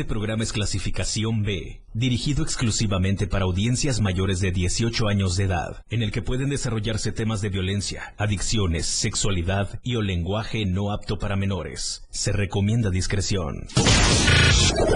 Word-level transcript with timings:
Este 0.00 0.08
programa 0.08 0.44
es 0.44 0.54
clasificación 0.54 1.42
B, 1.42 1.82
dirigido 1.92 2.42
exclusivamente 2.42 3.26
para 3.26 3.44
audiencias 3.44 4.00
mayores 4.00 4.40
de 4.40 4.50
18 4.50 5.08
años 5.08 5.36
de 5.36 5.44
edad, 5.44 5.84
en 5.90 6.02
el 6.02 6.10
que 6.10 6.22
pueden 6.22 6.48
desarrollarse 6.48 7.12
temas 7.12 7.42
de 7.42 7.50
violencia, 7.50 8.14
adicciones, 8.16 8.86
sexualidad 8.86 9.78
y 9.82 9.96
o 9.96 10.00
lenguaje 10.00 10.64
no 10.64 10.90
apto 10.90 11.18
para 11.18 11.36
menores. 11.36 12.06
Se 12.08 12.32
recomienda 12.32 12.88
discreción. 12.88 13.66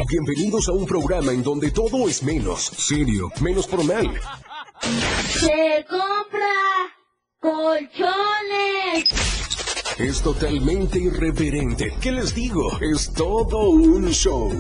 Bienvenidos 0.09 0.69
a 0.71 0.73
un 0.73 0.87
programa 0.87 1.33
en 1.33 1.43
donde 1.43 1.71
todo 1.71 2.09
es 2.09 2.23
menos 2.23 2.63
serio, 2.63 3.31
menos 3.43 3.69
formal. 3.69 4.11
Se 5.29 5.85
compra 5.87 6.49
colchones. 7.41 9.34
Es 9.99 10.23
totalmente 10.23 10.99
irreverente. 10.99 11.95
¿Qué 12.01 12.11
les 12.11 12.35
digo? 12.35 12.69
Es 12.81 13.13
todo 13.13 13.71
un 13.71 14.11
show. 14.11 14.51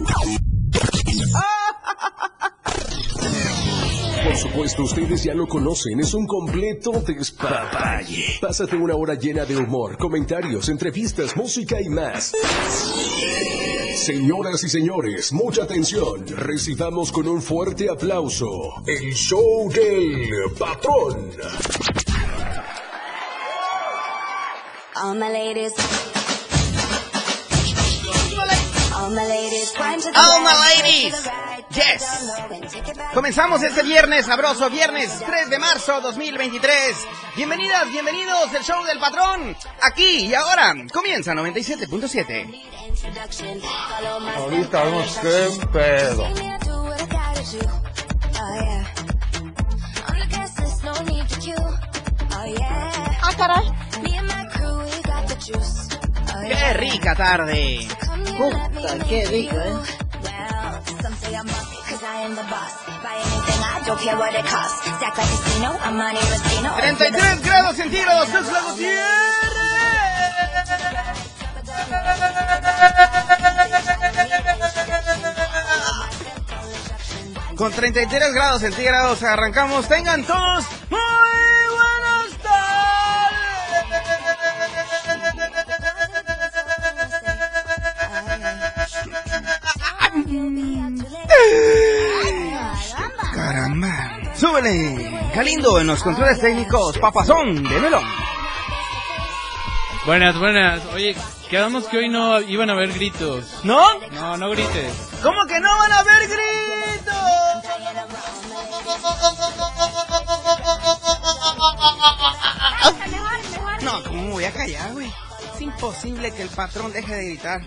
Por 4.24 4.36
supuesto, 4.36 4.82
ustedes 4.84 5.24
ya 5.24 5.34
lo 5.34 5.48
conocen, 5.48 5.98
es 5.98 6.14
un 6.14 6.26
completo 6.26 7.02
despapalle. 7.04 8.38
Pásate 8.40 8.76
una 8.76 8.94
hora 8.94 9.14
llena 9.14 9.44
de 9.44 9.56
humor, 9.56 9.98
comentarios, 9.98 10.68
entrevistas, 10.68 11.36
música 11.36 11.80
y 11.80 11.88
más. 11.88 12.32
Señoras 13.96 14.62
y 14.62 14.68
señores, 14.68 15.32
mucha 15.32 15.64
atención. 15.64 16.26
Recibamos 16.28 17.10
con 17.10 17.26
un 17.26 17.42
fuerte 17.42 17.90
aplauso 17.90 18.50
el 18.86 19.12
show 19.14 19.68
del 19.72 20.30
patrón. 20.56 21.30
All 24.96 25.14
my 25.14 25.28
ladies. 25.28 25.72
All 28.94 29.10
my 29.10 29.24
ladies. 29.26 29.74
All 30.14 30.40
my 30.40 30.54
ladies. 30.76 31.28
Yes. 31.70 32.32
Comenzamos 33.12 33.62
este 33.64 33.82
viernes 33.82 34.26
sabroso, 34.26 34.70
viernes 34.70 35.10
3 35.26 35.50
de 35.50 35.58
marzo 35.58 36.00
2023. 36.00 36.96
Bienvenidas, 37.34 37.90
bienvenidos, 37.90 38.54
el 38.54 38.62
show 38.62 38.84
del 38.84 39.00
patrón. 39.00 39.56
Aquí 39.82 40.26
y 40.26 40.34
ahora 40.34 40.74
comienza 40.92 41.32
97.7. 41.32 42.54
Introduction. 42.86 43.60
Follow 43.60 44.20
my 44.20 44.30
Ahorita 44.30 44.84
vemos 44.84 45.18
qué 45.20 45.66
pedo. 45.72 46.22
Oh. 46.22 46.54
Oh. 48.40 48.84
Ah, 53.22 53.32
caray. 53.36 54.13
¡Qué 55.44 56.72
rica 56.74 57.14
tarde! 57.14 57.86
Puta, 58.38 59.04
qué 59.06 59.26
rico, 59.26 59.54
¿eh? 59.56 59.74
Well, 60.22 60.80
some 61.02 61.14
say 61.16 61.34
I'm 61.34 61.44
bossy, 61.46 61.76
cause 61.86 62.02
I 62.02 62.24
am 62.24 62.34
the 62.34 62.42
boss. 62.44 62.72
Buy 63.02 63.16
anything, 63.16 63.60
I 63.62 63.82
don't 63.84 64.00
care 64.00 64.16
what 64.16 64.34
it 64.34 64.46
costs. 64.46 64.80
Stack 64.96 65.18
like 65.18 65.26
a 65.26 65.36
casino, 65.36 65.78
I'm 65.84 65.96
Monte 65.98 66.20
Rustino. 66.30 66.74
33 66.76 67.42
grados 67.42 67.76
centígrados, 67.76 68.28
Tuxtla 68.30 68.60
Gutiérrez. 68.70 69.04
Con 77.56 77.70
33 77.70 78.32
grados 78.34 78.62
centígrados 78.62 79.22
arrancamos. 79.22 79.86
Tengan 79.88 80.24
todos 80.24 80.64
muy 80.88 81.33
Súbele. 94.54 95.10
Galindo 95.34 95.80
en 95.80 95.88
los 95.88 96.00
controles 96.00 96.38
técnicos. 96.38 96.96
Papazón 96.98 97.64
de 97.64 97.80
melón. 97.80 98.04
Buenas, 100.06 100.38
buenas. 100.38 100.80
Oye, 100.92 101.16
quedamos 101.50 101.86
que 101.86 101.96
hoy 101.98 102.08
no 102.08 102.40
iban 102.40 102.70
a 102.70 102.74
haber 102.74 102.92
gritos. 102.92 103.64
¿No? 103.64 103.98
No, 104.10 104.36
no 104.36 104.50
grites. 104.50 104.94
¿Cómo 105.24 105.44
que 105.46 105.58
no 105.58 105.76
van 105.76 105.90
a 105.90 105.98
haber 105.98 106.28
gritos? 106.28 106.44
No, 113.82 114.04
¿cómo 114.04 114.30
voy 114.30 114.44
a 114.44 114.52
callar, 114.52 114.92
güey? 114.92 115.12
Es 115.52 115.60
imposible 115.62 116.30
que 116.30 116.42
el 116.42 116.48
patrón 116.50 116.92
deje 116.92 117.12
de 117.12 117.24
gritar. 117.24 117.60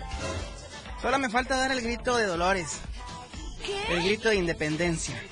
Solo 1.02 1.18
me 1.18 1.28
falta 1.28 1.58
dar 1.58 1.70
el 1.70 1.82
grito 1.82 2.16
de 2.16 2.24
Dolores. 2.24 2.80
El 3.90 4.02
grito 4.02 4.30
de 4.30 4.36
independencia. 4.36 5.22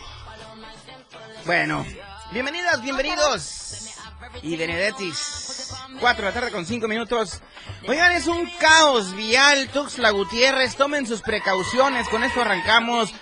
Bueno, 1.46 1.86
bienvenidas, 2.32 2.82
bienvenidos. 2.82 3.94
Y 4.42 4.56
Benedetis. 4.56 5.72
4 6.00 6.24
de 6.24 6.28
la 6.28 6.34
tarde 6.34 6.50
con 6.50 6.66
5 6.66 6.88
minutos. 6.88 7.40
Oigan, 7.86 8.10
es 8.12 8.26
un 8.26 8.50
caos 8.58 9.14
vial, 9.14 9.68
Tuxtla 9.68 10.10
Gutiérrez. 10.10 10.74
Tomen 10.74 11.06
sus 11.06 11.22
precauciones. 11.22 12.08
Con 12.08 12.24
esto 12.24 12.40
arrancamos. 12.40 13.14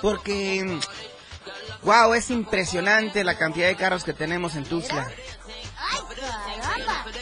Porque, 0.00 0.78
wow, 1.82 2.14
es 2.14 2.30
impresionante 2.30 3.22
la 3.22 3.36
cantidad 3.36 3.66
de 3.66 3.76
carros 3.76 4.02
que 4.02 4.14
tenemos 4.14 4.56
en 4.56 4.64
Tuxtla. 4.64 5.10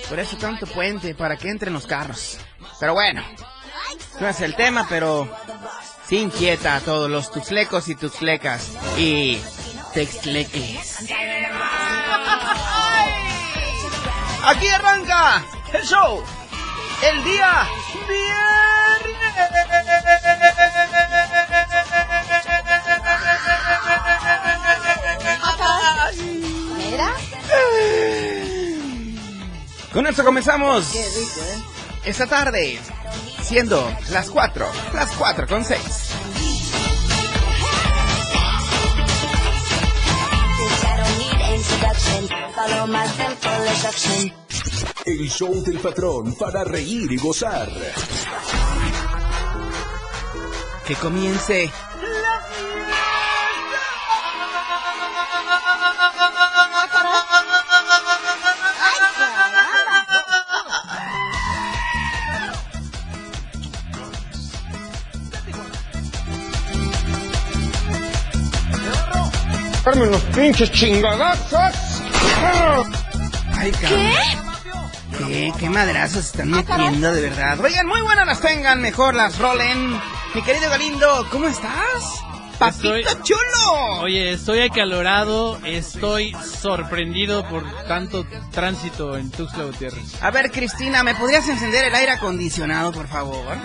Por 0.09 0.21
eso 0.21 0.37
tanto 0.37 0.69
puente, 0.69 1.17
para 1.17 1.37
que 1.37 1.49
entren 1.49 1.73
los 1.73 1.89
carros. 1.89 2.39
Pero 2.79 2.95
bueno, 2.95 3.25
no 4.21 4.29
es 4.29 4.41
el 4.43 4.55
tema, 4.55 4.87
pero 4.89 5.29
sí 6.09 6.19
inquieta 6.19 6.77
a 6.77 6.81
todos 6.81 7.11
los 7.11 7.33
tuxlecos 7.33 7.89
y 7.89 7.97
tuxlecas. 7.97 8.71
Y 8.97 9.41
texleques. 9.93 10.99
Aquí 14.45 14.69
arranca 14.69 15.45
el 15.73 15.83
show. 15.85 16.25
El 17.03 17.25
día 17.25 17.67
Mira, 26.91 27.13
viernes. 27.49 28.01
Con 29.93 30.07
esto 30.07 30.25
comenzamos 30.25 30.87
qué 30.93 31.03
rico, 31.03 31.41
¿eh? 31.41 31.63
esta 32.05 32.27
tarde, 32.27 32.79
siendo 33.43 33.93
las 34.11 34.31
4, 34.31 34.71
las 34.95 35.11
4 35.13 35.47
con 35.49 35.65
6. 35.65 36.10
My 42.69 43.07
simple 43.07 43.67
instruction. 43.69 44.33
El 45.07 45.31
show 45.31 45.63
del 45.63 45.79
patrón 45.79 46.35
para 46.35 46.63
reír 46.65 47.11
y 47.11 47.17
gozar. 47.17 47.69
Que 50.87 50.95
comience. 50.97 51.71
Unos 69.93 70.23
pinches 70.35 70.71
chingadazos. 70.73 71.90
Ay, 73.57 73.73
¿Qué? 73.73 74.13
¿Qué? 75.19 75.53
¿Qué 75.59 75.71
madrazos 75.71 76.27
están 76.27 76.51
metiendo 76.51 77.13
de 77.13 77.23
verdad? 77.23 77.61
Oigan, 77.61 77.87
muy 77.87 78.01
buenas 78.03 78.27
las 78.27 78.41
tengan, 78.41 78.81
mejor 78.81 79.15
las 79.15 79.39
rolen. 79.39 79.99
Mi 80.35 80.43
querido 80.43 80.69
Galindo, 80.71 81.27
¿cómo 81.31 81.47
estás? 81.49 82.23
¡Papito 82.59 82.95
Estoy- 82.97 83.23
chulo! 83.23 84.01
Oye, 84.03 84.33
estoy 84.33 84.61
acalorado, 84.61 85.59
estoy 85.65 86.35
sorprendido 86.61 87.47
por 87.49 87.65
tanto 87.87 88.27
tránsito 88.53 89.17
en 89.17 89.31
Tuxtla 89.31 89.65
Gutiérrez. 89.65 90.23
A 90.23 90.31
ver, 90.31 90.51
Cristina, 90.51 91.03
¿me 91.03 91.15
podrías 91.15 91.49
encender 91.49 91.85
el 91.87 91.95
aire 91.95 92.13
acondicionado, 92.13 92.93
por 92.93 93.09
favor? 93.09 93.57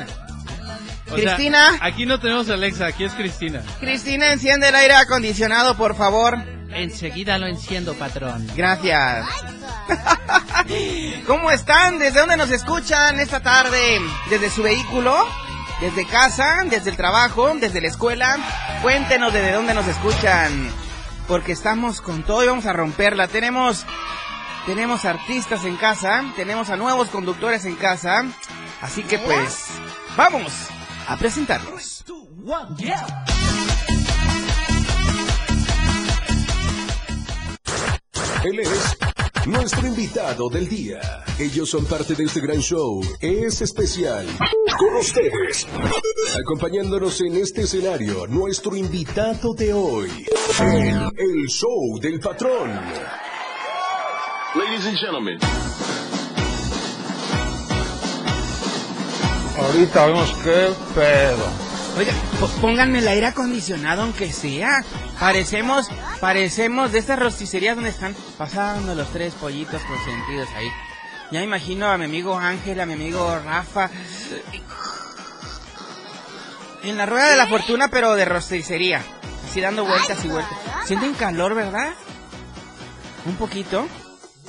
O 1.12 1.16
sea, 1.18 1.36
Cristina. 1.36 1.78
aquí 1.81 2.06
no 2.06 2.19
tenemos 2.19 2.50
a 2.50 2.54
Alexa, 2.54 2.88
aquí 2.88 3.04
es 3.04 3.14
Cristina. 3.14 3.62
Cristina, 3.80 4.31
enciende 4.31 4.69
el 4.69 4.75
aire 4.75 4.96
acondicionado, 4.96 5.75
por 5.78 5.96
favor. 5.96 6.38
Enseguida 6.72 7.38
lo 7.38 7.48
enciendo, 7.48 7.94
patrón. 7.96 8.48
Gracias. 8.56 9.26
¿Cómo 11.28 11.52
están? 11.52 12.00
¿Desde 12.00 12.20
dónde 12.20 12.38
nos 12.38 12.52
escuchan 12.52 13.20
esta 13.20 13.40
tarde? 13.40 14.00
¿Desde 14.30 14.50
su 14.50 14.64
vehículo? 14.64 15.26
¿Desde 15.82 16.06
casa? 16.06 16.64
¿Desde 16.66 16.90
el 16.90 16.98
trabajo? 16.98 17.54
¿Desde 17.56 17.82
la 17.82 17.88
escuela? 17.88 18.38
Cuéntenos 18.82 19.34
desde 19.34 19.52
dónde 19.52 19.74
nos 19.74 19.88
escuchan. 19.88 20.70
Porque 21.28 21.52
estamos 21.52 22.02
con 22.02 22.24
todo 22.24 22.44
y 22.44 22.48
vamos 22.48 22.66
a 22.66 22.74
romperla. 22.74 23.28
Tenemos, 23.28 23.86
tenemos 24.66 25.06
artistas 25.06 25.66
en 25.66 25.76
casa, 25.76 26.24
tenemos 26.36 26.70
a 26.70 26.78
nuevos 26.78 27.10
conductores 27.10 27.66
en 27.66 27.76
casa. 27.76 28.26
Así 28.82 29.04
que 29.04 29.20
pues, 29.20 29.68
vamos 30.16 30.52
a 31.08 31.18
presentarlos. 31.18 32.06
Él 38.45 38.59
es 38.59 38.97
nuestro 39.47 39.88
invitado 39.88 40.50
del 40.50 40.69
día. 40.69 41.00
Ellos 41.39 41.68
son 41.68 41.83
parte 41.88 42.13
de 42.13 42.25
este 42.25 42.42
gran 42.42 42.59
show. 42.59 43.01
Es 43.19 43.59
especial. 43.63 44.27
Con 44.77 44.95
ustedes. 44.97 45.65
Acompañándonos 46.39 47.21
en 47.21 47.38
este 47.38 47.63
escenario, 47.63 48.27
nuestro 48.27 48.75
invitado 48.75 49.56
de 49.56 49.74
hoy. 49.74 50.27
El, 50.59 51.09
el 51.18 51.47
show 51.47 52.00
del 52.00 52.19
patrón. 52.19 52.69
Ladies 54.53 54.86
and 54.86 54.97
gentlemen. 55.00 55.39
Ahorita 59.57 60.06
vemos 60.06 60.31
qué 60.44 60.69
pedo. 60.94 61.65
Oiga, 61.97 62.13
pónganme 62.59 63.00
el 63.00 63.07
aire 63.07 63.27
acondicionado 63.27 64.01
aunque 64.01 64.31
sea. 64.33 64.83
Parecemos, 65.18 65.89
parecemos 66.19 66.92
de 66.92 67.00
estas 67.00 67.18
rosticerías 67.18 67.75
donde 67.75 67.92
están 67.92 68.13
pasando 68.38 68.94
los 68.95 69.09
tres 69.12 69.33
pollitos 69.36 69.81
consentidos 69.83 70.50
ahí. 70.57 70.68
Ya 71.31 71.39
me 71.39 71.45
imagino 71.45 71.88
a 71.88 71.97
mi 71.97 72.06
amigo 72.06 72.38
Ángel, 72.38 72.81
a 72.81 72.86
mi 72.86 72.94
amigo 72.94 73.39
Rafa. 73.39 73.89
En 76.83 76.97
la 76.97 77.06
rueda 77.06 77.30
de 77.30 77.38
la 77.38 77.47
fortuna, 77.47 77.88
pero 77.88 78.13
de 78.15 78.25
rosticería. 78.25 79.01
Así 79.50 79.62
dando 79.62 79.86
vueltas 79.86 80.24
y 80.25 80.27
vueltas. 80.27 80.57
¿Sienten 80.86 81.13
calor, 81.13 81.56
verdad? 81.56 81.94
Un 83.25 83.36
poquito. 83.38 83.88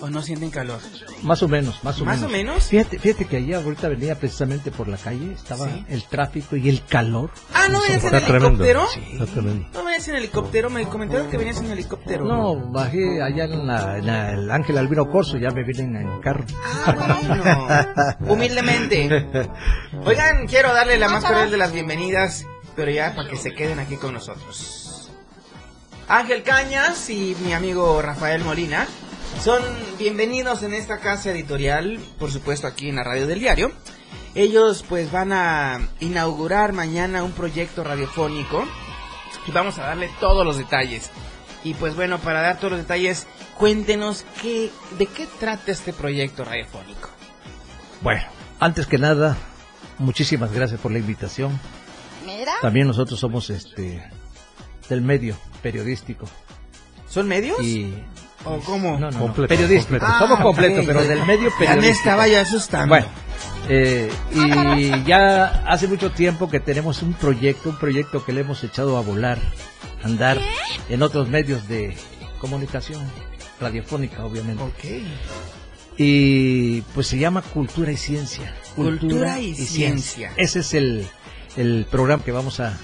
¿O 0.01 0.11
no 0.11 0.21
sienten 0.21 0.51
calor? 0.51 0.79
Más 1.23 1.43
o 1.43 1.49
menos, 1.49 1.83
más 1.83 1.99
o 2.01 2.05
¿Más 2.05 2.17
menos. 2.17 2.31
o 2.31 2.33
menos? 2.33 2.65
Fíjate, 2.65 2.99
fíjate 2.99 3.25
que 3.25 3.39
allá 3.39 3.57
ahorita 3.57 3.89
venía 3.89 4.15
precisamente 4.15 4.71
por 4.71 4.89
la 4.89 4.99
calle, 4.99 5.33
estaba 5.33 5.71
el 5.89 6.05
tráfico 6.05 6.55
y 6.55 6.69
el 6.69 6.85
calor. 6.85 7.31
Ah, 7.55 7.69
¿no 7.71 7.81
venías 7.81 8.05
en 8.05 8.15
helicóptero? 8.15 8.87
Sí. 8.93 9.01
Está 9.13 9.25
tremendo. 9.27 9.69
¿No 9.73 9.85
venías 9.85 10.07
en 10.09 10.17
helicóptero? 10.17 10.69
Me 10.69 10.87
comentaron 10.87 11.31
que 11.31 11.39
venías 11.39 11.59
en 11.63 11.71
helicóptero. 11.71 12.27
No, 12.27 12.57
bajé 12.71 13.23
allá 13.23 13.45
en, 13.45 13.67
la, 13.67 13.97
en 13.97 14.07
la- 14.07 14.33
el 14.33 14.51
Ángel 14.51 14.77
Albino 14.77 15.11
Corso, 15.11 15.39
ya 15.39 15.51
me 15.51 15.65
vienen 15.65 15.97
en 15.97 16.21
carro. 16.21 16.45
Ah, 16.85 18.15
bueno. 18.19 18.35
Humildemente. 18.35 19.27
Oigan, 20.05 20.47
quiero 20.47 20.75
darle 20.75 20.99
la 20.99 21.09
más 21.09 21.25
cordial 21.25 21.51
de 21.51 21.57
las 21.57 21.73
bienvenidas, 21.73 22.45
pero 22.75 22.91
ya 22.91 23.15
para 23.15 23.31
que 23.31 23.37
se 23.37 23.53
queden 23.55 23.79
aquí 23.79 23.97
con 23.97 24.13
nosotros. 24.13 25.11
Ángel 26.09 26.43
Cañas 26.43 27.09
y 27.11 27.35
mi 27.45 27.53
amigo 27.55 28.01
Rafael 28.03 28.45
Molina 28.45 28.87
son 29.41 29.63
bienvenidos 29.99 30.63
en 30.63 30.75
esta 30.75 30.99
casa 30.99 31.31
editorial, 31.31 31.99
por 32.19 32.31
supuesto 32.31 32.67
aquí 32.67 32.89
en 32.89 32.97
la 32.97 33.05
radio 33.05 33.27
del 33.27 33.41
diario. 33.41 33.73
Ellos 34.35 34.85
pues 34.89 35.11
van 35.11 35.33
a 35.33 35.89
inaugurar 36.01 36.73
mañana 36.73 37.23
un 37.23 37.33
proyecto 37.33 37.85
radiofónico 37.85 38.65
y 39.47 39.51
vamos 39.53 39.79
a 39.79 39.83
darle 39.83 40.11
todos 40.21 40.45
los 40.45 40.59
detalles. 40.59 41.11
Y 41.65 41.75
pues 41.75 41.97
bueno, 41.97 42.19
para 42.19 42.43
dar 42.43 42.59
todos 42.59 42.73
los 42.73 42.81
detalles, 42.81 43.27
cuéntenos 43.57 44.25
qué, 44.43 44.71
de 44.99 45.07
qué 45.07 45.27
trata 45.41 45.73
este 45.73 45.93
proyecto 45.93 46.45
radiofónico. 46.45 47.09
Bueno, 48.03 48.23
antes 48.61 48.87
que 48.87 48.99
nada, 48.99 49.37
muchísimas 49.99 50.53
gracias 50.53 50.81
por 50.81 50.93
la 50.93 50.99
invitación. 50.99 51.59
Mira. 52.25 52.53
También 52.61 52.87
nosotros 52.87 53.19
somos 53.19 53.51
este 53.51 54.03
del 54.89 55.01
medio 55.01 55.37
periodístico. 55.63 56.27
¿Son 57.09 57.27
medios? 57.29 57.61
Y 57.63 57.95
¿O 58.47 58.61
cómo? 58.61 58.93
no, 58.93 58.99
no, 58.99 59.11
no, 59.11 59.19
Completo, 59.19 59.49
periodístico. 59.49 59.99
completo. 59.99 60.19
Somos 60.19 60.39
Ah, 60.39 60.43
completos, 60.43 60.85
pero 60.87 61.03
del 61.05 61.27
medio 61.27 61.51
periodístico. 61.59 62.27
ya 62.27 62.41
asustando. 62.41 62.89
Bueno, 62.89 63.07
eh, 63.69 64.11
y 64.33 65.05
ya 65.05 65.63
hace 65.67 65.89
mucho 65.89 66.11
tiempo 66.13 66.49
que 66.49 66.61
tenemos 66.61 67.03
un 67.03 67.13
proyecto, 67.15 67.71
un 67.71 67.77
proyecto 67.79 68.25
que 68.25 68.33
le 68.33 68.43
hemos 68.43 68.63
echado 68.65 68.97
a 68.97 69.01
volar, 69.03 69.39
a 70.03 70.07
andar 70.07 70.39
en 70.89 71.03
otros 71.03 71.29
medios 71.29 71.67
de 71.69 71.97
comunicación, 72.41 73.03
radiofónica, 73.61 74.25
obviamente. 74.25 74.63
Ok. 74.63 74.85
Y 75.99 76.83
pues 76.95 77.07
se 77.07 77.19
llama 77.19 77.43
Cultura 77.43 77.91
y 77.91 77.97
Ciencia. 77.97 78.55
Cultura 78.75 79.41
y 79.41 79.55
Ciencia. 79.55 80.31
Ese 80.37 80.61
es 80.61 80.75
el, 80.75 81.07
el 81.57 81.87
programa 81.91 82.23
que 82.23 82.33
vamos 82.33 82.61
a, 82.61 82.77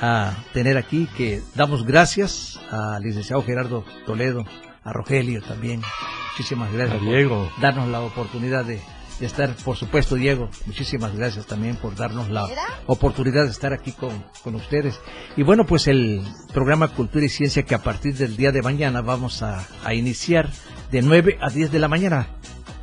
a 0.00 0.34
tener 0.52 0.76
aquí, 0.76 1.08
que 1.16 1.42
damos 1.54 1.84
gracias 1.86 2.60
al 2.70 3.02
licenciado 3.02 3.42
Gerardo 3.42 3.84
Toledo, 4.04 4.44
a 4.88 4.92
Rogelio 4.92 5.42
también. 5.42 5.82
Muchísimas 6.32 6.72
gracias 6.72 6.96
A 6.96 7.00
por 7.00 7.08
Diego. 7.08 7.50
darnos 7.60 7.88
la 7.88 8.00
oportunidad 8.00 8.64
de, 8.64 8.80
de 9.20 9.26
estar, 9.26 9.54
por 9.64 9.76
supuesto, 9.76 10.14
Diego, 10.14 10.48
muchísimas 10.66 11.14
gracias 11.16 11.46
también 11.46 11.76
por 11.76 11.94
darnos 11.96 12.30
la 12.30 12.46
oportunidad 12.86 13.44
de 13.44 13.50
estar 13.50 13.72
aquí 13.72 13.92
con, 13.92 14.24
con 14.44 14.54
ustedes. 14.54 15.00
Y 15.36 15.42
bueno, 15.42 15.66
pues 15.66 15.88
el 15.88 16.22
programa 16.52 16.88
Cultura 16.88 17.24
y 17.24 17.28
Ciencia 17.28 17.64
que 17.64 17.74
a 17.74 17.82
partir 17.82 18.14
del 18.14 18.36
día 18.36 18.52
de 18.52 18.62
mañana 18.62 19.00
vamos 19.02 19.42
a, 19.42 19.66
a 19.84 19.94
iniciar 19.94 20.48
de 20.92 21.02
9 21.02 21.38
a 21.40 21.50
10 21.50 21.72
de 21.72 21.78
la 21.78 21.88
mañana. 21.88 22.28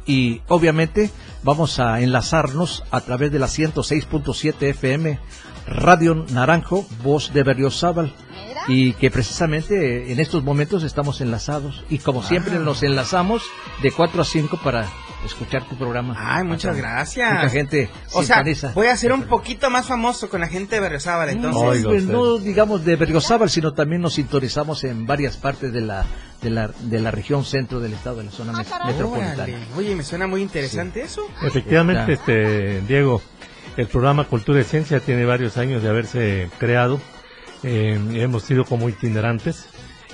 Y 0.05 0.41
obviamente 0.49 1.09
vamos 1.41 1.79
a 1.79 1.99
enlazarnos 2.01 2.83
a 2.91 3.01
través 3.01 3.31
de 3.31 3.39
la 3.39 3.47
106.7 3.47 4.61
FM 4.61 5.17
Radio 5.67 6.25
Naranjo, 6.31 6.85
voz 7.01 7.33
de 7.33 7.41
Berriozábal. 7.43 8.13
Y 8.67 8.93
que 8.93 9.11
precisamente 9.11 10.11
en 10.11 10.19
estos 10.19 10.43
momentos 10.43 10.83
estamos 10.83 11.21
enlazados. 11.21 11.83
Y 11.89 11.99
como 11.99 12.23
siempre 12.23 12.57
nos 12.59 12.81
enlazamos 12.83 13.43
de 13.83 13.91
4 13.91 14.21
a 14.21 14.25
5 14.25 14.57
para 14.63 14.87
escuchar 15.23 15.67
tu 15.67 15.75
programa. 15.75 16.15
Ay, 16.17 16.43
muchas 16.43 16.75
gracias. 16.77 17.33
Mucha 17.33 17.49
gente 17.49 17.89
O 18.13 18.23
sea, 18.23 18.43
voy 18.73 18.87
a 18.87 18.97
ser 18.97 19.11
un 19.13 19.23
poquito 19.23 19.69
más 19.69 19.87
famoso 19.87 20.29
con 20.29 20.41
la 20.41 20.47
gente 20.47 20.75
de 20.75 20.81
Berriozábal, 20.81 21.29
entonces. 21.29 21.83
No, 22.05 22.19
pues, 22.21 22.43
digamos 22.43 22.85
de 22.85 22.95
Berriozábal, 22.95 23.49
sino 23.49 23.73
también 23.73 24.01
nos 24.01 24.13
sintonizamos 24.13 24.83
en 24.83 25.05
varias 25.05 25.37
partes 25.37 25.71
de 25.73 25.81
la, 25.81 26.05
de 26.41 26.49
la, 26.51 26.67
de 26.79 26.99
la 26.99 27.11
región 27.11 27.43
centro 27.45 27.79
del 27.79 27.93
estado, 27.93 28.17
de 28.17 28.25
la 28.25 28.31
zona 28.31 28.53
met- 28.53 28.85
metropolitana. 28.85 29.33
Órale. 29.43 29.57
Oye, 29.77 29.95
me 29.95 30.03
suena 30.03 30.27
muy 30.27 30.41
interesante 30.41 31.01
eso. 31.01 31.21
Efectivamente, 31.43 32.13
Está. 32.13 32.31
este 32.31 32.81
Diego, 32.81 33.21
el 33.77 33.87
programa 33.87 34.25
Cultura 34.25 34.59
y 34.61 34.63
Ciencia 34.63 34.99
tiene 34.99 35.25
varios 35.25 35.57
años 35.57 35.81
de 35.83 35.89
haberse 35.89 36.49
creado. 36.59 36.99
Eh, 37.63 37.99
hemos 38.13 38.43
sido 38.43 38.65
como 38.65 38.89
itinerantes. 38.89 39.67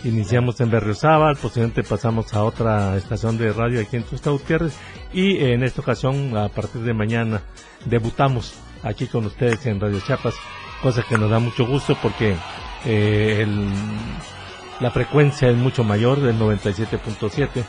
Iniciamos 0.04 0.60
en 0.62 0.72
Berriozábal, 0.72 1.36
posteriormente 1.38 1.84
pasamos 1.84 2.34
a 2.34 2.44
otra 2.44 2.98
estación 2.98 3.38
de 3.38 3.54
radio 3.54 3.82
aquí 3.82 3.98
en 3.98 4.04
Tusta 4.04 4.32
Gutiérrez 4.32 4.74
y 5.14 5.38
en 5.46 5.64
esta 5.64 5.82
ocasión, 5.82 6.36
a 6.36 6.50
partir 6.50 6.82
de 6.82 6.94
mañana, 6.94 7.44
debutamos 7.86 8.56
aquí 8.82 9.06
con 9.06 9.28
ustedes 9.28 9.64
en 9.68 9.80
Radio 9.80 10.00
Chiapas, 10.00 10.34
cosa 10.82 11.04
que 11.08 11.20
nos 11.20 11.30
da 11.30 11.38
mucho 11.38 11.68
gusto 11.68 11.96
porque 12.02 12.36
eh, 12.86 13.42
el- 13.42 13.70
la 14.80 14.90
frecuencia 14.90 15.50
es 15.50 15.56
mucho 15.56 15.84
mayor, 15.84 16.20
del 16.20 16.40
97.7, 16.40 17.64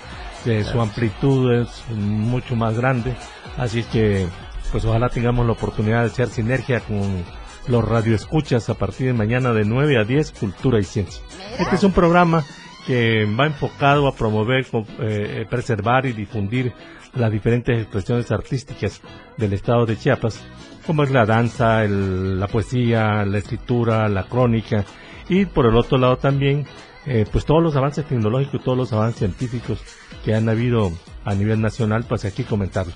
eh, 0.47 0.65
su 0.65 0.81
amplitud 0.81 1.53
es 1.53 1.85
mucho 1.95 2.57
más 2.57 2.75
grande, 2.79 3.15
así 3.59 3.83
que 3.83 4.27
pues 4.71 4.87
ojalá 4.87 5.11
tengamos 5.11 5.45
la 5.45 5.53
oportunidad 5.53 6.01
de 6.01 6.07
hacer 6.07 6.29
sinergia 6.29 6.81
con 6.81 7.23
los 7.69 7.85
radioescuchas 7.87 8.69
a 8.69 8.75
partir 8.75 9.07
de 9.09 9.13
mañana 9.13 9.53
de 9.53 9.65
9 9.65 9.99
a 9.99 10.05
10, 10.05 10.33
Cultura 10.33 10.79
y 10.81 10.85
Ciencia. 10.85 11.23
Este 11.59 11.77
es 11.77 11.85
un 11.85 11.93
programa 11.93 12.45
que 12.87 13.25
va 13.39 13.47
enfocado 13.47 14.09
a 14.09 14.15
promover, 14.15 14.67
co- 14.67 14.87
eh, 15.01 15.47
preservar 15.49 16.07
y 16.07 16.13
difundir 16.13 16.73
las 17.15 17.31
diferentes 17.31 17.79
expresiones 17.79 18.31
artísticas 18.33 19.01
del 19.37 19.53
estado 19.53 19.87
de 19.87 19.97
Chiapas, 19.97 20.43
como 20.87 21.05
es 21.05 21.11
la 21.13 21.25
danza, 21.27 21.85
el- 21.85 22.41
la 22.41 22.49
poesía, 22.49 23.25
la 23.25 23.39
escritura, 23.39 24.09
la 24.09 24.25
crónica, 24.25 24.85
y 25.29 25.45
por 25.47 25.67
el 25.67 25.77
otro 25.77 25.99
lado 25.99 26.17
también, 26.17 26.67
eh, 27.07 27.25
pues 27.31 27.45
todos 27.45 27.63
los 27.63 27.77
avances 27.77 28.05
tecnológicos, 28.07 28.65
todos 28.65 28.79
los 28.79 28.93
avances 28.93 29.19
científicos 29.19 29.81
que 30.25 30.35
han 30.35 30.49
habido 30.49 30.91
a 31.25 31.35
nivel 31.35 31.61
nacional, 31.61 32.05
pues 32.09 32.25
aquí 32.25 32.43
comentarlo. 32.43 32.93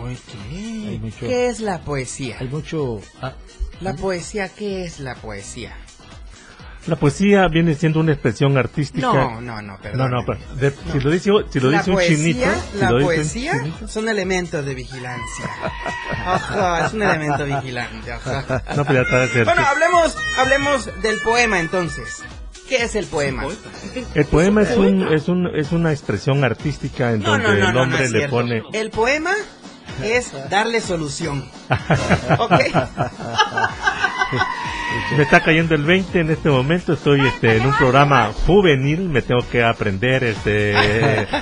Oye, 0.00 0.16
Hay 0.88 0.98
mucho- 0.98 1.20
¿qué 1.20 1.48
es 1.48 1.60
la 1.60 1.78
poesía? 1.80 2.36
Hay 2.40 2.48
mucho... 2.48 3.00
ah, 3.20 3.32
La 3.80 3.94
poesía, 3.94 4.48
¿qué 4.48 4.84
es 4.84 5.00
la 5.00 5.14
poesía? 5.14 5.76
La 6.88 6.96
poesía 6.96 7.46
viene 7.46 7.76
siendo 7.76 8.00
una 8.00 8.10
expresión 8.12 8.58
artística. 8.58 9.06
No, 9.06 9.40
no, 9.40 9.62
no, 9.62 9.62
No, 9.62 9.78
perdón. 9.78 10.10
no, 10.10 10.24
pero 10.26 10.38
de- 10.56 10.74
si 10.92 10.98
lo 10.98 11.10
dice, 11.10 11.30
si 11.50 11.60
lo 11.60 11.70
la 11.70 11.78
dice 11.78 11.90
un 11.90 11.96
poesía, 11.96 12.16
chinito, 12.16 12.46
si 12.72 12.78
la 12.78 12.90
lo 12.90 12.98
dice 12.98 13.10
un 13.10 13.16
poesía 13.16 13.52
chinito- 13.52 13.88
son 13.88 14.08
elementos 14.08 14.66
de 14.66 14.74
vigilancia. 14.74 15.50
Ajá, 16.24 16.86
es 16.86 16.92
un 16.92 17.02
elemento 17.02 17.44
vigilante. 17.44 18.12
Ajá. 18.12 18.64
No, 18.76 18.84
pero 18.84 19.04
ya 19.04 19.24
está 19.24 19.44
Bueno, 19.44 19.62
hablemos, 19.64 20.16
hablemos 20.36 21.02
del 21.02 21.20
poema 21.20 21.60
entonces. 21.60 22.24
¿Qué 22.72 22.84
es 22.84 22.94
el 22.96 23.04
poema? 23.04 23.44
El 24.14 24.24
poema 24.24 24.62
es 24.62 24.74
un, 24.78 25.12
es 25.12 25.28
un, 25.28 25.46
es 25.54 25.72
una 25.72 25.92
expresión 25.92 26.42
artística 26.42 27.12
en 27.12 27.20
No, 27.20 27.32
donde 27.32 27.48
no, 27.48 27.50
no, 27.50 27.54
el 27.54 27.60
no, 27.60 27.72
no 27.72 27.82
hombre 27.82 28.08
le 28.08 28.28
pone. 28.30 28.62
El 28.72 28.88
poema 28.88 29.34
es 30.02 30.32
darle 30.48 30.80
solución. 30.80 31.50
¿Ok? 32.38 32.52
Me 35.18 35.22
está 35.22 35.40
cayendo 35.40 35.74
el 35.74 35.84
20 35.84 36.20
en 36.20 36.30
este 36.30 36.48
momento, 36.48 36.94
estoy 36.94 37.20
este, 37.26 37.58
en 37.58 37.66
un 37.66 37.74
programa 37.74 38.32
juvenil, 38.46 39.06
me 39.10 39.20
tengo 39.20 39.46
que 39.50 39.62
aprender, 39.62 40.24
este, 40.24 40.74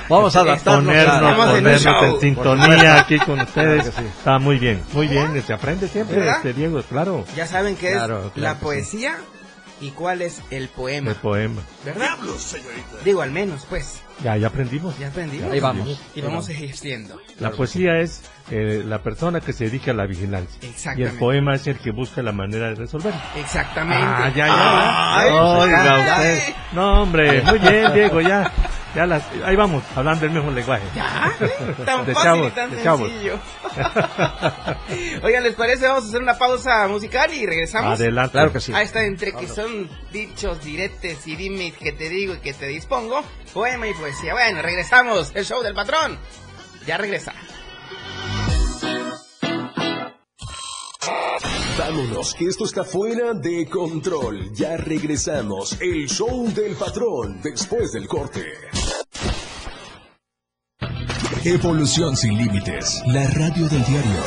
vamos 0.09 0.35
a 0.35 0.43
ponernos, 0.57 1.47
ponernos 1.47 1.85
en, 1.85 2.19
sintonía 2.19 2.99
aquí 2.99 3.17
con 3.19 3.39
ustedes. 3.39 3.87
Está 3.87 4.37
muy 4.37 4.59
bien, 4.59 4.81
muy 4.91 5.07
bien, 5.07 5.41
se 5.47 5.53
aprende 5.53 5.87
siempre, 5.87 6.29
este 6.29 6.51
Diego, 6.51 6.81
claro. 6.83 7.23
Ya 7.37 7.47
saben 7.47 7.77
que 7.77 7.93
es 7.93 8.01
la 8.35 8.55
poesía 8.59 9.15
y 9.81 9.91
cuál 9.91 10.21
es 10.21 10.41
el 10.51 10.69
poema. 10.69 11.11
El 11.11 11.17
poema. 11.17 11.61
¿Verdad? 11.83 12.17
Digo, 13.03 13.21
al 13.21 13.31
menos, 13.31 13.65
pues. 13.69 14.01
Ya, 14.23 14.37
ya 14.37 14.47
aprendimos. 14.47 14.97
Ya 14.99 15.07
aprendimos. 15.07 15.51
Ahí 15.51 15.59
vamos. 15.59 16.01
Y 16.15 16.21
vamos 16.21 16.49
ejerciendo. 16.49 17.19
La 17.39 17.51
poesía 17.51 17.97
es 17.99 18.21
eh, 18.51 18.83
la 18.85 19.01
persona 19.01 19.41
que 19.41 19.53
se 19.53 19.65
dedica 19.65 19.91
a 19.91 19.93
la 19.93 20.05
vigilancia. 20.05 20.59
Exactamente. 20.61 21.01
Y 21.01 21.05
el 21.05 21.17
poema 21.17 21.55
es 21.55 21.67
el 21.67 21.79
que 21.79 21.91
busca 21.91 22.21
la 22.21 22.31
manera 22.31 22.69
de 22.69 22.75
resolver. 22.75 23.13
Exactamente. 23.35 24.03
Ah, 24.03 24.31
ya, 24.35 24.47
ya. 24.47 25.35
Oiga 25.59 25.99
usted. 25.99 26.53
No, 26.73 27.03
hombre, 27.03 27.41
muy 27.43 27.59
bien, 27.59 27.93
Diego, 27.93 28.21
ya. 28.21 28.51
Ya 28.93 29.05
las, 29.05 29.23
ahí 29.45 29.55
vamos, 29.55 29.83
hablando 29.95 30.25
el 30.25 30.33
mismo 30.33 30.51
lenguaje. 30.51 30.83
Ya, 30.93 31.33
tan 31.85 32.05
de 32.05 32.13
fácil 32.13 32.43
y 32.43 32.51
tan 32.51 32.71
sencillo. 32.71 33.39
Oigan, 35.23 35.43
¿les 35.43 35.55
parece? 35.55 35.87
Vamos 35.87 36.03
a 36.03 36.07
hacer 36.09 36.21
una 36.21 36.37
pausa 36.37 36.89
musical 36.89 37.33
y 37.33 37.45
regresamos. 37.45 37.97
Adelante. 37.97 38.33
Claro 38.33 38.51
que 38.51 38.59
sí. 38.59 38.73
Ahí 38.73 38.83
está, 38.85 39.05
entre 39.05 39.31
que 39.31 39.47
son 39.47 39.89
dichos, 40.11 40.61
diretes 40.61 41.25
y 41.25 41.37
dime 41.37 41.71
que 41.71 41.93
te 41.93 42.09
digo 42.09 42.33
y 42.33 42.39
que 42.39 42.53
te 42.53 42.67
dispongo, 42.67 43.23
poema 43.53 43.87
y 43.87 43.93
poesía. 43.93 44.10
Bueno, 44.31 44.61
regresamos, 44.61 45.31
el 45.35 45.45
show 45.45 45.61
del 45.63 45.73
patrón. 45.73 46.19
Ya 46.85 46.97
regresa. 46.97 47.33
Vámonos, 51.77 52.35
que 52.35 52.45
esto 52.45 52.65
está 52.65 52.83
fuera 52.83 53.33
de 53.33 53.65
control. 53.67 54.53
Ya 54.53 54.77
regresamos. 54.77 55.79
El 55.81 56.07
show 56.07 56.51
del 56.53 56.75
patrón 56.75 57.41
después 57.41 57.91
del 57.91 58.07
corte. 58.07 58.45
Evolución 61.43 62.15
sin 62.15 62.37
límites. 62.37 63.01
La 63.07 63.27
radio 63.29 63.67
del 63.67 63.83
diario. 63.85 64.23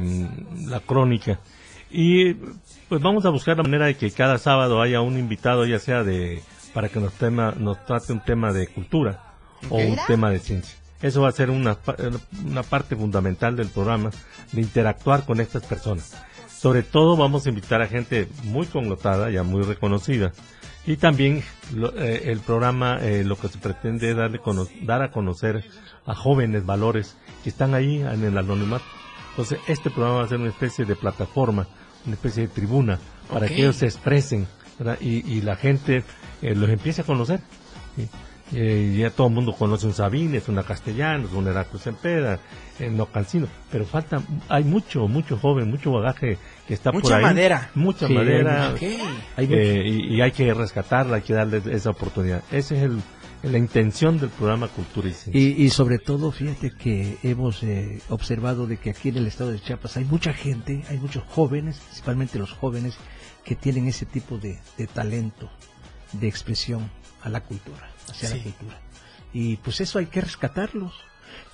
la 0.65 0.79
crónica. 0.79 1.39
Y 1.89 2.33
pues 2.33 3.01
vamos 3.01 3.25
a 3.25 3.29
buscar 3.29 3.57
la 3.57 3.63
manera 3.63 3.85
de 3.85 3.95
que 3.95 4.11
cada 4.11 4.37
sábado 4.37 4.81
haya 4.81 5.01
un 5.01 5.17
invitado, 5.17 5.65
ya 5.65 5.79
sea 5.79 6.03
de 6.03 6.41
para 6.73 6.89
que 6.89 6.99
nos, 6.99 7.13
tema, 7.13 7.53
nos 7.57 7.83
trate 7.85 8.13
un 8.13 8.23
tema 8.23 8.53
de 8.53 8.67
cultura 8.67 9.35
o 9.69 9.77
un 9.77 9.97
tema 10.07 10.29
de 10.29 10.39
ciencia. 10.39 10.77
Eso 11.01 11.21
va 11.21 11.29
a 11.29 11.31
ser 11.31 11.49
una, 11.49 11.77
una 12.45 12.63
parte 12.63 12.95
fundamental 12.95 13.55
del 13.55 13.67
programa, 13.69 14.11
de 14.51 14.61
interactuar 14.61 15.25
con 15.25 15.39
estas 15.39 15.63
personas. 15.65 16.15
Sobre 16.57 16.81
todo 16.81 17.15
vamos 17.15 17.45
a 17.45 17.49
invitar 17.49 17.83
a 17.83 17.87
gente 17.87 18.27
muy 18.43 18.65
connotada, 18.65 19.29
ya 19.29 19.43
muy 19.43 19.61
reconocida, 19.61 20.31
Y 20.87 20.95
también 20.95 21.43
eh, 21.97 22.21
el 22.25 22.39
programa 22.39 22.97
eh, 23.01 23.23
lo 23.23 23.35
que 23.35 23.47
se 23.49 23.59
pretende 23.59 24.09
es 24.09 24.17
darle 24.17 24.39
dar 24.81 25.03
a 25.03 25.11
conocer 25.11 25.65
a 26.05 26.15
jóvenes 26.15 26.65
valores 26.65 27.15
que 27.43 27.49
están 27.49 27.75
ahí 27.75 28.01
en 28.01 28.23
el 28.23 28.37
anonimato. 28.37 28.85
Entonces, 29.31 29.59
este 29.67 29.91
programa 29.91 30.19
va 30.19 30.23
a 30.23 30.29
ser 30.29 30.39
una 30.39 30.49
especie 30.49 30.85
de 30.85 30.95
plataforma, 30.95 31.67
una 32.05 32.15
especie 32.15 32.47
de 32.47 32.53
tribuna 32.53 32.99
para 33.31 33.47
que 33.47 33.57
ellos 33.57 33.75
se 33.75 33.85
expresen 33.85 34.47
y, 34.99 35.41
la 35.41 35.57
gente 35.57 36.03
eh, 36.41 36.55
los 36.55 36.69
empiece 36.69 37.01
a 37.01 37.03
conocer. 37.03 37.41
Eh, 38.53 38.95
ya 38.97 39.09
todo 39.09 39.27
el 39.27 39.33
mundo 39.33 39.53
conoce 39.53 39.87
un 39.87 39.93
Sabines, 39.93 40.47
una 40.47 40.63
Castellanos, 40.63 41.33
un 41.33 41.47
Heracles 41.47 41.81
Sempeda, 41.81 42.39
eh, 42.79 42.89
no 42.89 43.07
Cancino, 43.07 43.47
pero 43.69 43.85
falta, 43.85 44.21
hay 44.47 44.63
mucho, 44.63 45.07
mucho 45.07 45.37
joven, 45.37 45.69
mucho 45.69 45.91
bagaje 45.91 46.37
que 46.65 46.73
está 46.73 46.91
por 46.91 47.11
ahí. 47.11 47.21
madera. 47.21 47.71
Mucha 47.75 48.07
madera. 48.07 48.73
Eh, 48.79 49.83
y, 49.85 50.21
hay 50.21 50.31
que 50.31 50.53
rescatarla, 50.53 51.17
hay 51.17 51.23
que 51.23 51.33
darle 51.33 51.61
esa 51.71 51.89
oportunidad. 51.89 52.41
Esa 52.51 52.75
es 52.75 52.83
el, 52.83 53.01
la 53.43 53.57
intención 53.57 54.17
del 54.17 54.29
programa 54.29 54.69
Cultura 54.69 55.09
y 55.33 55.63
Y, 55.65 55.69
sobre 55.69 55.99
todo, 55.99 56.31
fíjate 56.31 56.71
que 56.71 57.17
hemos 57.23 57.65
observado 58.07 58.65
de 58.65 58.77
que 58.77 58.91
aquí 58.91 59.09
en 59.09 59.17
el 59.17 59.27
estado 59.27 59.51
de 59.51 59.59
Chiapas 59.59 59.97
hay 59.97 60.05
mucha 60.05 60.31
gente, 60.31 60.83
hay 60.89 60.99
muchos 60.99 61.23
jóvenes, 61.27 61.79
principalmente 61.79 62.39
los 62.39 62.53
jóvenes, 62.53 62.97
que 63.43 63.55
tienen 63.55 63.87
ese 63.87 64.05
tipo 64.05 64.37
de 64.37 64.57
talento, 64.93 65.49
de 66.13 66.29
expresión 66.29 66.89
a 67.21 67.29
la 67.29 67.41
cultura 67.41 67.96
hacia 68.09 68.29
la 68.29 68.43
cultura. 68.43 68.79
Y 69.33 69.57
pues 69.57 69.81
eso 69.81 69.99
hay 69.99 70.07
que 70.07 70.21
rescatarlos. 70.21 70.93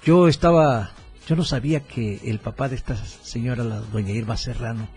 Yo 0.03 0.27
estaba, 0.27 0.91
yo 1.27 1.35
no 1.35 1.43
sabía 1.43 1.81
que 1.81 2.21
el 2.25 2.39
papá 2.39 2.69
de 2.69 2.75
esta 2.75 2.95
señora, 2.95 3.63
la 3.63 3.79
doña 3.79 4.11
Irma 4.11 4.37
Serrano, 4.37 4.87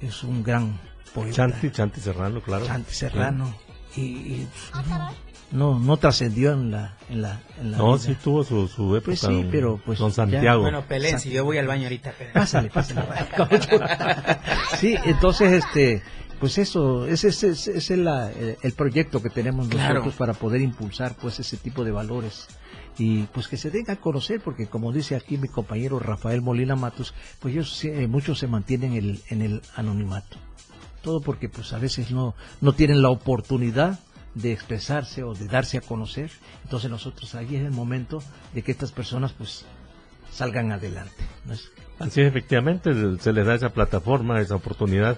es 0.00 0.22
un 0.22 0.42
gran 0.42 0.80
poeta. 1.14 1.36
Chanti, 1.36 1.70
Chanti 1.70 2.00
Serrano, 2.00 2.40
claro. 2.40 2.66
Chanti 2.66 2.94
Serrano. 2.94 3.54
Y, 3.96 4.46
no, 5.54 5.78
no 5.78 5.96
trascendió 5.98 6.52
en 6.52 6.72
la, 6.72 6.96
en 7.08 7.22
la, 7.22 7.40
No, 7.62 7.96
sí 7.96 8.16
tuvo 8.16 8.42
su, 8.42 8.66
su 8.66 8.96
época. 8.96 9.04
Pues 9.04 9.20
sí, 9.20 9.46
pero 9.50 9.80
pues. 9.84 10.00
Con 10.00 10.12
Santiago. 10.12 10.62
bueno, 10.62 10.82
Pelén, 10.82 11.20
si 11.20 11.30
yo 11.30 11.44
voy 11.44 11.58
al 11.58 11.68
baño 11.68 11.84
ahorita. 11.84 12.12
Pásale, 12.32 12.70
pásale. 12.70 13.06
sí, 14.80 14.96
entonces 15.04 15.64
este 15.64 16.02
pues 16.44 16.58
eso, 16.58 17.06
ese, 17.06 17.28
es 17.28 17.90
el, 17.90 18.06
el, 18.62 18.72
proyecto 18.72 19.22
que 19.22 19.30
tenemos 19.30 19.66
nosotros 19.66 20.12
para 20.12 20.34
poder 20.34 20.60
impulsar 20.60 21.14
pues 21.14 21.40
ese 21.40 21.56
tipo 21.56 21.84
de 21.84 21.90
valores 21.90 22.48
y 22.98 23.22
pues 23.22 23.48
que 23.48 23.56
se 23.56 23.70
den 23.70 23.90
a 23.90 23.96
conocer 23.96 24.42
porque 24.42 24.66
como 24.66 24.92
dice 24.92 25.16
aquí 25.16 25.38
mi 25.38 25.48
compañero 25.48 25.98
Rafael 25.98 26.42
Molina 26.42 26.76
Matos, 26.76 27.14
pues 27.40 27.54
ellos 27.54 27.82
eh, 27.86 28.06
muchos 28.08 28.40
se 28.40 28.46
mantienen 28.46 28.92
en 28.92 28.98
el, 28.98 29.22
en 29.30 29.40
el 29.40 29.62
anonimato. 29.74 30.36
Todo 31.00 31.22
porque 31.22 31.48
pues 31.48 31.72
a 31.72 31.78
veces 31.78 32.10
no, 32.10 32.34
no 32.60 32.74
tienen 32.74 33.00
la 33.00 33.08
oportunidad 33.08 34.00
de 34.34 34.52
expresarse 34.52 35.22
o 35.22 35.32
de 35.32 35.46
darse 35.46 35.78
a 35.78 35.80
conocer. 35.80 36.30
Entonces 36.64 36.90
nosotros 36.90 37.34
ahí 37.34 37.56
es 37.56 37.64
el 37.64 37.72
momento 37.72 38.22
de 38.52 38.60
que 38.60 38.70
estas 38.70 38.92
personas 38.92 39.32
pues 39.32 39.64
salgan 40.30 40.72
adelante. 40.72 41.24
Así 41.98 42.20
efectivamente, 42.20 42.92
se 43.18 43.32
les 43.32 43.46
da 43.46 43.54
esa 43.54 43.70
plataforma, 43.70 44.42
esa 44.42 44.56
oportunidad 44.56 45.16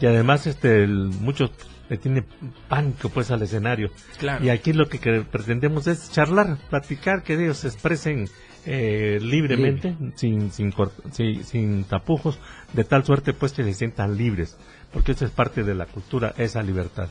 y 0.00 0.06
además 0.06 0.46
este 0.46 0.86
muchos 0.86 1.50
le 1.88 1.96
tienen 1.96 2.26
pánico 2.68 3.08
pues 3.08 3.30
al 3.30 3.42
escenario. 3.42 3.90
Y 4.42 4.50
aquí 4.50 4.72
lo 4.72 4.88
que, 4.88 4.98
pretendemos 5.22 5.86
es 5.86 6.10
charlar, 6.12 6.58
platicar, 6.68 7.22
que 7.22 7.34
ellos 7.34 7.58
se 7.58 7.68
expresen 7.68 8.28
eh, 8.66 9.18
libremente, 9.22 9.96
sin, 10.16 10.52
sin, 10.52 10.74
sin, 11.44 11.84
tapujos, 11.84 12.38
de 12.72 12.84
tal 12.84 13.04
suerte 13.04 13.32
pues 13.32 13.52
que 13.52 13.64
se 13.64 13.72
sientan 13.74 14.16
libres, 14.16 14.56
porque 14.92 15.12
eso 15.12 15.24
es 15.24 15.30
parte 15.30 15.62
de 15.62 15.74
la 15.74 15.86
cultura, 15.86 16.34
esa 16.36 16.62
libertad. 16.62 17.08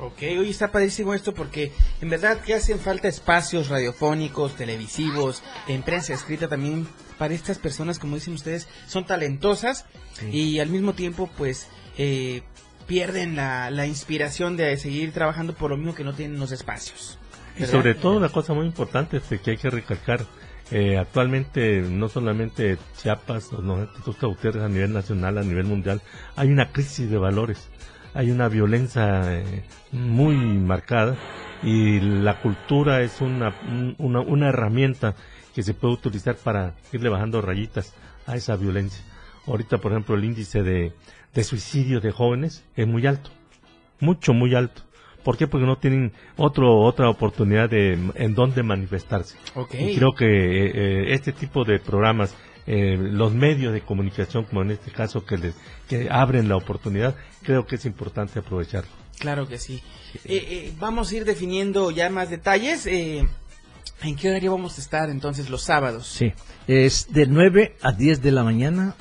Ok, 0.00 0.22
hoy 0.38 0.50
está 0.50 0.70
padrísimo 0.70 1.12
esto 1.12 1.34
porque 1.34 1.72
en 2.00 2.08
verdad 2.08 2.40
que 2.40 2.54
hacen 2.54 2.78
falta 2.78 3.08
espacios 3.08 3.68
radiofónicos, 3.68 4.54
televisivos, 4.54 5.42
en 5.66 5.82
prensa 5.82 6.14
escrita 6.14 6.46
también 6.46 6.86
para 7.18 7.34
estas 7.34 7.58
personas, 7.58 7.98
como 7.98 8.14
dicen 8.14 8.34
ustedes, 8.34 8.68
son 8.86 9.06
talentosas 9.06 9.86
y 10.30 10.60
al 10.60 10.68
mismo 10.68 10.92
tiempo 10.92 11.28
pues 11.36 11.66
eh, 11.98 12.42
pierden 12.86 13.36
la, 13.36 13.70
la, 13.70 13.86
inspiración 13.86 14.56
de 14.56 14.76
seguir 14.78 15.12
trabajando 15.12 15.52
por 15.54 15.70
lo 15.70 15.76
mismo 15.76 15.94
que 15.94 16.04
no 16.04 16.14
tienen 16.14 16.40
los 16.40 16.52
espacios. 16.52 17.18
Y 17.58 17.64
sobre 17.66 17.94
todo 17.94 18.16
una 18.16 18.28
cosa 18.28 18.54
muy 18.54 18.66
importante 18.66 19.16
este, 19.16 19.40
que 19.40 19.50
hay 19.50 19.56
que 19.56 19.68
recalcar, 19.68 20.24
eh, 20.70 20.96
actualmente 20.96 21.80
no 21.82 22.08
solamente 22.08 22.78
Chiapas 22.96 23.52
o 23.52 23.60
no, 23.60 23.74
a 23.76 24.68
nivel 24.68 24.92
nacional, 24.92 25.38
a 25.38 25.42
nivel 25.42 25.66
mundial, 25.66 26.00
hay 26.36 26.50
una 26.50 26.70
crisis 26.70 27.10
de 27.10 27.18
valores, 27.18 27.68
hay 28.14 28.30
una 28.30 28.48
violencia 28.48 29.40
eh, 29.40 29.64
muy 29.90 30.36
marcada 30.36 31.16
y 31.62 32.00
la 32.00 32.40
cultura 32.40 33.02
es 33.02 33.20
una, 33.20 33.54
una, 33.98 34.20
una 34.20 34.48
herramienta 34.50 35.16
que 35.54 35.64
se 35.64 35.74
puede 35.74 35.94
utilizar 35.94 36.36
para 36.36 36.74
irle 36.92 37.08
bajando 37.08 37.42
rayitas 37.42 37.92
a 38.26 38.36
esa 38.36 38.54
violencia. 38.54 39.02
Ahorita, 39.46 39.78
por 39.78 39.92
ejemplo, 39.92 40.14
el 40.14 40.24
índice 40.24 40.62
de, 40.62 40.92
de 41.34 41.44
suicidio 41.44 42.00
de 42.00 42.10
jóvenes 42.10 42.64
es 42.76 42.86
muy 42.86 43.06
alto, 43.06 43.30
mucho, 44.00 44.32
muy 44.32 44.54
alto. 44.54 44.82
¿Por 45.24 45.36
qué? 45.36 45.46
Porque 45.46 45.66
no 45.66 45.76
tienen 45.76 46.12
otro, 46.36 46.80
otra 46.80 47.10
oportunidad 47.10 47.68
de, 47.68 47.98
en 48.14 48.34
donde 48.34 48.62
manifestarse. 48.62 49.36
Y 49.72 49.96
creo 49.96 50.14
que 50.14 50.24
eh, 50.24 50.72
eh, 50.74 51.04
este 51.12 51.32
tipo 51.32 51.64
de 51.64 51.78
programas, 51.78 52.34
eh, 52.66 52.96
los 52.98 53.34
medios 53.34 53.72
de 53.72 53.82
comunicación, 53.82 54.44
como 54.44 54.62
en 54.62 54.70
este 54.70 54.90
caso, 54.90 55.26
que, 55.26 55.36
les, 55.36 55.54
que 55.88 56.08
abren 56.10 56.48
la 56.48 56.56
oportunidad, 56.56 57.14
creo 57.42 57.66
que 57.66 57.74
es 57.76 57.84
importante 57.84 58.38
aprovecharlo. 58.38 58.90
Claro 59.18 59.48
que 59.48 59.58
sí. 59.58 59.82
vamos 60.78 61.10
a 61.10 61.16
ir 61.16 61.24
definiendo 61.24 61.90
ya 61.90 62.08
más 62.08 62.30
detalles. 62.30 62.86
¿En 62.86 64.16
qué 64.16 64.30
horario 64.30 64.52
vamos 64.52 64.78
a 64.78 64.80
estar 64.80 65.10
entonces 65.10 65.50
los 65.50 65.62
sábados? 65.62 66.06
Sí, 66.06 66.32
es 66.68 67.12
de 67.12 67.26
9 67.26 67.76
a 67.82 67.92
10 67.92 68.22
de 68.22 68.30
la 68.32 68.44
mañana 68.44 68.94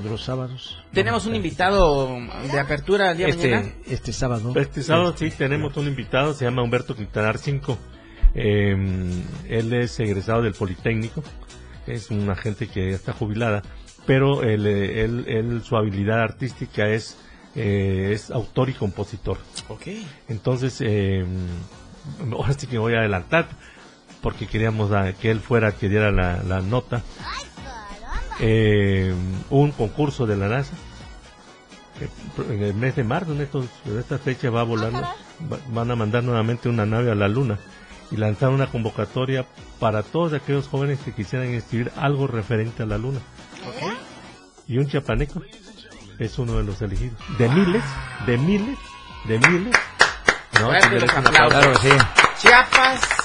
todos 0.00 0.10
los 0.10 0.24
sábados. 0.24 0.76
Tenemos 0.92 1.24
un 1.24 1.36
invitado 1.36 2.18
de 2.50 2.58
apertura 2.58 3.12
el 3.12 3.16
día 3.16 3.28
este, 3.28 3.50
mañana. 3.50 3.72
Este 3.86 4.12
sábado. 4.12 4.52
Este 4.56 4.82
sábado 4.82 5.14
sí 5.16 5.30
tenemos 5.30 5.76
un 5.76 5.86
invitado, 5.86 6.34
se 6.34 6.44
llama 6.44 6.62
Humberto 6.62 6.96
Quintanar 6.96 7.38
5. 7.38 7.78
Em, 8.34 9.22
él 9.48 9.72
es 9.72 10.00
egresado 10.00 10.42
del 10.42 10.54
Politécnico, 10.54 11.22
es 11.86 12.10
una 12.10 12.34
gente 12.34 12.66
que 12.66 12.90
está 12.90 13.12
jubilada, 13.12 13.62
pero 14.04 14.42
él, 14.42 14.66
él, 14.66 15.62
su 15.64 15.76
habilidad 15.76 16.20
artística 16.20 16.88
es, 16.88 17.16
eh, 17.54 18.10
es 18.12 18.32
autor 18.32 18.70
y 18.70 18.72
compositor. 18.72 19.38
Ok. 19.68 19.86
Entonces, 20.28 20.80
eh, 20.80 21.24
ahora 22.32 22.52
sí 22.54 22.66
que 22.66 22.78
voy 22.78 22.94
a 22.94 22.98
adelantar, 22.98 23.46
porque 24.20 24.48
queríamos 24.48 24.90
que 25.20 25.30
él 25.30 25.38
fuera 25.38 25.70
que 25.70 25.88
diera 25.88 26.10
la, 26.10 26.42
la 26.42 26.60
nota 26.62 27.04
eh, 28.40 29.14
un 29.50 29.70
concurso 29.72 30.26
de 30.26 30.36
la 30.36 30.48
NASA. 30.48 30.74
En 32.48 32.62
el 32.62 32.74
mes 32.74 32.96
de 32.96 33.04
marzo, 33.04 33.32
en, 33.32 33.40
estos, 33.40 33.66
en 33.86 33.98
esta 33.98 34.18
fecha, 34.18 34.50
va 34.50 34.62
a 34.62 34.64
volar, 34.64 34.92
ah, 34.94 35.14
van 35.68 35.90
a 35.90 35.96
mandar 35.96 36.24
nuevamente 36.24 36.68
una 36.68 36.84
nave 36.84 37.12
a 37.12 37.14
la 37.14 37.28
Luna 37.28 37.58
y 38.10 38.16
lanzar 38.16 38.50
una 38.50 38.66
convocatoria 38.66 39.46
para 39.78 40.02
todos 40.02 40.32
aquellos 40.32 40.66
jóvenes 40.66 40.98
que 41.04 41.12
quisieran 41.12 41.48
escribir 41.48 41.92
algo 41.96 42.26
referente 42.26 42.82
a 42.82 42.86
la 42.86 42.98
Luna. 42.98 43.20
Y 44.66 44.78
un 44.78 44.88
chapaneco 44.88 45.42
es 46.18 46.38
uno 46.38 46.54
de 46.54 46.64
los 46.64 46.82
elegidos. 46.82 47.18
De 47.38 47.48
miles, 47.48 47.84
de 48.26 48.38
miles, 48.38 48.78
de 49.26 49.38
miles. 49.38 49.76
No, 50.60 50.70
claro, 51.48 51.74
sí. 51.80 51.88
Chiapas 52.40 53.23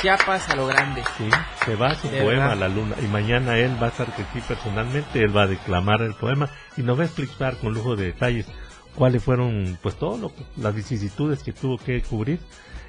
Chiapas 0.00 0.48
a 0.50 0.54
lo 0.54 0.66
grande. 0.66 1.02
Sí, 1.16 1.28
se 1.64 1.74
va 1.74 1.94
su 1.96 2.08
poema 2.08 2.52
a 2.52 2.54
la 2.54 2.68
luna 2.68 2.94
y 3.02 3.06
mañana 3.06 3.58
él 3.58 3.76
va 3.82 3.86
a 3.86 3.90
estar 3.90 4.08
aquí 4.08 4.40
personalmente, 4.46 5.22
él 5.22 5.36
va 5.36 5.42
a 5.42 5.46
declamar 5.48 6.02
el 6.02 6.14
poema 6.14 6.48
y 6.76 6.82
nos 6.82 6.96
va 6.96 7.02
a 7.02 7.06
explicar 7.06 7.56
con 7.56 7.74
lujo 7.74 7.96
de 7.96 8.06
detalles 8.06 8.46
cuáles 8.94 9.24
fueron 9.24 9.76
pues 9.82 9.96
todas 9.96 10.30
las 10.56 10.74
vicisitudes 10.74 11.42
que 11.42 11.52
tuvo 11.52 11.78
que 11.78 12.00
cubrir 12.02 12.38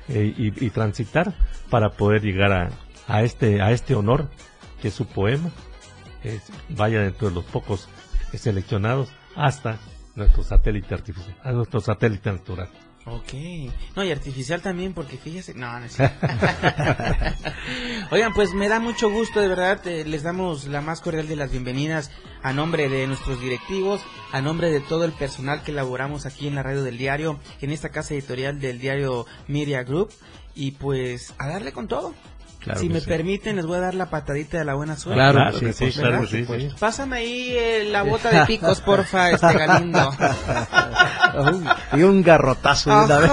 eh, 0.07 0.33
y, 0.37 0.69
transitar 0.69 1.33
para 1.71 1.89
poder 1.89 2.21
llegar 2.21 2.51
a, 2.51 2.69
a, 3.07 3.23
este 3.23 3.61
a 3.61 3.71
este 3.71 3.95
honor 3.95 4.29
que 4.81 4.91
su 4.91 5.07
poema 5.07 5.49
vaya 6.69 7.01
dentro 7.01 7.29
de 7.29 7.35
los 7.35 7.45
pocos 7.45 7.89
seleccionados 8.33 9.11
hasta 9.35 9.79
nuestro 10.15 10.43
satélite 10.43 10.93
artificial, 10.93 11.35
a 11.43 11.51
nuestro 11.53 11.79
satélite 11.79 12.31
natural. 12.31 12.69
Ok. 13.11 13.33
No, 13.95 14.03
y 14.03 14.11
artificial 14.11 14.61
también, 14.61 14.93
porque 14.93 15.17
fíjese. 15.17 15.55
No, 15.55 15.79
no 15.79 15.85
es 15.85 15.97
Oigan, 18.11 18.33
pues 18.33 18.53
me 18.53 18.69
da 18.69 18.79
mucho 18.79 19.09
gusto, 19.09 19.39
de 19.39 19.47
verdad. 19.47 19.85
Eh, 19.87 20.05
les 20.05 20.23
damos 20.23 20.65
la 20.65 20.81
más 20.81 21.01
cordial 21.01 21.27
de 21.27 21.35
las 21.35 21.51
bienvenidas 21.51 22.11
a 22.43 22.53
nombre 22.53 22.87
de 22.87 23.07
nuestros 23.07 23.41
directivos, 23.41 24.01
a 24.31 24.41
nombre 24.41 24.71
de 24.71 24.79
todo 24.79 25.05
el 25.05 25.11
personal 25.11 25.63
que 25.63 25.71
elaboramos 25.71 26.25
aquí 26.25 26.47
en 26.47 26.55
la 26.55 26.63
radio 26.63 26.83
del 26.83 26.97
diario, 26.97 27.39
en 27.61 27.71
esta 27.71 27.89
casa 27.89 28.13
editorial 28.13 28.59
del 28.59 28.79
diario 28.79 29.25
Media 29.47 29.83
Group. 29.83 30.11
Y 30.53 30.71
pues 30.71 31.33
a 31.37 31.47
darle 31.47 31.71
con 31.71 31.87
todo. 31.87 32.13
Si 32.75 32.89
me 32.89 33.01
permiten, 33.01 33.55
les 33.55 33.65
voy 33.65 33.77
a 33.77 33.81
dar 33.81 33.95
la 33.95 34.09
patadita 34.09 34.57
de 34.57 34.65
la 34.65 34.75
buena 34.75 34.97
suerte. 34.97 35.19
Claro, 35.19 35.59
sí, 35.59 35.73
sí, 35.73 35.91
claro, 35.91 36.27
sí, 36.27 36.45
Pásame 36.79 37.17
ahí 37.17 37.49
eh, 37.51 37.87
la 37.89 38.03
bota 38.03 38.29
de 38.29 38.45
picos, 38.45 38.81
porfa, 38.81 39.31
este 39.31 39.53
Galindo. 39.53 40.11
y 41.93 42.03
un 42.03 42.21
garrotazo 42.21 42.89
de 42.89 43.05
una 43.05 43.19
vez. 43.19 43.31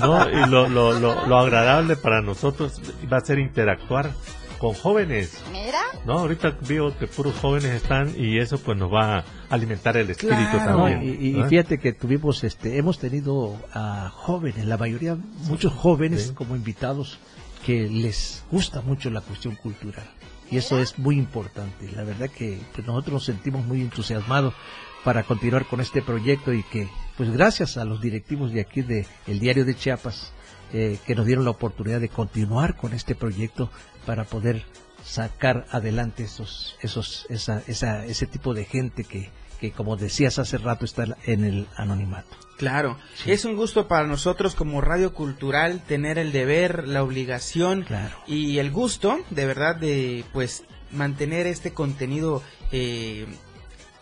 no, 0.00 0.30
y 0.30 0.48
lo, 0.48 0.68
lo, 0.68 0.98
lo, 0.98 1.26
lo 1.26 1.38
agradable 1.38 1.96
para 1.96 2.20
nosotros 2.20 2.80
va 3.10 3.18
a 3.18 3.20
ser 3.20 3.38
interactuar 3.38 4.10
con 4.58 4.74
jóvenes. 4.74 5.42
Mira. 5.52 5.80
No, 6.04 6.20
ahorita 6.20 6.56
veo 6.66 6.96
que 6.96 7.06
puros 7.06 7.34
jóvenes 7.36 7.72
están 7.72 8.14
y 8.16 8.38
eso 8.38 8.58
pues 8.58 8.76
nos 8.76 8.92
va 8.92 9.18
a 9.18 9.24
alimentar 9.50 9.96
el 9.96 10.10
espíritu 10.10 10.56
también. 10.56 11.02
y, 11.02 11.42
fíjate 11.44 11.78
que 11.78 11.92
tuvimos, 11.92 12.44
este, 12.44 12.78
hemos 12.78 12.98
tenido 12.98 13.56
a 13.72 14.10
jóvenes, 14.12 14.64
la 14.66 14.76
mayoría, 14.76 15.16
muchos 15.48 15.72
jóvenes 15.72 16.32
como 16.34 16.56
invitados 16.56 17.18
que 17.66 17.88
les 17.88 18.44
gusta 18.48 18.80
mucho 18.80 19.10
la 19.10 19.20
cuestión 19.20 19.56
cultural. 19.56 20.08
Y 20.52 20.56
eso 20.56 20.78
es 20.78 21.00
muy 21.00 21.18
importante. 21.18 21.90
La 21.90 22.04
verdad 22.04 22.30
que 22.30 22.60
pues, 22.72 22.86
nosotros 22.86 23.14
nos 23.14 23.24
sentimos 23.24 23.66
muy 23.66 23.80
entusiasmados 23.80 24.54
para 25.02 25.24
continuar 25.24 25.66
con 25.66 25.80
este 25.80 26.00
proyecto 26.00 26.52
y 26.52 26.62
que, 26.62 26.88
pues 27.16 27.32
gracias 27.32 27.76
a 27.76 27.84
los 27.84 28.00
directivos 28.00 28.52
de 28.52 28.60
aquí 28.60 28.82
de 28.82 29.04
el 29.26 29.40
Diario 29.40 29.64
de 29.64 29.74
Chiapas, 29.74 30.32
eh, 30.72 30.98
que 31.04 31.16
nos 31.16 31.26
dieron 31.26 31.44
la 31.44 31.50
oportunidad 31.50 32.00
de 32.00 32.08
continuar 32.08 32.76
con 32.76 32.92
este 32.92 33.16
proyecto 33.16 33.68
para 34.04 34.22
poder 34.22 34.64
sacar 35.04 35.66
adelante 35.72 36.22
esos, 36.22 36.76
esos, 36.82 37.26
esa, 37.30 37.64
esa, 37.66 38.04
ese 38.06 38.26
tipo 38.28 38.54
de 38.54 38.64
gente 38.64 39.02
que, 39.02 39.30
que, 39.60 39.72
como 39.72 39.96
decías 39.96 40.38
hace 40.38 40.58
rato, 40.58 40.84
está 40.84 41.16
en 41.24 41.44
el 41.44 41.66
anonimato. 41.76 42.36
Claro, 42.56 42.96
es 43.26 43.44
un 43.44 43.54
gusto 43.54 43.86
para 43.86 44.06
nosotros 44.06 44.54
como 44.54 44.80
Radio 44.80 45.12
Cultural 45.12 45.82
tener 45.86 46.18
el 46.18 46.32
deber, 46.32 46.88
la 46.88 47.02
obligación 47.02 47.84
y 48.26 48.58
el 48.58 48.70
gusto, 48.70 49.18
de 49.30 49.46
verdad, 49.46 49.76
de 49.76 50.24
pues 50.32 50.64
mantener 50.90 51.46
este 51.46 51.72
contenido 51.72 52.42
eh, 52.72 53.26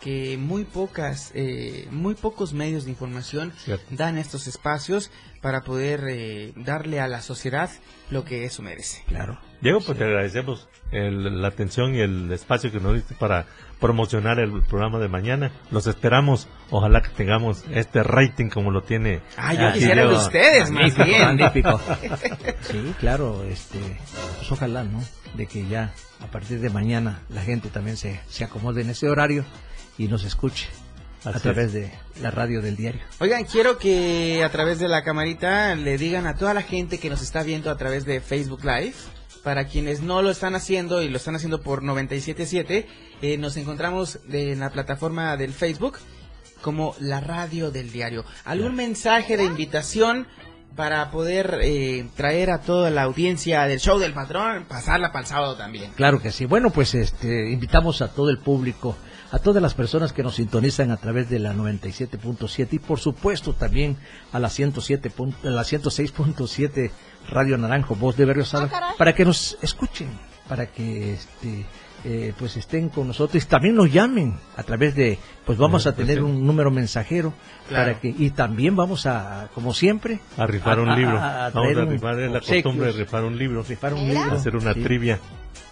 que 0.05 0.37
muy 0.37 0.65
pocas, 0.65 1.31
eh, 1.33 1.87
muy 1.89 2.13
pocos 2.13 2.53
medios 2.53 2.85
de 2.85 2.91
información 2.91 3.51
dan 3.89 4.19
estos 4.19 4.45
espacios 4.45 5.09
para 5.41 5.61
poder 5.61 6.03
eh, 6.07 6.53
darle 6.55 6.99
a 6.99 7.07
la 7.07 7.23
sociedad 7.23 7.71
lo 8.11 8.23
que 8.23 8.45
eso 8.45 8.61
merece. 8.61 9.03
Claro. 9.07 9.39
Diego, 9.61 9.79
pues 9.81 9.97
te 9.97 10.03
agradecemos 10.03 10.69
la 10.91 11.47
atención 11.47 11.95
y 11.95 12.01
el 12.01 12.31
espacio 12.31 12.71
que 12.71 12.79
nos 12.79 12.93
diste 12.93 13.15
para 13.15 13.47
promocionar 13.79 14.37
el 14.37 14.61
programa 14.61 14.99
de 14.99 15.07
mañana. 15.07 15.51
Los 15.71 15.87
esperamos. 15.87 16.47
Ojalá 16.69 17.01
que 17.01 17.09
tengamos 17.09 17.63
este 17.71 18.03
rating 18.03 18.49
como 18.49 18.69
lo 18.69 18.83
tiene. 18.83 19.23
Ah, 19.37 19.55
yo 19.55 19.73
quisiera 19.73 20.05
de 20.05 20.13
ustedes, 20.13 20.69
más 20.69 20.95
bien. 20.95 21.39
sí, 22.61 22.93
claro, 22.99 23.43
este, 23.43 23.79
pues 24.37 24.51
ojalá, 24.51 24.83
¿no? 24.83 25.03
De 25.33 25.47
que 25.47 25.65
ya 25.67 25.95
a 26.21 26.27
partir 26.27 26.59
de 26.59 26.69
mañana 26.69 27.21
la 27.29 27.41
gente 27.41 27.69
también 27.69 27.97
se, 27.97 28.19
se 28.29 28.43
acomode 28.43 28.81
en 28.81 28.91
ese 28.91 29.09
horario 29.09 29.43
y 29.97 30.07
nos 30.07 30.23
escuche 30.23 30.67
a 31.23 31.39
través 31.39 31.73
de 31.73 31.91
la 32.21 32.31
radio 32.31 32.61
del 32.61 32.75
diario. 32.75 33.01
Oigan, 33.19 33.45
quiero 33.45 33.77
que 33.77 34.43
a 34.43 34.49
través 34.49 34.79
de 34.79 34.87
la 34.87 35.03
camarita 35.03 35.73
le 35.75 35.97
digan 35.97 36.27
a 36.27 36.35
toda 36.35 36.53
la 36.53 36.61
gente 36.61 36.99
que 36.99 37.09
nos 37.09 37.21
está 37.21 37.43
viendo 37.43 37.71
a 37.71 37.77
través 37.77 38.05
de 38.05 38.21
Facebook 38.21 38.63
Live, 38.63 38.93
para 39.43 39.65
quienes 39.65 40.01
no 40.01 40.21
lo 40.21 40.31
están 40.31 40.55
haciendo 40.55 41.01
y 41.01 41.09
lo 41.09 41.17
están 41.17 41.35
haciendo 41.35 41.61
por 41.61 41.83
977, 41.83 42.87
eh, 43.21 43.37
nos 43.37 43.57
encontramos 43.57 44.19
en 44.31 44.59
la 44.59 44.71
plataforma 44.71 45.37
del 45.37 45.53
Facebook 45.53 45.97
como 46.61 46.95
la 46.99 47.21
radio 47.21 47.69
del 47.69 47.91
diario. 47.91 48.25
¿Algún 48.43 48.75
mensaje 48.75 49.37
de 49.37 49.43
invitación 49.43 50.27
para 50.75 51.11
poder 51.11 51.59
eh, 51.61 52.07
traer 52.15 52.49
a 52.49 52.61
toda 52.61 52.89
la 52.89 53.03
audiencia 53.03 53.65
del 53.67 53.79
show 53.79 53.99
del 53.99 54.13
patrón, 54.13 54.65
pasarla 54.67 55.11
para 55.11 55.21
el 55.21 55.27
sábado 55.27 55.55
también? 55.55 55.91
Claro 55.95 56.19
que 56.19 56.31
sí. 56.31 56.45
Bueno, 56.45 56.71
pues 56.71 56.95
este, 56.95 57.51
invitamos 57.51 58.01
a 58.01 58.07
todo 58.07 58.29
el 58.29 58.39
público 58.39 58.97
a 59.35 59.39
todas 59.39 59.61
las 59.61 59.73
personas 59.73 60.13
que 60.13 60.23
nos 60.23 60.35
sintonizan 60.35 60.91
a 60.91 60.97
través 60.97 61.29
de 61.29 61.39
la 61.39 61.53
97.7 61.53 62.67
y 62.71 62.79
por 62.79 62.99
supuesto 62.99 63.51
también 63.51 63.97
a 64.31 64.39
la 64.39 64.49
107 64.49 65.11
la 65.43 65.61
106.7 65.61 66.91
Radio 67.27 67.57
Naranjo, 67.57 67.95
Voz 67.95 68.15
de 68.15 68.23
Berriosada, 68.23 68.69
ah, 68.71 68.93
para 68.97 69.13
que 69.13 69.25
nos 69.25 69.57
escuchen, 69.61 70.07
para 70.47 70.67
que 70.67 71.15
este 71.15 71.65
eh, 72.05 72.33
pues 72.39 72.55
estén 72.55 72.87
con 72.87 73.07
nosotros 73.07 73.43
y 73.43 73.45
también 73.45 73.75
nos 73.75 73.91
llamen 73.91 74.37
a 74.55 74.63
través 74.63 74.95
de 74.95 75.19
pues 75.45 75.57
vamos 75.57 75.85
a 75.85 75.93
tener 75.93 76.23
un 76.23 76.45
número 76.47 76.71
mensajero 76.71 77.33
para 77.69 77.99
que 77.99 78.15
y 78.17 78.29
también 78.29 78.77
vamos 78.77 79.05
a 79.05 79.49
como 79.53 79.73
siempre 79.73 80.21
a 80.37 80.45
rifar 80.47 80.79
un 80.79 80.95
libro. 80.95 81.15
vamos 81.15 81.77
a 81.77 81.85
rifar 81.85 82.15
la 82.15 82.39
costumbre 82.39 82.85
de 82.85 82.91
rifar 82.93 83.25
un 83.25 83.37
libro 83.37 83.63
rifar 83.63 83.95
un 83.95 84.07
libro 84.07 84.31
hacer 84.31 84.55
una 84.55 84.73
trivia 84.73 85.19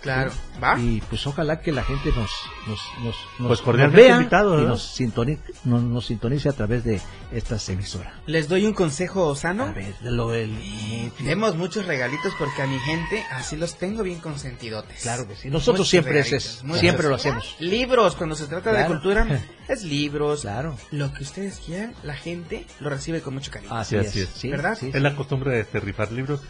Claro, 0.03 0.31
¿va? 0.61 0.77
Y 0.77 1.01
pues 1.09 1.25
ojalá 1.27 1.61
que 1.61 1.71
la 1.71 1.81
gente 1.81 2.09
nos, 2.09 2.29
nos, 2.67 2.81
nos, 3.05 3.15
pues 3.47 3.61
cordialmente 3.61 4.03
vea 4.03 4.17
invitado, 4.17 4.61
y 4.61 4.65
nos 4.65 4.83
sintonice, 4.83 5.41
nos, 5.63 6.05
sintonice 6.05 6.49
a 6.49 6.51
través 6.51 6.83
de 6.83 6.99
esta 7.31 7.55
emisora. 7.71 8.13
¿Les 8.25 8.49
doy 8.49 8.65
un 8.65 8.73
consejo 8.73 9.33
sano? 9.33 9.63
A 9.63 9.71
ver, 9.71 9.95
lo 10.01 10.29
del... 10.31 10.53
tenemos 11.17 11.55
muchos 11.55 11.85
regalitos 11.85 12.33
porque 12.37 12.61
a 12.61 12.67
mi 12.67 12.77
gente 12.79 13.23
así 13.31 13.55
los 13.55 13.77
tengo 13.77 14.03
bien 14.03 14.19
consentidotes. 14.19 15.03
Claro 15.03 15.25
que 15.25 15.37
sí. 15.37 15.49
Nosotros 15.49 15.87
siempre 15.87 16.19
es 16.19 16.61
siempre 16.75 17.07
lo 17.07 17.15
hacemos. 17.15 17.55
Libros, 17.59 18.17
cuando 18.17 18.35
se 18.35 18.47
trata 18.47 18.73
de 18.73 18.85
cultura, 18.85 19.25
es 19.69 19.83
libros. 19.83 20.41
Claro. 20.41 20.75
Lo 20.91 21.13
que 21.13 21.23
ustedes 21.23 21.61
quieran, 21.65 21.93
la 22.03 22.15
gente 22.15 22.65
lo 22.81 22.89
recibe 22.89 23.21
con 23.21 23.35
mucho 23.35 23.51
cariño. 23.51 23.73
Así, 23.73 23.95
es. 23.95 24.41
¿Verdad? 24.43 24.77
es 24.81 25.01
la 25.01 25.15
costumbre 25.15 25.51
de 25.51 25.61
este, 25.61 25.79
rifar 25.79 26.11
libros 26.11 26.41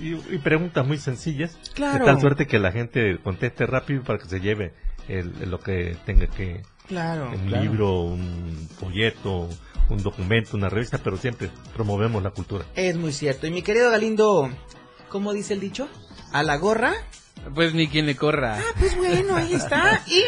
y, 0.00 0.14
y, 0.14 0.38
preguntas 0.38 0.86
muy 0.86 0.96
sencillas. 0.96 1.58
Claro. 1.74 1.98
De 1.98 2.12
tal 2.12 2.20
suerte 2.20 2.46
que 2.46 2.58
la 2.58 2.72
gente 2.72 2.93
conteste 3.22 3.66
rápido 3.66 4.02
para 4.02 4.18
que 4.18 4.28
se 4.28 4.40
lleve 4.40 4.72
lo 5.08 5.58
que 5.60 5.96
tenga 6.04 6.26
que. 6.26 6.62
Claro. 6.86 7.30
Un 7.32 7.50
libro, 7.50 8.02
un 8.02 8.68
folleto, 8.78 9.48
un 9.88 10.02
documento, 10.02 10.56
una 10.56 10.68
revista, 10.68 10.98
pero 10.98 11.16
siempre 11.16 11.50
promovemos 11.74 12.22
la 12.22 12.30
cultura. 12.30 12.64
Es 12.74 12.96
muy 12.96 13.12
cierto. 13.12 13.46
Y 13.46 13.50
mi 13.50 13.62
querido 13.62 13.90
Galindo, 13.90 14.50
¿cómo 15.08 15.32
dice 15.32 15.54
el 15.54 15.60
dicho? 15.60 15.88
A 16.32 16.42
la 16.42 16.56
gorra. 16.56 16.92
Pues 17.54 17.74
ni 17.74 17.88
quien 17.88 18.06
le 18.06 18.16
corra. 18.16 18.58
Ah, 18.58 18.74
pues 18.78 18.96
bueno, 18.96 19.36
ahí 19.36 19.54
está. 19.54 20.02
Y 20.06 20.22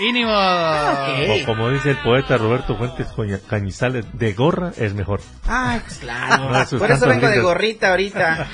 ¡Ínimo! 0.00 0.30
Ah, 0.32 1.18
como 1.44 1.70
dice 1.70 1.90
el 1.90 1.96
poeta 1.98 2.36
Roberto 2.36 2.76
Fuentes 2.76 3.08
Cañizales, 3.48 4.06
de 4.12 4.32
gorra 4.32 4.72
es 4.76 4.94
mejor. 4.94 5.20
Ah, 5.44 5.80
pues 5.84 5.98
claro. 5.98 6.78
Por 6.78 6.90
eso 6.90 7.08
vengo 7.08 7.28
de 7.28 7.40
gorrita 7.40 7.90
ahorita. 7.90 8.48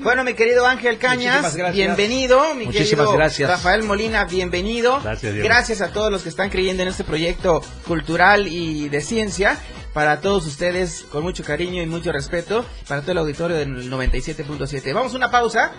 Bueno, 0.00 0.24
mi 0.24 0.32
querido 0.32 0.66
Ángel 0.66 0.96
Cañas, 0.96 1.54
bienvenido. 1.72 2.54
Mi 2.54 2.66
Muchísimas 2.66 3.12
gracias. 3.12 3.50
Rafael 3.50 3.82
Molina, 3.82 4.24
bienvenido. 4.24 5.00
Gracias, 5.02 5.34
gracias 5.34 5.80
a 5.82 5.92
todos 5.92 6.10
los 6.10 6.22
que 6.22 6.30
están 6.30 6.48
creyendo 6.48 6.82
en 6.82 6.88
este 6.88 7.04
proyecto 7.04 7.62
cultural 7.86 8.48
y 8.48 8.88
de 8.88 9.00
ciencia. 9.02 9.58
Para 9.92 10.20
todos 10.20 10.46
ustedes, 10.46 11.04
con 11.10 11.22
mucho 11.22 11.42
cariño 11.42 11.82
y 11.82 11.86
mucho 11.86 12.12
respeto, 12.12 12.66
para 12.88 13.00
todo 13.00 13.12
el 13.12 13.18
auditorio 13.18 13.56
del 13.56 13.90
97.7. 13.90 14.92
Vamos 14.92 15.14
a 15.14 15.16
una 15.16 15.30
pausa 15.30 15.72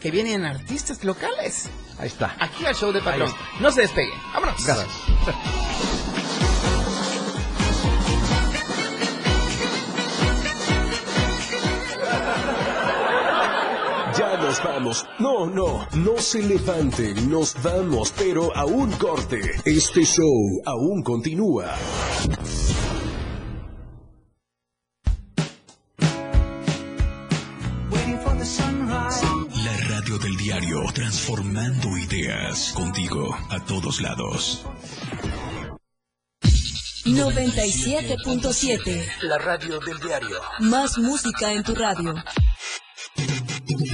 que 0.00 0.10
vienen 0.10 0.44
artistas 0.44 1.04
locales. 1.04 1.68
Ahí 1.98 2.08
está. 2.08 2.36
Aquí 2.38 2.66
al 2.66 2.74
show 2.74 2.92
de 2.92 3.00
patrón. 3.00 3.32
No 3.60 3.70
se 3.70 3.82
despeguen. 3.82 4.18
Vámonos. 4.32 4.64
Gracias. 4.64 4.88
Ya 14.16 14.36
nos 14.36 14.62
vamos. 14.62 15.04
No, 15.18 15.46
no, 15.46 15.88
no 15.96 16.18
se 16.18 16.40
levanten, 16.40 17.28
nos 17.28 17.60
vamos, 17.64 18.12
pero 18.16 18.54
a 18.56 18.64
un 18.64 18.92
corte. 18.92 19.40
Este 19.64 20.04
show 20.04 20.62
aún 20.64 21.02
continúa. 21.02 21.74
Del 30.18 30.36
diario, 30.36 30.82
transformando 30.92 31.96
ideas 31.96 32.72
contigo 32.74 33.36
a 33.50 33.60
todos 33.64 34.00
lados. 34.00 34.66
97.7 37.04 39.04
La 39.22 39.38
radio 39.38 39.78
del 39.80 39.98
diario. 40.00 40.36
Más 40.60 40.98
música 40.98 41.52
en 41.52 41.62
tu 41.62 41.74
radio. 41.74 42.14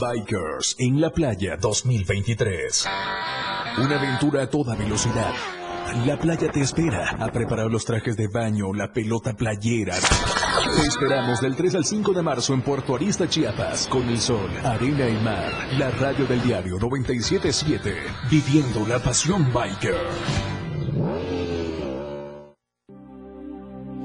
Bikers 0.00 0.74
en 0.78 1.02
la 1.02 1.10
playa 1.10 1.58
2023. 1.58 2.86
Una 3.76 3.98
aventura 3.98 4.44
a 4.44 4.46
toda 4.48 4.74
velocidad. 4.76 5.34
La 6.06 6.18
playa 6.18 6.50
te 6.50 6.60
espera. 6.60 7.10
Ha 7.18 7.30
preparado 7.30 7.68
los 7.68 7.84
trajes 7.84 8.16
de 8.16 8.28
baño, 8.28 8.72
la 8.72 8.90
pelota 8.90 9.34
playera. 9.34 9.96
Te 9.96 10.86
esperamos 10.86 11.42
del 11.42 11.56
3 11.56 11.74
al 11.74 11.84
5 11.84 12.14
de 12.14 12.22
marzo 12.22 12.54
en 12.54 12.62
Puerto 12.62 12.94
Arista, 12.94 13.28
Chiapas, 13.28 13.86
con 13.86 14.08
el 14.08 14.18
sol, 14.18 14.50
arena 14.64 15.06
y 15.06 15.22
mar. 15.22 15.52
La 15.78 15.90
radio 15.90 16.24
del 16.24 16.42
diario 16.42 16.78
977. 16.78 17.96
Viviendo 18.30 18.86
la 18.86 18.98
pasión 18.98 19.52
biker. 19.52 21.49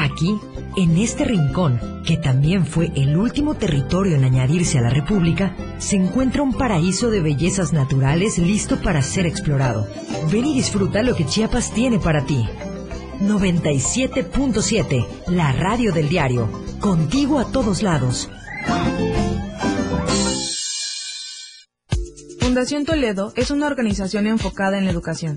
Aquí, 0.00 0.40
en 0.78 0.96
este 0.96 1.26
rincón, 1.26 1.78
que 2.06 2.16
también 2.16 2.64
fue 2.64 2.90
el 2.96 3.18
último 3.18 3.56
territorio 3.56 4.16
en 4.16 4.24
añadirse 4.24 4.78
a 4.78 4.80
la 4.80 4.88
República, 4.88 5.54
se 5.76 5.96
encuentra 5.96 6.42
un 6.42 6.54
paraíso 6.54 7.10
de 7.10 7.20
bellezas 7.20 7.74
naturales 7.74 8.38
listo 8.38 8.80
para 8.80 9.02
ser 9.02 9.26
explorado. 9.26 9.86
Ven 10.32 10.46
y 10.46 10.54
disfruta 10.54 11.02
lo 11.02 11.14
que 11.14 11.26
Chiapas 11.26 11.74
tiene 11.74 11.98
para 11.98 12.24
ti. 12.24 12.48
97.7, 13.20 15.06
la 15.26 15.52
radio 15.52 15.92
del 15.92 16.08
diario. 16.08 16.48
Contigo 16.80 17.38
a 17.38 17.52
todos 17.52 17.82
lados. 17.82 18.30
Fundación 22.40 22.86
Toledo 22.86 23.34
es 23.36 23.50
una 23.50 23.66
organización 23.66 24.26
enfocada 24.26 24.78
en 24.78 24.86
la 24.86 24.92
educación. 24.92 25.36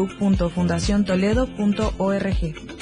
www.fundaciontoledo.org. 0.01 2.80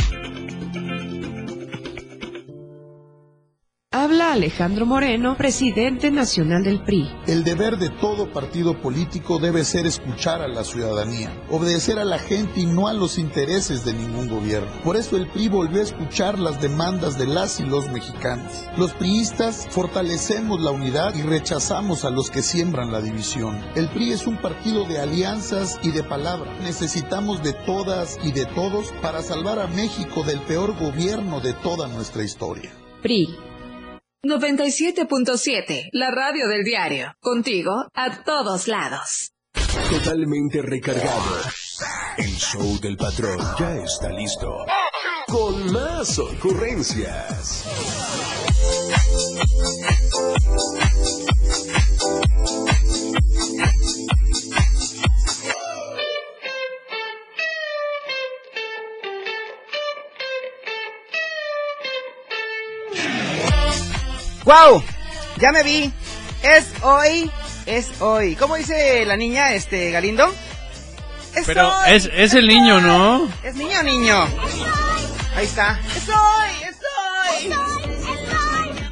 Habla 3.92 4.34
Alejandro 4.34 4.86
Moreno, 4.86 5.36
presidente 5.36 6.12
nacional 6.12 6.64
del 6.64 6.84
PRI. 6.84 7.10
El 7.26 7.44
deber 7.44 7.78
de 7.78 7.90
todo 7.90 8.32
partido 8.32 8.80
político 8.80 9.40
debe 9.40 9.66
ser 9.66 9.88
escuchar 9.88 10.44
a 10.44 10.48
la 10.48 10.64
ciudadanía, 10.64 11.32
obedecer 11.50 11.98
a 11.98 12.06
la 12.06 12.20
gente 12.20 12.60
y 12.60 12.68
no 12.68 12.88
a 12.88 12.94
los 12.94 13.18
intereses 13.18 13.84
de 13.86 13.96
ningún 13.96 14.30
gobierno. 14.30 14.70
Por 14.84 14.96
eso 14.96 15.18
el 15.18 15.26
PRI 15.26 15.48
volvió 15.48 15.80
a 15.80 15.86
escuchar 15.86 16.38
las 16.38 16.62
demandas 16.62 17.18
de 17.18 17.26
las 17.26 17.60
y 17.60 17.64
los 17.64 17.90
mexicanos. 17.90 18.64
Los 18.78 18.94
priistas 18.94 19.68
fortalecemos 19.72 20.62
la 20.62 20.70
unidad 20.70 21.16
y 21.16 21.24
rechazamos 21.24 22.06
a 22.06 22.12
los 22.12 22.30
que 22.30 22.44
siembran 22.44 22.92
la 22.92 23.02
división. 23.02 23.60
El 23.74 23.90
PRI 23.90 24.12
es 24.12 24.28
un 24.28 24.38
partido 24.38 24.86
de 24.86 25.00
alianzas 25.00 25.80
y 25.82 25.90
de 25.90 26.04
palabra. 26.04 26.56
Necesitamos 26.60 27.42
de 27.42 27.54
todas 27.54 28.20
y 28.24 28.34
de 28.34 28.46
todos 28.46 28.94
para 29.02 29.24
salvar 29.24 29.58
a 29.58 29.66
México 29.66 30.22
del 30.22 30.42
peor 30.42 30.78
gobierno 30.78 31.40
de 31.40 31.54
toda 31.54 31.88
nuestra 31.88 32.24
historia. 32.24 32.72
PRI 33.02 33.49
97.7, 34.26 35.90
la 35.94 36.12
radio 36.12 36.50
del 36.50 36.66
diario. 36.66 37.14
Contigo 37.22 37.88
a 37.94 38.22
todos 38.24 38.68
lados. 38.68 39.32
Totalmente 39.90 40.62
recargado. 40.62 41.38
El 42.18 42.36
show 42.36 42.80
del 42.82 42.98
patrón 42.98 43.40
ya 43.58 43.78
está 43.78 44.10
listo. 44.10 44.66
Con 45.26 45.72
más 45.72 46.20
ocurrencias. 46.20 47.66
¡Wow! 64.50 64.82
Ya 65.38 65.52
me 65.52 65.62
vi. 65.62 65.94
Es 66.42 66.74
hoy, 66.82 67.30
es 67.68 68.02
hoy. 68.02 68.36
¿Cómo 68.36 68.56
dice 68.56 69.06
la 69.06 69.16
niña, 69.16 69.54
este, 69.54 69.92
Galindo? 69.92 70.34
Es 71.36 71.46
Pero 71.46 71.72
es, 71.86 72.10
es 72.12 72.34
el 72.34 72.48
niño, 72.48 72.82
¿no? 72.82 73.30
Es 73.44 73.54
niño, 73.54 73.84
niño. 73.84 74.24
Ahí 75.36 75.46
está. 75.46 75.80
Es 75.96 76.10
hoy, 76.10 76.68
es 76.68 76.78
hoy. 77.46 77.54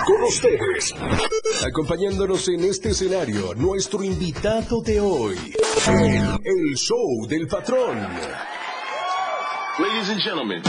Con 0.07 0.23
ustedes. 0.23 0.95
Acompañándonos 1.67 2.49
en 2.49 2.65
este 2.65 2.91
escenario, 2.91 3.55
nuestro 3.55 4.03
invitado 4.03 4.81
de 4.83 5.01
hoy. 5.01 5.37
El, 5.87 6.41
el 6.45 6.77
show 6.77 7.27
del 7.27 7.47
patrón. 7.47 7.99
Ladies 9.79 10.11
and 10.11 10.21
gentlemen. 10.21 10.63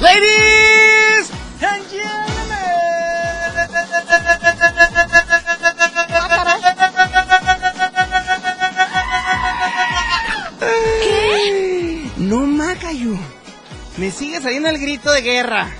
Ladies 0.00 1.30
and 1.60 1.90
¿Qué? 1.90 2.02
No, 12.74 12.74
Macayo. 12.74 13.16
Me 13.96 14.10
sigue 14.10 14.40
saliendo 14.40 14.68
el 14.68 14.78
grito 14.78 15.10
de 15.10 15.22
guerra. 15.22 15.70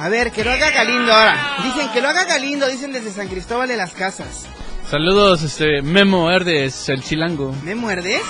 A 0.00 0.08
ver, 0.08 0.32
que 0.32 0.42
lo 0.42 0.50
haga 0.50 0.70
Galindo 0.70 1.12
ahora. 1.12 1.58
Dicen 1.62 1.90
que 1.92 2.00
lo 2.00 2.08
haga 2.08 2.24
Galindo, 2.24 2.66
dicen 2.66 2.92
desde 2.92 3.12
San 3.12 3.28
Cristóbal 3.28 3.68
de 3.68 3.76
las 3.76 3.92
Casas. 3.92 4.46
Saludos, 4.90 5.42
este, 5.42 5.80
Memo 5.82 6.30
Herdes, 6.30 6.88
el 6.88 7.04
chilango. 7.04 7.54
¿Memo 7.62 7.90
Herdes? 7.90 8.22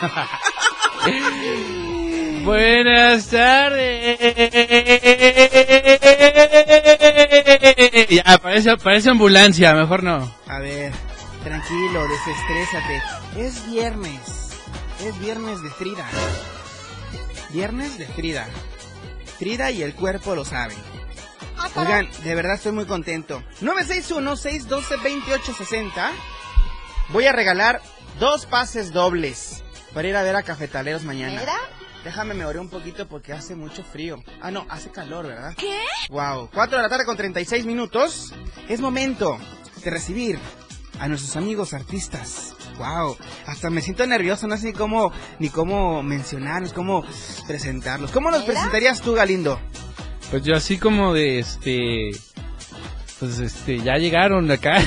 Buenas 2.44 3.28
tardes. 3.28 4.18
Ya, 8.10 8.38
parece, 8.38 8.76
parece 8.78 9.10
ambulancia, 9.10 9.74
mejor 9.74 10.02
no. 10.02 10.34
A 10.48 10.58
ver, 10.58 10.92
tranquilo, 11.42 12.02
desestrésate. 12.08 13.02
Es 13.36 13.66
viernes. 13.66 14.44
Es 15.04 15.18
viernes 15.20 15.62
de 15.62 15.70
Frida. 15.70 16.06
Viernes 17.54 17.96
de 17.98 18.06
Frida. 18.08 18.48
Frida 19.38 19.70
y 19.70 19.82
el 19.82 19.94
cuerpo 19.94 20.34
lo 20.34 20.44
saben. 20.44 20.76
Oigan, 21.76 22.10
de 22.24 22.34
verdad 22.34 22.54
estoy 22.54 22.72
muy 22.72 22.84
contento. 22.84 23.44
961-612-2860. 23.60 26.10
Voy 27.10 27.26
a 27.26 27.32
regalar 27.32 27.80
dos 28.18 28.46
pases 28.46 28.92
dobles 28.92 29.62
para 29.94 30.08
ir 30.08 30.16
a 30.16 30.24
ver 30.24 30.34
a 30.34 30.42
Cafetaleros 30.42 31.04
mañana. 31.04 31.40
Déjame 32.02 32.34
me 32.34 32.44
oré 32.44 32.58
un 32.58 32.70
poquito 32.70 33.06
porque 33.06 33.32
hace 33.32 33.54
mucho 33.54 33.84
frío. 33.84 34.20
Ah, 34.42 34.50
no, 34.50 34.66
hace 34.68 34.90
calor, 34.90 35.28
¿verdad? 35.28 35.54
¿Qué? 35.56 35.78
Wow, 36.08 36.50
4 36.52 36.76
de 36.76 36.82
la 36.82 36.88
tarde 36.88 37.04
con 37.04 37.16
36 37.16 37.66
minutos. 37.66 38.34
Es 38.68 38.80
momento 38.80 39.38
de 39.84 39.90
recibir 39.92 40.40
a 41.00 41.08
nuestros 41.08 41.36
amigos 41.36 41.74
artistas. 41.74 42.54
Wow, 42.78 43.16
hasta 43.46 43.70
me 43.70 43.80
siento 43.80 44.06
nervioso, 44.06 44.46
no 44.46 44.56
sé 44.56 44.66
ni 44.66 44.72
cómo, 44.72 45.12
ni 45.38 45.48
cómo 45.48 46.02
mencionarlos, 46.02 46.72
cómo 46.72 47.04
presentarlos. 47.46 48.10
¿Cómo 48.10 48.30
los 48.30 48.42
presentarías 48.42 49.00
tú, 49.00 49.14
Galindo? 49.14 49.60
Pues 50.30 50.42
yo 50.42 50.56
así 50.56 50.78
como 50.78 51.12
de 51.12 51.38
este 51.38 52.10
pues 53.20 53.38
este 53.38 53.78
ya 53.78 53.96
llegaron 53.96 54.50
acá. 54.50 54.78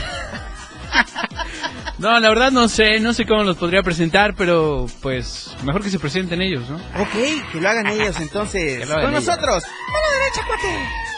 no, 1.97 2.19
la 2.19 2.29
verdad 2.29 2.51
no 2.51 2.67
sé, 2.67 2.99
no 2.99 3.13
sé 3.13 3.25
cómo 3.25 3.43
los 3.43 3.57
podría 3.57 3.83
presentar, 3.83 4.35
pero 4.35 4.87
pues 5.01 5.55
mejor 5.63 5.81
que 5.83 5.89
se 5.89 5.99
presenten 5.99 6.41
ellos, 6.41 6.69
¿no? 6.69 6.75
Ok, 7.01 7.51
que 7.51 7.61
lo 7.61 7.69
hagan 7.69 7.87
ellos 7.87 8.19
entonces. 8.19 8.83
Hagan 8.89 9.01
Con 9.05 9.09
ellos. 9.11 9.25
nosotros. 9.25 9.63
Mano 9.63 10.19
derecha, 10.19 10.41
cuate. 10.45 11.16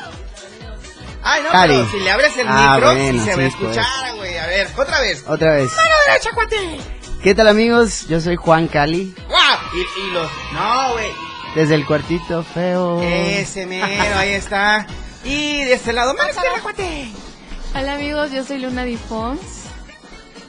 Ay, 1.22 1.44
no, 1.44 1.50
Cali. 1.52 1.74
pero 1.76 1.90
si 1.92 2.00
le 2.00 2.12
abres 2.12 2.38
el 2.38 2.48
Ah, 2.48 2.74
micro, 2.76 2.94
bueno, 2.96 3.20
si 3.24 3.30
se 3.30 3.36
va 3.36 3.44
a 3.44 3.50
sí, 3.50 3.56
pues. 3.60 3.78
escuchar, 3.78 4.16
güey. 4.16 4.38
A 4.38 4.48
ver, 4.48 4.68
otra 4.78 5.02
vez. 5.02 5.24
Otra 5.28 5.52
vez. 5.54 5.72
Mano 5.76 5.96
derecha, 6.08 6.30
cuate. 6.34 6.80
¿Qué 7.24 7.36
tal 7.36 7.48
amigos? 7.50 8.08
Yo 8.08 8.22
soy 8.22 8.38
Juan 8.38 8.68
Cali, 8.68 9.14
¡Guau! 9.28 9.60
Y, 9.74 10.00
y 10.08 10.12
los... 10.12 10.30
No, 10.54 10.94
güey. 10.94 11.12
desde 11.56 11.76
el 11.76 11.86
cuartito 11.86 12.44
feo. 12.44 13.02
Ese 13.02 13.66
mero, 13.66 14.18
ahí 14.18 14.30
está. 14.32 14.88
Y 15.26 15.64
de 15.66 15.74
este 15.74 15.92
lado, 15.92 16.14
mano 16.14 16.30
izquierda, 16.30 16.62
cuate. 16.62 17.10
Hola 17.76 17.96
amigos, 17.96 18.32
yo 18.32 18.44
soy 18.46 18.60
Luna 18.60 18.86
Difons. 18.86 19.42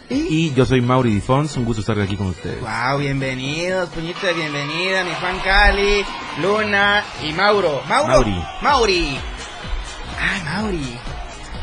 Y 0.09 0.53
yo 0.55 0.65
soy 0.67 0.81
Mauri 0.81 1.13
Difons, 1.15 1.57
un 1.57 1.65
gusto 1.65 1.81
estar 1.81 2.01
aquí 2.01 2.17
con 2.17 2.29
ustedes. 2.29 2.61
Wow, 2.61 2.99
bienvenidos, 2.99 3.89
puñito 3.91 4.27
de 4.27 4.33
bienvenida, 4.33 5.05
mi 5.05 5.15
Juan 5.15 5.39
Cali, 5.41 6.05
Luna 6.41 7.05
y 7.23 7.33
Mauro. 7.33 7.83
Mauro. 7.89 8.09
Mauri. 8.09 8.45
Mauri. 8.63 9.21
Ay, 10.21 10.43
Mauri. 10.45 10.99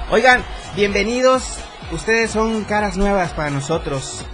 Oigan, 0.09 0.43
bienvenidos. 0.75 1.59
Ustedes 1.91 2.31
son 2.31 2.63
caras 2.65 2.97
nuevas 2.97 3.31
para 3.33 3.49
nosotros. 3.49 4.25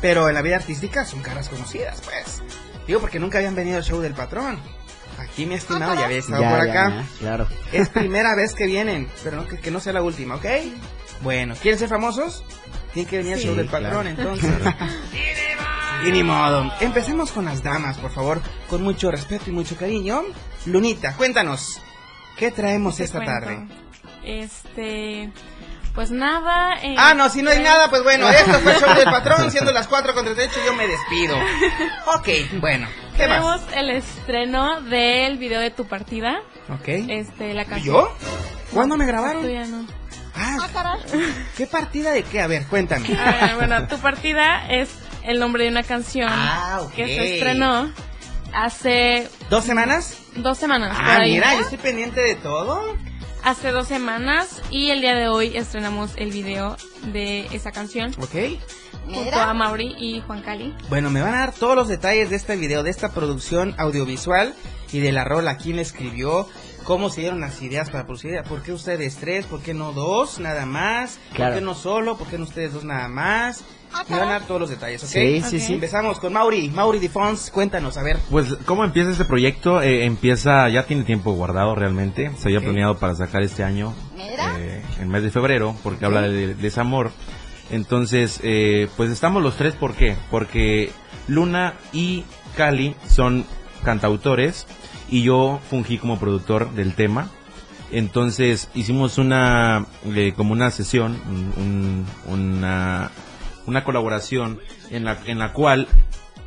Pero 0.00 0.28
en 0.28 0.34
la 0.34 0.42
vida 0.42 0.56
artística 0.56 1.04
son 1.04 1.22
caras 1.22 1.48
conocidas, 1.48 2.00
pues. 2.04 2.42
Digo, 2.86 3.00
porque 3.00 3.18
nunca 3.18 3.38
habían 3.38 3.54
venido 3.54 3.78
al 3.78 3.84
show 3.84 4.00
del 4.00 4.14
patrón. 4.14 4.58
Aquí, 5.18 5.46
mi 5.46 5.54
estimado, 5.54 5.94
ya 5.94 6.04
había 6.04 6.18
estado 6.18 6.42
Ya, 6.42 6.50
por 6.56 6.66
ya, 6.66 6.70
acá. 6.72 6.90
ya, 6.90 7.04
claro. 7.18 7.46
Es 7.72 7.88
primera 7.88 8.34
vez 8.36 8.54
que 8.54 8.66
vienen, 8.66 9.08
pero 9.24 9.36
no, 9.38 9.46
que, 9.48 9.58
que 9.58 9.70
no 9.70 9.80
sea 9.80 9.92
la 9.92 10.02
última, 10.02 10.36
¿ok? 10.36 10.44
Bueno, 11.22 11.54
¿quieren 11.60 11.78
ser 11.78 11.88
famosos? 11.88 12.44
Tienen 12.94 13.10
que 13.10 13.16
venir 13.18 13.34
al 13.34 13.40
Sí, 13.40 13.46
show 13.46 13.56
del 13.56 13.66
patrón, 13.66 14.14
claro. 14.14 14.34
entonces. 14.36 14.50
y 16.06 16.12
ni 16.12 16.22
modo. 16.22 16.72
Empecemos 16.80 17.32
con 17.32 17.46
las 17.46 17.62
damas, 17.64 17.98
por 17.98 18.12
favor, 18.12 18.40
con 18.70 18.82
mucho 18.82 19.10
respeto 19.10 19.44
y 19.50 19.52
mucho 19.52 19.76
cariño. 19.76 20.22
Lunita, 20.66 21.14
cuéntanos, 21.16 21.80
¿qué 22.38 22.50
traemos 22.50 22.96
Te 22.96 23.04
esta 23.04 23.18
cuento. 23.22 23.32
tarde? 23.46 23.68
Este, 24.24 25.30
pues 25.94 26.10
nada. 26.10 26.74
eh, 26.82 26.94
Ah, 26.98 27.14
no, 27.14 27.28
si 27.28 27.42
no 27.42 27.50
hay 27.50 27.58
eh, 27.58 27.62
nada, 27.62 27.88
pues 27.90 28.02
bueno, 28.02 28.28
esto 28.28 28.52
fue 28.60 28.72
el 28.74 28.80
show 28.80 28.94
del 28.94 29.04
patrón, 29.10 29.50
siendo 29.50 29.72
las 29.72 29.88
4 29.88 30.14
con 30.14 30.24
38, 30.24 30.60
yo 30.64 30.74
me 30.74 30.86
despido. 30.86 31.36
Ok, 32.16 32.28
bueno, 32.60 32.86
¿qué 33.16 33.24
Tenemos 33.24 33.60
más? 33.62 33.72
el 33.76 33.90
estreno 33.90 34.80
del 34.82 35.38
video 35.38 35.60
de 35.60 35.70
tu 35.70 35.86
partida. 35.86 36.40
Ok. 36.68 36.88
Este, 36.88 37.54
la 37.54 37.64
canción. 37.64 37.94
¿Yo? 37.96 38.12
¿Cuándo 38.72 38.96
me 38.96 39.06
grabaron? 39.06 39.42
Tú 39.42 39.48
ya 39.50 39.66
no. 39.66 39.86
Ah, 40.34 40.68
¿qué 41.56 41.66
partida 41.66 42.12
de 42.12 42.22
qué? 42.22 42.40
A 42.40 42.46
ver, 42.46 42.64
cuéntame. 42.66 43.08
A 43.18 43.46
ver, 43.46 43.56
bueno, 43.56 43.88
tu 43.88 43.98
partida 43.98 44.68
es 44.70 44.88
el 45.24 45.40
nombre 45.40 45.64
de 45.64 45.70
una 45.70 45.82
canción 45.82 46.28
Ah, 46.30 46.80
ok. 46.82 46.92
que 46.92 47.06
se 47.06 47.34
estrenó 47.34 47.92
hace 48.52 49.28
¿Dos 49.50 49.64
semanas? 49.64 50.18
dos 50.36 50.58
semanas. 50.58 50.96
por 50.96 51.04
Ah, 51.04 51.16
ahí. 51.20 51.32
mira, 51.34 51.54
yo 51.54 51.60
estoy 51.60 51.78
pendiente 51.78 52.20
de 52.20 52.34
todo. 52.36 52.96
Hace 53.44 53.70
dos 53.70 53.86
semanas 53.88 54.62
y 54.70 54.90
el 54.90 55.00
día 55.00 55.14
de 55.14 55.28
hoy 55.28 55.56
estrenamos 55.56 56.10
el 56.16 56.30
video 56.32 56.76
de 57.12 57.46
esa 57.52 57.70
canción 57.72 58.12
Ok. 58.20 58.34
junto 59.06 59.38
a 59.40 59.54
Mauri 59.54 59.94
y 59.98 60.20
Juan 60.26 60.42
Cali. 60.42 60.74
Bueno, 60.88 61.08
me 61.10 61.22
van 61.22 61.34
a 61.34 61.38
dar 61.38 61.52
todos 61.54 61.76
los 61.76 61.88
detalles 61.88 62.30
de 62.30 62.36
este 62.36 62.56
video, 62.56 62.82
de 62.82 62.90
esta 62.90 63.10
producción 63.12 63.74
audiovisual 63.78 64.54
y 64.92 64.98
de 65.00 65.12
la 65.12 65.24
rola, 65.24 65.56
quién 65.56 65.76
la 65.76 65.82
escribió, 65.82 66.48
cómo 66.88 67.10
se 67.10 67.20
dieron 67.20 67.40
las 67.40 67.60
ideas 67.60 67.90
para 67.90 68.04
producir, 68.06 68.42
por 68.48 68.62
qué 68.62 68.72
ustedes 68.72 69.16
tres, 69.16 69.44
por 69.44 69.60
qué 69.60 69.74
no 69.74 69.92
dos, 69.92 70.38
nada 70.40 70.64
más, 70.64 71.18
Claro. 71.34 71.52
por 71.52 71.58
qué 71.60 71.64
no 71.66 71.74
solo, 71.74 72.16
por 72.16 72.28
qué 72.28 72.38
no 72.38 72.44
ustedes 72.44 72.72
dos 72.72 72.82
nada 72.82 73.08
más. 73.08 73.62
Me 74.08 74.18
van 74.18 74.28
a 74.28 74.32
dar 74.32 74.46
todos 74.46 74.58
los 74.58 74.70
detalles, 74.70 75.02
¿ok? 75.04 75.10
Sí, 75.10 75.42
sí, 75.42 75.60
sí. 75.60 75.74
Empezamos 75.74 76.18
con 76.18 76.32
Mauri, 76.32 76.70
Mauri 76.70 76.98
Difons, 76.98 77.50
cuéntanos, 77.50 77.98
a 77.98 78.02
ver. 78.02 78.16
Pues, 78.30 78.54
¿cómo 78.64 78.84
empieza 78.84 79.10
este 79.10 79.26
proyecto? 79.26 79.82
Eh, 79.82 80.06
empieza, 80.06 80.66
ya 80.70 80.86
tiene 80.86 81.04
tiempo 81.04 81.32
guardado 81.32 81.74
realmente. 81.74 82.30
Se 82.38 82.48
había 82.48 82.60
planeado 82.60 82.98
para 82.98 83.14
sacar 83.14 83.42
este 83.42 83.64
año, 83.64 83.94
eh, 84.18 84.82
en 84.98 85.08
mes 85.10 85.22
de 85.22 85.30
febrero, 85.30 85.76
porque 85.82 86.06
habla 86.06 86.22
de, 86.22 86.30
de 86.30 86.54
desamor. 86.54 87.10
Entonces, 87.70 88.40
eh, 88.42 88.88
pues 88.96 89.10
estamos 89.10 89.42
los 89.42 89.56
tres, 89.58 89.74
¿por 89.74 89.92
qué? 89.94 90.16
Porque 90.30 90.90
Luna 91.26 91.74
y 91.92 92.24
Cali 92.56 92.94
son 93.08 93.44
cantautores 93.84 94.66
y 95.10 95.22
yo 95.22 95.60
fungí 95.70 95.98
como 95.98 96.18
productor 96.18 96.70
del 96.72 96.94
tema. 96.94 97.30
Entonces 97.90 98.68
hicimos 98.74 99.16
una, 99.18 99.86
eh, 100.14 100.34
como 100.36 100.52
una 100.52 100.70
sesión, 100.70 101.18
un- 101.28 101.52
un- 101.62 102.06
una, 102.32 103.10
una 103.66 103.84
colaboración 103.84 104.58
en 104.90 105.04
la, 105.04 105.18
en 105.26 105.38
la 105.38 105.52
cual 105.54 105.88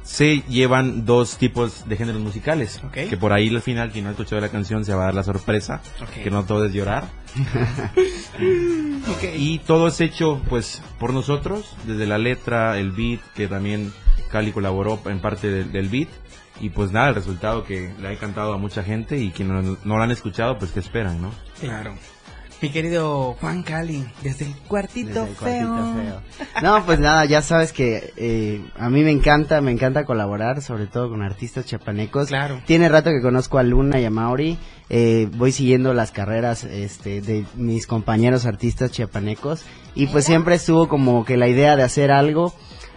se 0.04 0.42
llevan 0.50 1.06
dos 1.06 1.38
tipos 1.38 1.88
de 1.88 1.96
géneros 1.96 2.22
musicales. 2.22 2.80
Ok. 2.86 3.10
Que 3.10 3.18
por 3.18 3.34
ahí 3.34 3.50
al 3.50 3.62
final, 3.62 3.92
quien 3.92 4.04
no 4.04 4.10
ha 4.10 4.14
escuchado 4.14 4.42
la 4.42 4.50
canción, 4.50 4.84
se 4.86 4.94
va 4.94 5.04
a 5.04 5.06
dar 5.06 5.16
la 5.16 5.24
sorpresa. 5.24 5.82
Ok. 6.02 6.24
Que 6.24 6.30
no 6.32 6.44
todo 6.46 6.66
es 6.66 6.74
llorar. 6.74 7.06
Y 9.36 9.60
todo 9.60 9.88
es 9.88 10.00
hecho 10.02 10.42
pues 10.50 10.82
por 11.00 11.14
nosotros, 11.14 11.76
desde 11.86 12.06
la 12.06 12.18
letra, 12.18 12.78
el 12.78 12.92
beat, 12.92 13.20
que 13.36 13.48
también 13.48 13.92
Cali 14.32 14.52
colaboró 14.52 15.00
en 15.06 15.20
parte 15.20 15.50
del, 15.50 15.72
del 15.72 15.90
beat. 15.90 16.10
Y 16.62 16.70
pues 16.70 16.92
nada, 16.92 17.10
el 17.10 17.16
resultado 17.16 17.64
que 17.64 17.92
le 18.00 18.08
ha 18.08 18.12
encantado 18.14 18.54
a 18.54 18.58
mucha 18.58 18.84
gente 18.84 19.18
y 19.18 19.32
quienes 19.32 19.66
no, 19.66 19.78
no 19.84 19.98
lo 19.98 20.04
han 20.04 20.12
escuchado, 20.12 20.58
pues 20.60 20.72
que 20.72 20.80
esperan, 20.80 21.22
¿no? 21.22 21.32
Claro. 21.60 21.96
Mi 22.62 22.70
querido 22.70 23.36
Juan 23.42 23.64
Cali, 23.64 24.06
desde 24.22 24.46
el 24.46 24.54
cuartito, 24.68 25.26
feo. 25.26 26.22
No, 26.62 26.86
pues 26.86 27.00
nada, 27.00 27.26
ya 27.26 27.42
sabes 27.42 27.74
que 27.74 28.14
eh, 28.18 28.64
a 28.78 28.88
mí 28.92 29.02
me 29.02 29.10
encanta, 29.10 29.62
me 29.62 29.72
encanta 29.72 30.06
colaborar, 30.06 30.62
sobre 30.62 30.86
todo 30.86 31.10
con 31.10 31.24
artistas 31.24 31.66
chiapanecos. 31.66 32.28
Claro. 32.28 32.62
Tiene 32.68 32.88
rato 32.88 33.10
que 33.10 33.20
conozco 33.20 33.58
a 33.58 33.64
Luna 33.64 34.00
y 34.00 34.06
a 34.06 34.12
Mauri. 34.12 34.60
eh, 34.90 35.28
voy 35.34 35.52
siguiendo 35.52 35.96
las 35.96 36.12
carreras 36.12 36.64
este, 36.64 37.22
de 37.22 37.46
mis 37.56 37.88
compañeros 37.88 38.46
artistas 38.46 38.92
chiapanecos 38.92 39.64
y 39.96 40.06
pues 40.08 40.26
siempre 40.26 40.54
estuvo 40.54 40.88
como 40.88 41.26
que 41.26 41.38
la 41.38 41.48
idea 41.48 41.76
de 41.76 41.82
hacer 41.82 42.12
algo. 42.12 42.54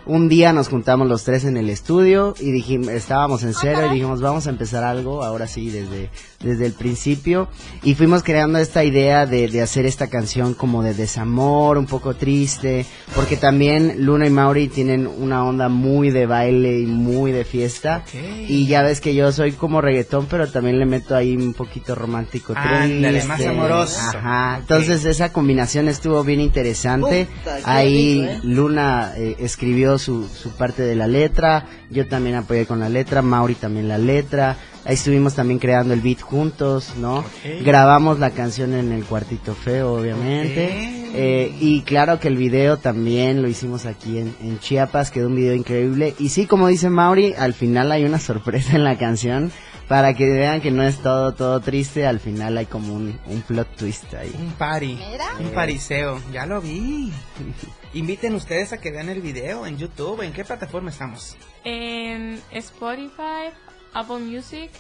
Un 0.07 0.29
día 0.29 0.53
nos 0.53 0.69
juntamos 0.69 1.09
los 1.09 1.25
tres 1.25 1.45
en 1.45 1.57
el 1.57 1.71
estudio 1.71 2.35
y 2.39 2.51
dijimos, 2.53 2.89
estábamos 2.89 3.43
en 3.43 3.55
cero 3.55 3.87
y 3.87 3.95
dijimos, 3.95 4.21
vamos 4.21 4.47
a 4.47 4.51
empezar 4.51 4.85
algo, 4.85 5.25
ahora 5.25 5.47
sí, 5.47 5.71
desde, 5.71 6.11
desde 6.41 6.67
el 6.67 6.73
principio. 6.73 7.49
Y 7.83 7.95
fuimos 7.95 8.23
creando 8.23 8.59
esta 8.59 8.85
idea 8.85 9.25
de, 9.25 9.49
de 9.49 9.63
hacer 9.63 9.87
esta 9.87 10.09
canción 10.09 10.53
como 10.53 10.83
de 10.83 10.93
desamor, 10.93 11.79
un 11.79 11.87
poco 11.87 12.15
triste, 12.15 12.85
porque 13.15 13.39
también 13.39 14.05
Luna 14.05 14.27
y 14.27 14.31
Mauri 14.31 14.69
tienen 14.69 15.07
una 15.07 15.45
onda 15.45 15.71
muy 15.71 16.11
de 16.11 16.27
baile 16.27 16.81
y 16.81 16.87
muy 16.87 17.33
de 17.33 17.45
fiesta. 17.47 18.05
Y 18.47 18.67
ya 18.67 18.83
ves 18.83 19.01
que 19.01 19.15
yo 19.15 19.33
soy 19.33 19.53
como 19.53 19.81
reggaetón, 19.81 20.27
pero 20.27 20.51
también 20.51 20.79
le 20.79 20.85
meto 20.87 21.17
ahí 21.17 21.35
un 21.35 21.55
poquito 21.55 21.95
romántico. 21.95 22.53
Ándale, 22.55 23.21
triste. 23.21 23.29
más 23.29 23.47
amoroso. 23.47 24.01
Ajá. 24.01 24.55
Ok. 24.57 24.61
Entonces 24.61 25.05
esa 25.07 25.33
combinación 25.33 25.89
estuvo 25.89 26.23
bien 26.25 26.41
interesante. 26.41 27.27
Puta, 27.27 27.59
Ahí 27.65 28.21
rico, 28.21 28.33
¿eh? 28.33 28.41
Luna 28.43 29.13
eh, 29.17 29.37
escribió 29.39 29.94
su, 29.99 30.29
su 30.29 30.51
parte 30.51 30.83
de 30.83 30.95
la 30.95 31.07
letra, 31.07 31.67
yo 31.91 32.07
también 32.07 32.37
apoyé 32.37 32.67
con 32.67 32.81
la 32.81 32.89
letra, 32.89 33.23
Mauri 33.23 33.55
también 33.55 33.89
la 33.89 33.99
letra. 33.99 34.57
Ahí 34.85 34.95
estuvimos 34.95 35.35
también 35.35 35.59
creando 35.59 35.95
el 35.95 36.01
beat 36.01 36.21
juntos, 36.21 36.95
¿no? 36.99 37.25
Grabamos 37.65 38.19
la 38.19 38.31
canción 38.31 38.75
en 38.75 38.93
el 38.93 39.05
cuartito 39.05 39.55
feo, 39.55 39.95
obviamente. 39.95 41.05
Eh, 41.17 41.55
y 41.59 41.83
claro 41.83 42.19
que 42.19 42.29
el 42.29 42.37
video 42.37 42.77
también 42.77 43.41
lo 43.41 43.49
hicimos 43.49 43.87
aquí 43.87 44.19
en, 44.19 44.35
en 44.43 44.59
Chiapas, 44.59 45.11
quedó 45.11 45.29
un 45.29 45.37
video 45.37 45.55
increíble. 45.55 46.15
Y 46.19 46.29
sí, 46.31 46.47
como 46.47 46.69
dice 46.69 46.91
Mauri, 46.91 47.35
al 47.39 47.55
final 47.55 47.93
hay 47.93 48.05
una 48.05 48.19
sorpresa 48.21 48.77
en 48.77 48.85
la 48.85 48.99
canción. 48.99 49.53
Para 49.89 50.15
que 50.15 50.25
vean 50.25 50.63
que 50.63 50.71
no 50.71 50.83
es 50.83 50.99
todo, 50.99 51.35
todo 51.35 51.61
triste, 51.61 52.07
al 52.07 52.19
final 52.19 52.57
hay 52.57 52.65
como 52.65 52.95
un, 52.95 53.19
un 53.27 53.43
plot 53.43 53.77
twist 53.77 54.15
ahí. 54.15 54.35
Un 54.39 54.53
party, 54.53 54.99
un 55.41 55.51
pariseo, 55.51 56.21
ya 56.33 56.47
lo 56.47 56.63
vi. 56.63 57.13
Inviten 57.95 58.35
ustedes 58.35 58.73
a 58.73 58.79
que 58.81 58.91
vean 58.91 59.09
el 59.09 59.21
video 59.21 59.67
en 59.67 59.79
YouTube. 59.79 60.23
¿En 60.23 60.33
qué 60.33 60.45
plataforma 60.45 60.91
estamos? 60.91 61.37
En 61.65 62.41
Spotify, 62.51 63.51
Apple 63.93 64.19
Music, 64.19 64.71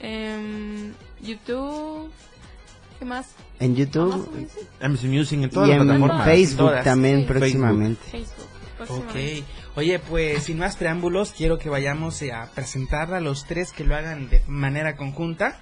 en 0.00 0.94
YouTube, 1.20 2.10
¿qué 2.98 3.04
más? 3.04 3.26
En 3.58 3.74
YouTube 3.74 4.12
Amazon 4.12 4.40
Music. 4.40 4.68
MC 4.80 5.04
Music 5.08 5.40
en 5.42 5.50
todas 5.50 5.68
y 5.68 5.72
las 5.72 5.80
en 5.80 5.86
plataformas. 5.86 6.24
Facebook 6.26 6.68
Todas. 6.68 6.84
también 6.84 7.20
Sí. 7.20 7.26
próximamente. 7.26 8.02
Facebook. 8.10 8.48
Ok. 8.88 9.44
Oye, 9.76 9.98
pues 9.98 10.44
sin 10.44 10.58
más 10.58 10.76
preámbulos, 10.76 11.32
quiero 11.36 11.58
que 11.58 11.68
vayamos 11.68 12.22
a 12.32 12.48
presentarla 12.54 13.16
a 13.16 13.20
los 13.20 13.44
tres 13.46 13.72
que 13.72 13.82
lo 13.84 13.96
hagan 13.96 14.30
de 14.30 14.42
manera 14.46 14.96
conjunta. 14.96 15.60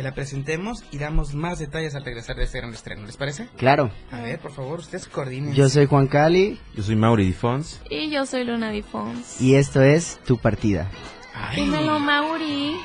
Que 0.00 0.04
la 0.04 0.14
presentemos 0.14 0.82
y 0.92 0.96
damos 0.96 1.34
más 1.34 1.58
detalles 1.58 1.94
al 1.94 2.06
regresar 2.06 2.34
de 2.34 2.44
este 2.44 2.56
gran 2.56 2.72
estreno. 2.72 3.04
¿Les 3.04 3.18
parece? 3.18 3.48
Claro. 3.58 3.90
A 4.10 4.22
ver, 4.22 4.38
por 4.38 4.50
favor, 4.50 4.78
ustedes 4.78 5.06
coordinen. 5.06 5.52
Yo 5.52 5.68
soy 5.68 5.84
Juan 5.84 6.06
Cali 6.06 6.58
Yo 6.74 6.82
soy 6.82 6.96
Mauri 6.96 7.26
Difons. 7.26 7.82
Y 7.90 8.08
yo 8.08 8.24
soy 8.24 8.44
Luna 8.44 8.70
Difons. 8.70 9.38
y 9.42 9.56
esto 9.56 9.82
es 9.82 10.18
Tu 10.24 10.38
Partida. 10.38 10.90
Ay. 11.34 11.66
Dímelo, 11.66 11.98
Mauri. 11.98 12.76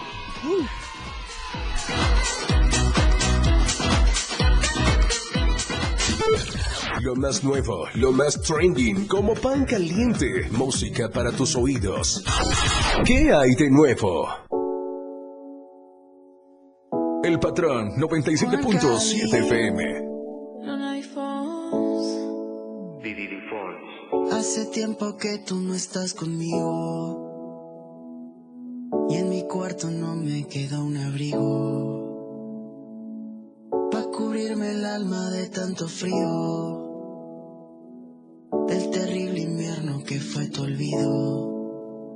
Lo 7.02 7.16
más 7.16 7.44
nuevo, 7.46 7.88
lo 7.94 8.12
más 8.12 8.42
trending, 8.42 9.08
como 9.08 9.36
pan 9.36 9.64
caliente, 9.64 10.50
música 10.52 11.08
para 11.08 11.32
tus 11.32 11.56
oídos. 11.56 12.26
¿Qué 13.06 13.32
hay 13.32 13.56
de 13.56 13.70
nuevo? 13.70 14.28
El 17.26 17.40
patrón 17.40 17.96
97.7 17.98 19.34
FM. 19.34 20.06
Hace 24.32 24.66
tiempo 24.68 25.18
que 25.18 25.40
tú 25.40 25.56
no 25.56 25.74
estás 25.74 26.14
conmigo. 26.14 27.24
Y 29.10 29.16
en 29.16 29.30
mi 29.30 29.48
cuarto 29.48 29.90
no 29.90 30.16
me 30.16 30.46
queda 30.46 30.84
un 30.84 30.98
abrigo. 30.98 31.42
Pa' 33.92 34.06
cubrirme 34.12 34.74
el 34.74 34.86
alma 34.86 35.32
de 35.32 35.50
tanto 35.50 35.88
frío. 35.88 36.84
Del 38.68 38.92
terrible 38.92 39.40
invierno 39.40 40.04
que 40.04 40.20
fue 40.20 40.46
tu 40.50 40.62
olvido. 40.62 41.55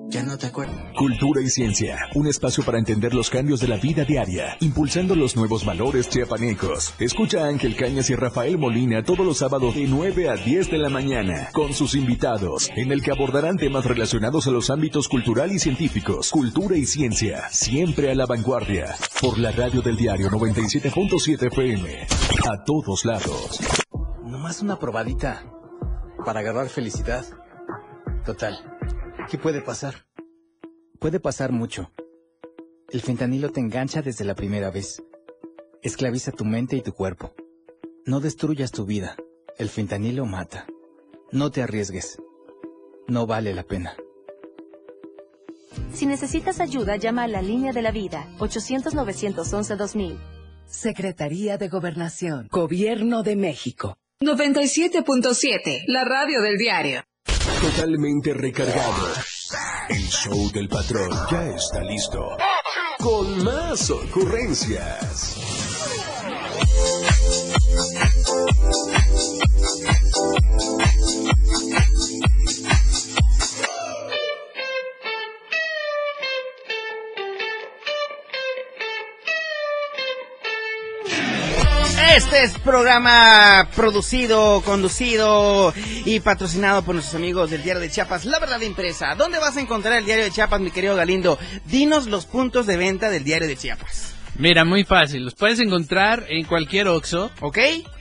Ya 0.10 0.24
no 0.24 0.40
te 0.40 0.48
acuerdas. 0.48 0.76
Cultura 0.98 1.40
y 1.40 1.50
ciencia, 1.50 2.00
un 2.16 2.26
espacio 2.26 2.64
para 2.64 2.80
entender 2.80 3.14
los 3.14 3.30
cambios 3.30 3.60
de 3.60 3.68
la 3.68 3.78
vida 3.78 4.06
diaria, 4.06 4.58
impulsando 4.60 5.16
los 5.16 5.36
nuevos 5.36 5.64
valores 5.64 6.10
chiapanecos. 6.10 6.96
Escucha 6.98 7.44
a 7.44 7.48
Ángel 7.48 7.76
Cañas 7.76 8.10
y 8.10 8.16
Rafael 8.16 8.58
Molina 8.58 9.04
todos 9.04 9.24
los 9.24 9.38
sábados 9.38 9.76
de 9.76 9.86
9 9.86 10.30
a 10.30 10.34
10 10.34 10.72
de 10.72 10.78
la 10.80 10.90
mañana, 10.90 11.50
con 11.54 11.76
sus 11.76 11.94
invitados, 11.94 12.72
en 12.76 12.92
el 12.92 13.04
que 13.04 13.12
abordarán 13.12 13.58
temas 13.58 13.86
relacionados 13.86 14.48
a 14.48 14.52
los 14.52 14.72
ámbitos 14.72 15.08
cultural 15.08 15.52
y 15.52 15.60
científicos, 15.60 16.32
cultura 16.32 16.76
y 16.76 16.88
ciencia, 16.88 17.48
siempre 17.52 18.10
a 18.10 18.16
la 18.16 18.26
vanguardia, 18.26 18.96
por 19.22 19.38
la 19.38 19.52
radio 19.52 19.84
del 19.84 19.96
diario 19.96 20.32
97.7 20.32 21.48
FM, 21.48 22.08
a 22.52 22.64
todos 22.64 23.06
lados. 23.06 23.60
Nomás 24.26 24.64
una 24.64 24.80
probadita 24.80 25.44
para 26.26 26.40
agarrar 26.40 26.68
felicidad. 26.70 27.26
Total, 28.26 28.69
¿qué 29.30 29.38
puede 29.38 29.62
pasar? 29.62 30.06
Puede 31.00 31.20
pasar 31.20 31.52
mucho. 31.52 31.92
El 32.90 33.02
fentanilo 33.02 33.52
te 33.52 33.60
engancha 33.60 34.02
desde 34.02 34.26
la 34.26 34.36
primera 34.36 34.72
vez. 34.72 35.04
Esclaviza 35.84 36.32
tu 36.32 36.46
mente 36.46 36.76
y 36.76 36.82
tu 36.82 36.94
cuerpo. 36.94 37.34
No 38.06 38.20
destruyas 38.20 38.72
tu 38.72 38.86
vida. 38.86 39.16
El 39.58 39.70
fentanilo 39.70 40.26
mata. 40.26 40.66
No 41.32 41.52
te 41.52 41.62
arriesgues. 41.62 42.18
No 43.08 43.28
vale 43.28 43.54
la 43.54 43.64
pena. 43.64 43.96
Si 45.94 46.08
necesitas 46.08 46.60
ayuda, 46.60 46.96
llama 46.96 47.24
a 47.24 47.28
la 47.28 47.42
línea 47.42 47.72
de 47.72 47.84
la 47.84 47.92
vida, 47.92 48.28
800-911-2000. 48.40 50.18
Secretaría 50.66 51.58
de 51.58 51.68
Gobernación, 51.68 52.48
Gobierno 52.52 53.22
de 53.24 53.36
México. 53.36 53.98
97.7, 54.22 55.84
la 55.88 56.04
radio 56.04 56.42
del 56.42 56.58
diario. 56.58 57.04
Totalmente 57.62 58.34
recargado. 58.34 59.08
El 59.90 60.08
show 60.08 60.52
del 60.52 60.68
patrón 60.68 61.10
ya 61.32 61.48
está 61.50 61.82
listo. 61.82 62.38
Con 63.00 63.44
más 63.44 63.90
ocurrencias. 63.90 65.49
Programa 82.74 83.68
producido, 83.76 84.62
conducido 84.62 85.74
y 86.06 86.20
patrocinado 86.20 86.84
por 86.84 86.94
nuestros 86.94 87.16
amigos 87.16 87.50
del 87.50 87.64
Diario 87.64 87.82
de 87.82 87.90
Chiapas, 87.90 88.26
La 88.26 88.38
Verdad 88.38 88.62
Impresa. 88.62 89.16
¿Dónde 89.16 89.40
vas 89.40 89.58
a 89.58 89.62
encontrar 89.62 89.96
el 89.98 90.06
Diario 90.06 90.24
de 90.26 90.30
Chiapas, 90.30 90.62
mi 90.62 90.70
querido 90.70 90.96
Galindo? 90.96 91.40
Dinos 91.66 92.06
los 92.06 92.28
puntos 92.28 92.68
de 92.68 92.78
venta 92.78 93.10
del 93.10 93.24
Diario 93.24 93.48
de 93.48 93.58
Chiapas. 93.58 94.14
Mira, 94.38 94.66
muy 94.66 94.84
fácil. 94.84 95.26
Los 95.26 95.34
puedes 95.34 95.60
encontrar 95.60 96.26
en 96.30 96.46
cualquier 96.46 96.88
Oxxo. 96.90 97.32
¿Ok? 97.42 97.58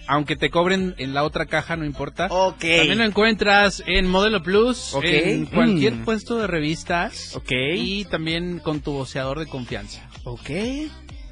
Aunque 0.06 0.36
te 0.36 0.50
cobren 0.50 0.94
en 0.98 1.14
la 1.14 1.24
otra 1.24 1.46
caja, 1.46 1.74
no 1.76 1.86
importa. 1.86 2.26
Ok. 2.30 2.60
También 2.60 2.98
lo 2.98 3.04
encuentras 3.04 3.82
en 3.86 4.06
Modelo 4.06 4.42
Plus, 4.42 4.92
Ok. 4.92 5.04
en 5.04 5.46
cualquier 5.46 5.94
Mm. 5.94 6.04
puesto 6.04 6.36
de 6.36 6.46
revistas. 6.46 7.34
Ok. 7.36 7.52
Y 7.74 8.04
también 8.04 8.58
con 8.58 8.80
tu 8.80 8.92
voceador 8.92 9.38
de 9.38 9.46
confianza. 9.46 10.02
Ok. 10.24 10.50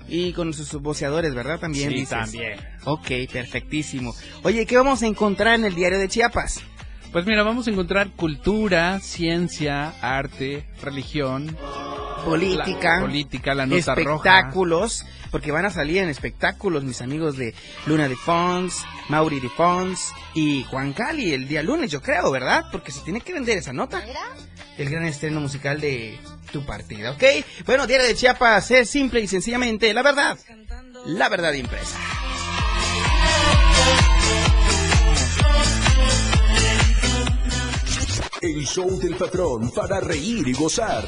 Y 0.09 0.33
con 0.33 0.53
sus 0.55 0.71
voceadores, 0.81 1.35
¿verdad? 1.35 1.59
También 1.59 1.89
Sí, 1.91 1.95
dices. 1.97 2.11
también. 2.11 2.61
Ok, 2.85 3.09
perfectísimo. 3.33 4.15
Oye, 4.45 4.65
¿qué 4.67 4.77
vamos 4.77 5.03
a 5.03 5.07
encontrar 5.07 5.55
en 5.57 5.65
el 5.65 5.75
Diario 5.75 5.99
de 5.99 6.09
Chiapas? 6.09 6.61
Pues 7.13 7.25
mira, 7.27 7.43
vamos 7.43 7.67
a 7.67 7.71
encontrar 7.71 8.11
cultura, 8.11 9.01
ciencia, 9.01 9.95
arte, 10.01 10.67
religión, 10.83 11.57
Política. 12.25 12.97
la, 12.97 13.01
política, 13.03 13.55
la 13.55 13.67
nota 13.67 13.95
roja. 13.95 14.01
espectáculos, 14.41 15.05
porque 15.31 15.53
van 15.53 15.65
a 15.65 15.71
salir 15.71 15.99
en 15.99 16.09
espectáculos 16.09 16.83
mis 16.85 17.01
amigos 17.01 17.37
de 17.37 17.55
Luna 17.87 18.09
de 18.09 18.17
Fons, 18.17 18.85
Mauri 19.09 19.39
de 19.41 19.49
Fons 19.49 20.13
y 20.35 20.65
Juan 20.65 20.93
Cali 20.93 21.33
el 21.33 21.47
día 21.49 21.63
lunes, 21.63 21.91
yo 21.91 22.03
creo, 22.03 22.31
¿verdad? 22.31 22.65
Porque 22.73 22.91
se 22.93 23.01
tiene 23.03 23.21
que 23.21 23.33
vender 23.33 23.59
esa 23.59 23.73
nota. 23.73 24.03
El 24.77 24.91
gran 24.91 25.05
estreno 25.07 25.41
musical 25.41 25.81
de 25.81 26.19
tu 26.47 26.65
partido, 26.65 27.13
¿ok? 27.13 27.25
Bueno, 27.65 27.87
Diario 27.87 28.07
de 28.07 28.15
Chiapas 28.15 28.71
es 28.71 28.91
simple 28.91 29.21
y 29.21 29.29
sencillamente 29.29 29.93
la 29.93 30.03
verdad. 30.03 30.39
La 31.07 31.29
verdad 31.29 31.53
impresa. 31.53 31.97
El 38.41 38.67
show 38.67 38.99
del 39.01 39.17
patrón 39.17 39.71
para 39.71 40.01
reír 40.01 40.47
y 40.47 40.53
gozar. 40.53 41.05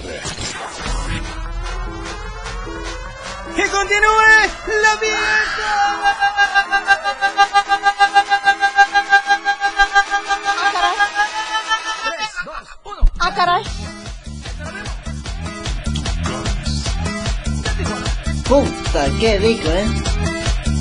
¡Que 3.55 3.69
continúe 3.69 4.31
la 4.83 4.97
fiesta! 4.99 5.69
¡Ah, 10.61 10.73
caray! 10.75 10.95
¡Ah, 13.21 13.35
caray! 13.35 13.88
Puta, 18.49 19.07
qué 19.21 19.39
rico, 19.39 19.69
¿eh? 19.69 19.87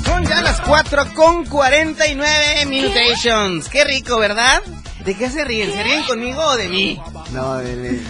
Son 0.04 0.24
ya 0.24 0.40
las 0.40 0.60
4 0.62 1.12
con 1.14 1.44
49 1.44 2.66
minutations. 2.66 3.68
Qué 3.68 3.84
rico, 3.84 4.18
¿verdad? 4.18 4.62
¿De 5.04 5.14
qué 5.14 5.30
se 5.30 5.44
ríen? 5.44 5.70
¿Se 5.72 5.82
ríen 5.82 6.02
conmigo 6.04 6.40
o 6.42 6.56
de 6.56 6.68
mí? 6.68 7.00
No, 7.32 7.56
de, 7.58 7.76
de- 7.76 8.00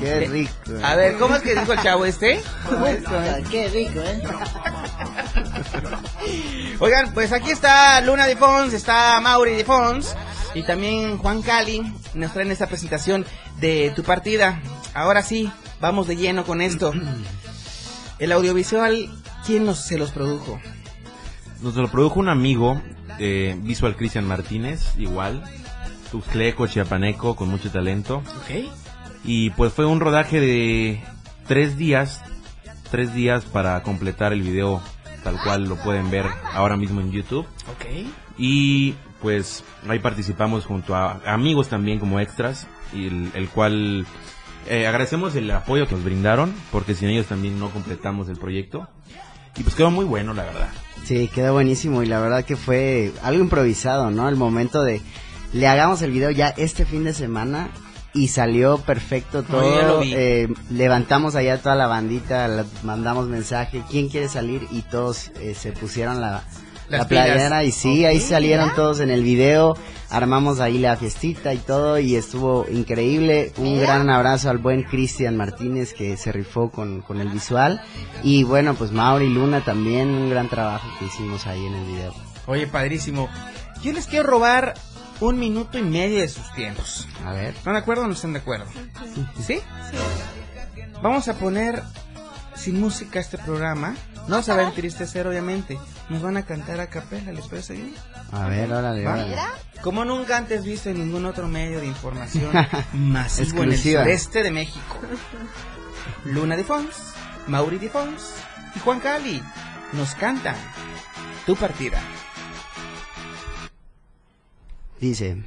qué 0.00 0.20
rico. 0.28 0.52
A 0.82 0.94
ver, 0.96 1.16
¿cómo 1.18 1.36
es 1.36 1.42
que 1.42 1.54
dijo 1.54 1.72
el 1.72 1.82
chavo 1.82 2.04
este? 2.06 2.40
Puta, 2.68 3.38
qué 3.50 3.68
rico, 3.68 4.00
¿eh? 4.00 4.22
Oigan, 6.80 7.12
pues 7.12 7.32
aquí 7.32 7.50
está 7.50 8.00
Luna 8.00 8.26
de 8.26 8.36
Fons, 8.36 8.72
está 8.72 9.20
Mauri 9.20 9.52
de 9.54 9.64
Fons 9.64 10.14
y 10.54 10.62
también 10.62 11.18
Juan 11.18 11.42
Cali 11.42 11.82
nos 12.14 12.32
traen 12.32 12.50
esta 12.50 12.66
presentación 12.66 13.26
de 13.60 13.92
tu 13.94 14.02
partida. 14.02 14.60
Ahora 14.94 15.22
sí, 15.22 15.50
vamos 15.80 16.06
de 16.06 16.16
lleno 16.16 16.44
con 16.44 16.60
esto. 16.60 16.92
El 18.18 18.32
audiovisual, 18.32 19.08
¿quién 19.46 19.64
nos, 19.64 19.78
se 19.84 19.96
los 19.96 20.10
produjo? 20.10 20.60
Nos 21.62 21.76
lo 21.76 21.88
produjo 21.88 22.20
un 22.20 22.28
amigo, 22.28 22.80
eh, 23.18 23.56
Visual 23.62 23.96
Cristian 23.96 24.26
Martínez, 24.26 24.92
igual. 24.98 25.42
Tuxtleco, 26.10 26.66
chiapaneco, 26.66 27.36
con 27.36 27.48
mucho 27.48 27.70
talento. 27.70 28.16
Ok. 28.16 28.66
Y 29.24 29.50
pues 29.50 29.72
fue 29.72 29.86
un 29.86 30.00
rodaje 30.00 30.40
de 30.40 31.02
tres 31.46 31.76
días, 31.76 32.22
tres 32.90 33.12
días 33.14 33.44
para 33.44 33.82
completar 33.82 34.32
el 34.32 34.42
video 34.42 34.80
tal 35.22 35.38
cual 35.42 35.64
lo 35.64 35.76
pueden 35.76 36.10
ver 36.10 36.26
ahora 36.52 36.76
mismo 36.76 37.00
en 37.00 37.12
YouTube. 37.12 37.46
Ok. 37.70 38.06
Y 38.38 38.94
pues 39.20 39.64
ahí 39.88 39.98
participamos 39.98 40.64
junto 40.64 40.94
a 40.94 41.20
amigos 41.26 41.68
también 41.68 41.98
como 41.98 42.20
extras, 42.20 42.66
y 42.92 43.08
el, 43.08 43.30
el 43.34 43.48
cual 43.48 44.06
eh, 44.68 44.86
agradecemos 44.86 45.34
el 45.36 45.50
apoyo 45.50 45.86
que 45.86 45.94
nos 45.94 46.04
brindaron, 46.04 46.54
porque 46.72 46.94
sin 46.94 47.08
ellos 47.08 47.26
también 47.26 47.58
no 47.58 47.70
completamos 47.70 48.28
el 48.28 48.36
proyecto. 48.36 48.88
Y 49.56 49.62
pues 49.62 49.74
quedó 49.74 49.90
muy 49.90 50.04
bueno, 50.04 50.34
la 50.34 50.44
verdad. 50.44 50.68
Sí, 51.04 51.28
quedó 51.34 51.52
buenísimo 51.54 52.02
y 52.02 52.06
la 52.06 52.20
verdad 52.20 52.44
que 52.44 52.54
fue 52.56 53.12
algo 53.22 53.42
improvisado, 53.42 54.10
¿no? 54.10 54.28
El 54.28 54.36
momento 54.36 54.82
de 54.84 55.00
le 55.52 55.66
hagamos 55.66 56.02
el 56.02 56.10
video 56.12 56.30
ya 56.30 56.48
este 56.56 56.84
fin 56.84 57.04
de 57.04 57.14
semana 57.14 57.68
y 58.14 58.28
salió 58.28 58.78
perfecto 58.78 59.42
todo. 59.42 60.00
vi. 60.00 60.12
eh, 60.14 60.48
levantamos 60.70 61.34
allá 61.34 61.58
toda 61.60 61.74
la 61.74 61.86
bandita, 61.86 62.46
la- 62.48 62.66
mandamos 62.82 63.26
mensaje, 63.28 63.82
¿quién 63.90 64.08
quiere 64.08 64.28
salir? 64.28 64.66
Y 64.70 64.82
todos 64.82 65.30
eh, 65.40 65.54
se 65.54 65.72
pusieron 65.72 66.20
la, 66.20 66.44
Las 66.88 67.00
la 67.02 67.08
playera 67.08 67.64
y 67.64 67.72
sí, 67.72 68.04
ahí 68.04 68.18
salieron 68.20 68.66
mira. 68.66 68.76
todos 68.76 69.00
en 69.00 69.10
el 69.10 69.22
video, 69.22 69.76
armamos 70.08 70.58
ahí 70.60 70.78
la 70.78 70.96
fiestita 70.96 71.52
y 71.52 71.58
todo 71.58 71.98
y 71.98 72.16
estuvo 72.16 72.66
increíble. 72.70 73.52
Un 73.58 73.74
Mira. 73.74 73.86
gran 73.86 74.10
abrazo 74.10 74.48
al 74.48 74.58
buen 74.58 74.82
Cristian 74.84 75.36
Martínez 75.36 75.92
que 75.92 76.16
se 76.16 76.32
rifó 76.32 76.70
con, 76.70 77.02
con 77.02 77.20
el 77.20 77.28
visual 77.28 77.82
y 78.22 78.42
bueno, 78.44 78.74
pues 78.74 78.90
Mauri 78.92 79.28
Luna 79.28 79.62
también, 79.64 80.08
un 80.08 80.30
gran 80.30 80.48
trabajo 80.48 80.88
que 80.98 81.04
hicimos 81.06 81.46
ahí 81.46 81.64
en 81.66 81.74
el 81.74 81.84
video. 81.84 82.14
Oye, 82.46 82.66
padrísimo. 82.66 83.28
Yo 83.82 83.92
les 83.92 84.06
quiero 84.06 84.26
robar 84.26 84.74
un 85.20 85.38
minuto 85.38 85.76
y 85.78 85.82
medio 85.82 86.20
de 86.20 86.28
sus 86.28 86.50
tiempos. 86.54 87.06
A 87.24 87.32
ver. 87.32 87.54
¿Están 87.54 87.74
de 87.74 87.80
acuerdo 87.80 88.04
o 88.04 88.06
no 88.06 88.14
están 88.14 88.32
de 88.32 88.38
acuerdo? 88.38 88.66
¿Sí? 89.46 89.60
Vamos 91.02 91.28
a 91.28 91.34
poner 91.34 91.82
sin 92.54 92.80
música 92.80 93.20
este 93.20 93.36
programa. 93.38 93.94
No 94.26 94.30
vamos 94.36 94.48
a 94.48 94.56
ver 94.56 94.66
entristecer, 94.66 95.26
obviamente. 95.26 95.78
Nos 96.10 96.22
van 96.22 96.36
a 96.38 96.42
cantar 96.44 96.80
a 96.80 96.88
capela, 96.88 97.32
¿les 97.32 97.46
parece 97.48 97.74
bien? 97.74 97.94
A 98.32 98.48
ver, 98.48 98.72
órale, 98.72 99.06
órale. 99.06 99.36
Como 99.82 100.04
nunca 100.04 100.38
antes 100.38 100.64
visto 100.64 100.88
en 100.88 100.98
ningún 100.98 101.26
otro 101.26 101.46
medio 101.48 101.80
de 101.80 101.86
información 101.86 102.50
masivo 102.94 103.58
en 103.58 103.64
el 103.64 103.70
Exclusiva. 103.74 104.02
sureste 104.04 104.42
de 104.42 104.50
México. 104.50 104.96
Luna 106.24 106.56
de 106.56 106.64
Fons, 106.64 107.12
Mauri 107.46 107.78
de 107.78 107.88
Fons 107.90 108.34
y 108.74 108.78
Juan 108.80 109.00
Cali 109.00 109.42
nos 109.92 110.14
cantan 110.14 110.56
tu 111.46 111.54
partida. 111.56 112.00
Dice, 115.00 115.42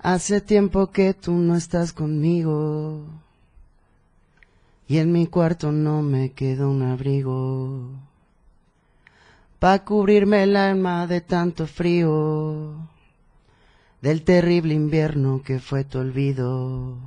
hace 0.00 0.40
tiempo 0.40 0.90
que 0.90 1.14
tú 1.14 1.32
no 1.32 1.54
estás 1.56 1.92
conmigo 1.92 3.04
y 4.88 4.98
en 4.98 5.12
mi 5.12 5.26
cuarto 5.26 5.70
no 5.72 6.02
me 6.02 6.32
queda 6.32 6.66
un 6.66 6.82
abrigo 6.82 7.88
pa 9.62 9.84
cubrirme 9.84 10.42
el 10.42 10.56
alma 10.56 11.06
de 11.06 11.20
tanto 11.20 11.68
frío 11.68 12.88
del 14.00 14.24
terrible 14.24 14.74
invierno 14.74 15.40
que 15.44 15.60
fue 15.60 15.84
tu 15.84 16.00
olvido. 16.00 16.98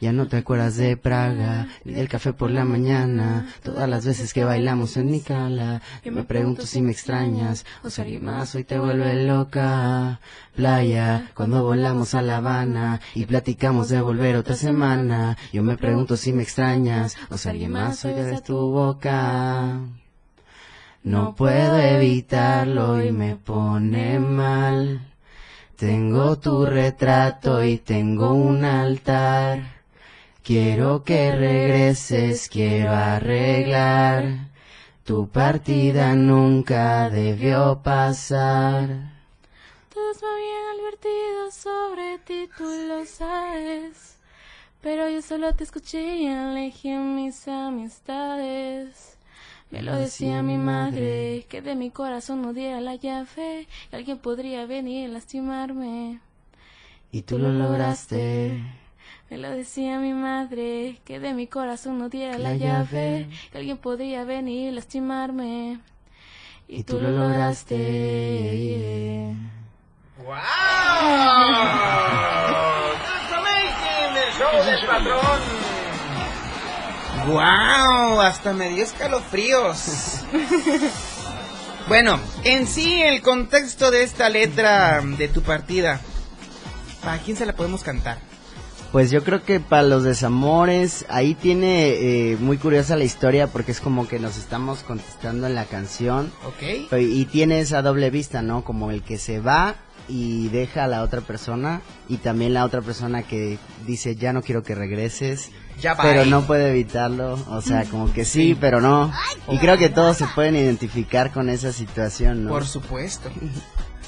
Ya 0.00 0.10
no 0.10 0.26
te 0.26 0.38
acuerdas 0.38 0.78
de 0.78 0.96
Praga, 0.96 1.68
ni 1.84 1.92
del 1.92 2.08
café 2.08 2.32
por 2.32 2.50
la 2.50 2.64
mañana, 2.64 3.52
todas 3.62 3.86
las 3.86 4.06
veces 4.06 4.32
que 4.32 4.44
bailamos 4.44 4.96
en 4.96 5.10
mi 5.10 5.20
cala. 5.20 5.82
Yo 6.02 6.10
me 6.10 6.24
pregunto 6.24 6.64
si 6.64 6.80
me 6.80 6.90
extrañas, 6.90 7.66
o 7.84 7.90
si 7.90 8.00
alguien 8.00 8.24
más 8.24 8.54
hoy 8.54 8.64
te 8.64 8.78
vuelve 8.78 9.26
loca. 9.26 10.20
Playa, 10.56 11.30
cuando 11.34 11.62
volamos 11.62 12.14
a 12.14 12.22
La 12.22 12.38
Habana 12.38 12.98
y 13.14 13.26
platicamos 13.26 13.90
de 13.90 14.00
volver 14.00 14.36
otra 14.36 14.54
semana. 14.54 15.36
Yo 15.52 15.62
me 15.62 15.76
pregunto 15.76 16.16
si 16.16 16.32
me 16.32 16.44
extrañas, 16.44 17.18
o 17.28 17.36
si 17.36 17.50
alguien 17.50 17.72
más 17.72 18.02
hoy 18.06 18.14
te 18.14 18.40
tu 18.40 18.56
boca. 18.56 19.82
No 21.02 21.34
puedo 21.34 21.78
evitarlo 21.78 23.02
y 23.02 23.10
me 23.10 23.36
pone 23.36 24.18
mal. 24.18 25.00
Tengo 25.76 26.38
tu 26.38 26.66
retrato 26.66 27.64
y 27.64 27.78
tengo 27.78 28.34
un 28.34 28.66
altar. 28.66 29.80
Quiero 30.42 31.02
que 31.02 31.32
regreses, 31.34 32.50
quiero 32.50 32.92
arreglar. 32.92 34.50
Tu 35.04 35.26
partida 35.28 36.14
nunca 36.14 37.08
debió 37.08 37.80
pasar. 37.82 39.14
Todos 39.88 40.22
me 40.22 40.28
habían 40.28 40.80
advertido 40.80 41.50
sobre 41.50 42.18
ti, 42.18 42.48
tú 42.58 42.64
lo 42.88 43.06
sabes. 43.06 44.18
Pero 44.82 45.08
yo 45.08 45.22
solo 45.22 45.54
te 45.54 45.64
escuché 45.64 46.16
y 46.16 46.26
elegí 46.26 46.92
a 46.92 47.00
mis 47.00 47.48
amistades. 47.48 49.16
Me 49.70 49.82
lo 49.82 49.94
decía 49.96 50.42
mi 50.42 50.56
madre, 50.56 51.46
que 51.48 51.62
de 51.62 51.76
mi 51.76 51.90
corazón 51.90 52.42
no 52.42 52.52
diera 52.52 52.80
la 52.80 52.96
llave, 52.96 53.68
que 53.88 53.96
alguien 53.96 54.18
podría 54.18 54.66
venir 54.66 55.08
a 55.08 55.12
lastimarme. 55.12 56.18
Y 57.12 57.22
tú 57.22 57.38
lo 57.38 57.52
lograste. 57.52 58.60
Me 59.30 59.38
lo 59.38 59.48
decía 59.50 60.00
mi 60.00 60.12
madre, 60.12 60.98
que 61.04 61.20
de 61.20 61.34
mi 61.34 61.46
corazón 61.46 61.98
no 61.98 62.08
diera 62.08 62.36
la, 62.36 62.50
La 62.50 62.56
llave, 62.56 63.28
que 63.52 63.58
alguien 63.58 63.78
podría 63.78 64.24
venir 64.24 64.70
a 64.70 64.72
lastimarme. 64.72 65.78
Y 66.66 66.82
tú 66.82 67.00
lo 67.00 67.10
lograste. 67.12 67.76
¡Wow! 70.18 70.30
Hasta 77.38 78.52
me 78.52 78.70
dio 78.70 78.82
escalofríos. 78.82 80.22
bueno, 81.88 82.18
en 82.44 82.66
sí, 82.66 83.02
el 83.02 83.22
contexto 83.22 83.90
de 83.90 84.02
esta 84.02 84.28
letra 84.28 85.00
de 85.02 85.28
tu 85.28 85.42
partida, 85.42 86.00
¿para 87.02 87.18
quién 87.18 87.36
se 87.36 87.46
la 87.46 87.54
podemos 87.54 87.82
cantar? 87.82 88.18
Pues 88.92 89.12
yo 89.12 89.22
creo 89.22 89.44
que 89.44 89.60
para 89.60 89.84
los 89.84 90.02
desamores, 90.02 91.06
ahí 91.08 91.34
tiene 91.34 92.32
eh, 92.32 92.36
muy 92.40 92.56
curiosa 92.56 92.96
la 92.96 93.04
historia 93.04 93.46
porque 93.46 93.70
es 93.70 93.80
como 93.80 94.08
que 94.08 94.18
nos 94.18 94.36
estamos 94.36 94.82
contestando 94.82 95.46
en 95.46 95.54
la 95.54 95.66
canción. 95.66 96.32
¿Ok? 96.44 96.96
Y 96.98 97.24
tiene 97.26 97.60
esa 97.60 97.82
doble 97.82 98.10
vista, 98.10 98.42
¿no? 98.42 98.64
Como 98.64 98.90
el 98.90 99.02
que 99.02 99.16
se 99.16 99.38
va 99.38 99.76
y 100.08 100.48
deja 100.48 100.84
a 100.84 100.88
la 100.88 101.04
otra 101.04 101.20
persona 101.20 101.82
y 102.08 102.16
también 102.16 102.52
la 102.52 102.64
otra 102.64 102.82
persona 102.82 103.22
que 103.22 103.58
dice 103.86 104.16
ya 104.16 104.32
no 104.32 104.42
quiero 104.42 104.64
que 104.64 104.74
regreses. 104.74 105.50
Ya 105.80 105.94
va. 105.94 106.02
pero 106.02 106.24
no 106.26 106.42
puede 106.42 106.70
evitarlo, 106.70 107.38
o 107.48 107.60
sea, 107.60 107.84
como 107.84 108.12
que 108.12 108.24
sí, 108.24 108.56
pero 108.60 108.80
no. 108.80 109.12
Y 109.48 109.58
creo 109.58 109.78
que 109.78 109.88
todos 109.88 110.16
se 110.16 110.26
pueden 110.26 110.56
identificar 110.56 111.32
con 111.32 111.48
esa 111.48 111.72
situación, 111.72 112.44
¿no? 112.44 112.50
Por 112.50 112.66
supuesto. 112.66 113.30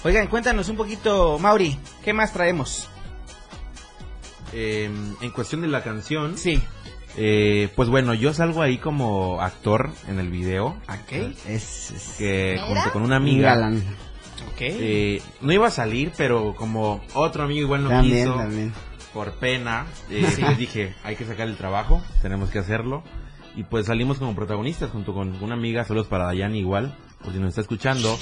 Oigan, 0.04 0.26
cuéntanos 0.26 0.68
un 0.68 0.76
poquito, 0.76 1.38
Mauri, 1.38 1.78
¿qué 2.04 2.12
más 2.12 2.32
traemos? 2.32 2.88
Eh, 4.52 4.90
en 5.20 5.30
cuestión 5.30 5.62
de 5.62 5.68
la 5.68 5.82
canción, 5.82 6.36
sí. 6.36 6.62
Eh, 7.16 7.68
pues 7.76 7.88
bueno, 7.88 8.14
yo 8.14 8.32
salgo 8.32 8.62
ahí 8.62 8.78
como 8.78 9.40
actor 9.40 9.90
en 10.08 10.18
el 10.18 10.28
video. 10.30 10.76
Ok. 10.88 11.12
Es, 11.46 12.14
que 12.18 12.52
Mira. 12.54 12.66
junto 12.66 12.92
con 12.92 13.02
una 13.02 13.16
Un 13.16 13.22
amiga. 13.22 13.70
eh, 14.58 15.22
no 15.40 15.52
iba 15.52 15.68
a 15.68 15.70
salir, 15.70 16.12
pero 16.16 16.54
como 16.54 17.02
otro 17.14 17.44
amigo 17.44 17.60
igual 17.60 17.84
no 17.84 17.90
También, 17.90 18.26
quiso. 18.26 18.36
también. 18.38 18.72
Por 19.12 19.32
pena, 19.34 19.86
eh, 20.10 20.26
Sí. 20.34 20.42
les 20.42 20.58
dije, 20.58 20.94
hay 21.04 21.16
que 21.16 21.24
sacar 21.26 21.48
el 21.48 21.56
trabajo, 21.56 22.02
tenemos 22.22 22.50
que 22.50 22.58
hacerlo. 22.58 23.02
Y 23.54 23.64
pues 23.64 23.86
salimos 23.86 24.18
como 24.18 24.34
protagonistas 24.34 24.90
junto 24.90 25.12
con 25.12 25.42
una 25.42 25.54
amiga, 25.54 25.84
solos 25.84 26.06
para 26.06 26.24
Dayani 26.24 26.58
igual, 26.58 26.96
por 27.22 27.32
si 27.34 27.38
nos 27.38 27.50
está 27.50 27.60
escuchando. 27.60 28.18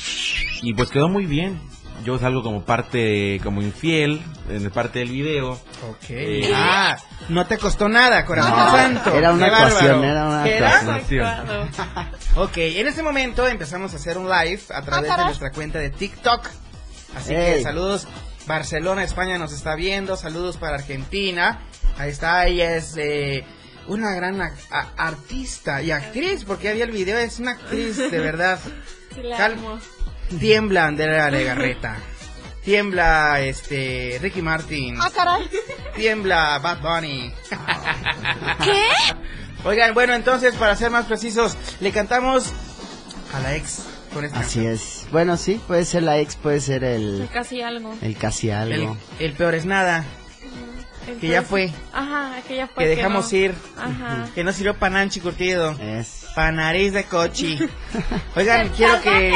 Y 0.63 0.75
pues 0.75 0.91
quedó 0.91 1.09
muy 1.09 1.27
bien. 1.27 1.61
Yo 2.05 2.19
salgo 2.19 2.43
como 2.43 2.65
parte, 2.65 3.39
como 3.45 3.61
infiel, 3.63 4.23
en 4.49 4.71
parte 4.71 5.01
del 5.01 5.11
video. 5.11 5.53
Ok. 5.53 6.51
Ah, 6.55 6.97
no 7.29 7.47
te 7.47 7.59
costó 7.59 7.89
nada, 7.91 8.25
corazón 8.25 8.59
No, 8.59 8.71
santo. 8.71 9.15
era 9.15 9.33
una 9.33 9.47
actuación, 9.47 10.03
era 10.05 10.27
una 10.27 10.43
¿Qué 10.45 10.59
actuación. 10.65 11.29
ok, 12.37 12.57
en 12.57 12.89
este 12.89 13.03
momento 13.03 13.47
empezamos 13.47 13.93
a 13.93 13.97
hacer 13.97 14.17
un 14.19 14.29
live 14.31 14.61
a 14.75 14.83
través 14.83 15.15
de 15.17 15.25
nuestra 15.25 15.51
cuenta 15.53 15.79
de 15.79 15.91
TikTok. 15.91 16.49
Así 17.17 17.35
que 17.35 17.61
saludos. 17.63 18.09
Barcelona, 18.47 19.05
España 19.05 19.39
nos 19.39 19.53
está 19.53 19.75
viendo. 19.75 20.17
Saludos 20.17 20.57
para 20.57 20.77
Argentina. 20.77 21.61
Ahí 21.99 22.11
está, 22.11 22.47
ella 22.47 22.77
es 22.77 22.97
eh, 22.97 23.45
una 23.87 24.13
gran 24.15 24.41
artista 24.97 25.83
y 25.83 25.91
actriz, 25.91 26.45
porque 26.45 26.69
había 26.71 26.85
el 26.85 26.91
video, 26.91 27.19
es 27.19 27.39
una 27.39 27.53
actriz 27.53 27.97
de 27.97 28.09
verdad. 28.19 28.59
Sí, 29.15 29.23
la 29.23 29.37
Cal- 29.37 29.53
amo. 29.55 29.79
Tiembla 30.39 30.87
Andrea 30.87 31.31
Legarreta. 31.31 31.97
Tiembla 32.65 33.41
este 33.41 34.19
Ricky 34.21 34.43
Martin. 34.43 34.97
Ah, 35.01 35.11
caray. 35.15 35.49
Tiembla 35.97 36.59
Bad 36.59 36.81
Bunny. 36.81 37.33
¿Qué? 38.65 38.83
Oigan, 39.65 39.93
bueno, 39.95 40.15
entonces 40.15 40.55
para 40.55 40.77
ser 40.77 40.91
más 40.91 41.07
precisos, 41.07 41.57
le 41.81 41.91
cantamos 41.93 42.53
a 43.35 43.41
la 43.41 43.57
ex 43.57 43.83
con 44.13 44.25
esta 44.25 44.41
Así 44.41 44.65
es. 44.67 45.07
Bueno, 45.13 45.37
sí, 45.37 45.61
puede 45.67 45.85
ser 45.85 46.03
la 46.03 46.19
ex, 46.19 46.37
puede 46.37 46.61
ser 46.61 46.85
el, 46.85 47.29
Casi 47.33 47.63
algo. 47.63 47.95
el 48.03 48.17
casi 48.17 48.49
El, 48.51 48.55
algo. 48.57 48.97
el 49.19 49.33
peor 49.35 49.55
es 49.55 49.65
nada, 49.67 50.05
que 51.21 51.29
ya 51.29 51.43
fue, 51.43 51.73
Ajá, 51.93 52.35
que 52.47 52.57
ya 52.57 52.67
fue. 52.69 52.85
que 52.85 52.91
dejamos 52.91 53.33
no. 53.33 53.39
ir, 53.39 53.55
Ajá. 53.79 54.29
que 54.35 54.45
no 54.45 54.53
sirvió 54.53 54.75
para 54.75 54.95
Nanchi 54.95 55.21
curtido, 55.21 55.73
Es. 55.81 56.27
para 56.35 56.53
nariz 56.53 56.93
de 56.93 57.05
cochi. 57.05 57.59
Oigan, 58.37 58.69
quiero 58.77 59.01
que 59.03 59.33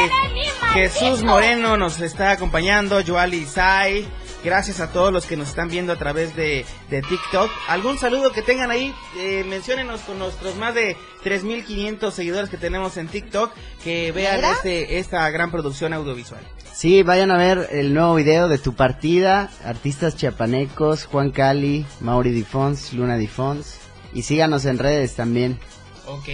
Jesús 0.75 1.23
Moreno 1.23 1.77
nos 1.77 2.01
está 2.01 2.31
acompañando, 2.33 3.03
Joali 3.05 3.45
Sai. 3.45 4.07
Gracias 4.45 4.81
a 4.81 4.93
todos 4.93 5.11
los 5.11 5.25
que 5.25 5.39
nos 5.39 5.49
están 5.49 5.69
viendo 5.69 5.95
a 5.95 5.97
través 5.97 6.37
de, 6.37 6.67
de 6.91 7.01
TikTok. 7.01 7.51
¿Algún 7.67 7.97
saludo 7.97 8.31
que 8.31 8.43
tengan 8.43 8.71
ahí? 8.71 8.95
Eh, 9.17 9.43
menciónenos 9.49 10.03
con 10.03 10.19
nuestros 10.19 10.57
más 10.57 10.75
de 10.75 10.99
3.500 11.25 12.11
seguidores 12.11 12.51
que 12.51 12.59
tenemos 12.59 12.99
en 12.99 13.09
TikTok 13.09 13.51
que 13.83 14.13
vean 14.13 14.37
¿Mira? 14.37 14.53
este, 14.53 14.99
esta 14.99 15.31
gran 15.31 15.51
producción 15.51 15.95
audiovisual. 15.95 16.43
Sí, 16.75 17.03
vayan 17.03 17.31
a 17.31 17.39
ver 17.39 17.69
el 17.73 17.95
nuevo 17.95 18.17
video 18.17 18.49
de 18.49 18.59
tu 18.59 18.75
partida, 18.75 19.51
artistas 19.65 20.15
chiapanecos, 20.15 21.07
Juan 21.07 21.31
Cali, 21.31 21.87
Mauri 22.01 22.31
Difons, 22.31 22.93
Luna 22.93 23.17
Difons, 23.17 23.79
y 24.13 24.23
síganos 24.23 24.67
en 24.67 24.79
redes 24.79 25.17
también. 25.17 25.59
Ok. 26.07 26.29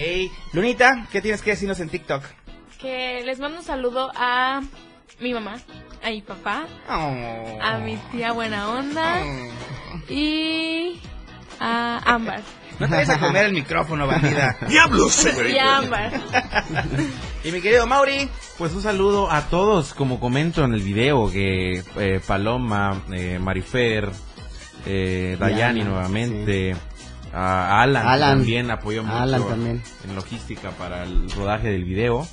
Lunita, 0.51 1.07
¿qué 1.13 1.21
tienes 1.21 1.41
que 1.41 1.51
decirnos 1.51 1.79
en 1.79 1.87
TikTok? 1.87 2.23
Que 2.77 3.21
les 3.23 3.39
mando 3.39 3.59
un 3.59 3.63
saludo 3.63 4.11
a 4.15 4.61
mi 5.21 5.33
mamá, 5.33 5.61
a 6.03 6.09
mi 6.09 6.21
papá, 6.21 6.65
Oh. 6.89 7.57
a 7.61 7.77
mi 7.79 7.95
tía 8.11 8.31
Buena 8.31 8.69
Onda 8.69 9.21
y 10.09 10.99
a 11.59 11.99
Ámbar. 12.05 12.41
No 12.79 12.87
te 12.87 12.93
vayas 12.95 13.09
a 13.11 13.19
comer 13.19 13.45
el 13.47 13.53
micrófono, 13.53 14.07
bandida. 14.07 14.57
¡Diablos! 14.67 15.27
Y 15.51 15.57
a 15.57 15.77
Ámbar. 15.77 16.11
y 17.43 17.51
mi 17.51 17.61
querido 17.61 17.85
Mauri. 17.85 18.27
Pues 18.57 18.73
un 18.73 18.81
saludo 18.81 19.31
a 19.31 19.41
todos, 19.49 19.93
como 19.93 20.19
comento 20.19 20.63
en 20.63 20.73
el 20.73 20.81
video, 20.81 21.31
que 21.31 21.83
eh, 21.97 22.19
Paloma, 22.25 23.03
eh, 23.11 23.37
Marifer, 23.39 24.09
eh, 24.85 25.37
Dayani 25.39 25.81
Diana, 25.81 25.89
nuevamente, 25.91 26.75
a 27.33 27.81
Alan, 27.81 28.07
Alan. 28.07 28.37
también 28.39 28.71
apoyó 28.71 29.03
mucho 29.03 29.15
Alan 29.17 29.47
también. 29.47 29.83
en 30.07 30.15
logística 30.15 30.71
para 30.71 31.03
el 31.03 31.29
rodaje 31.31 31.69
del 31.69 31.83
video. 31.85 32.27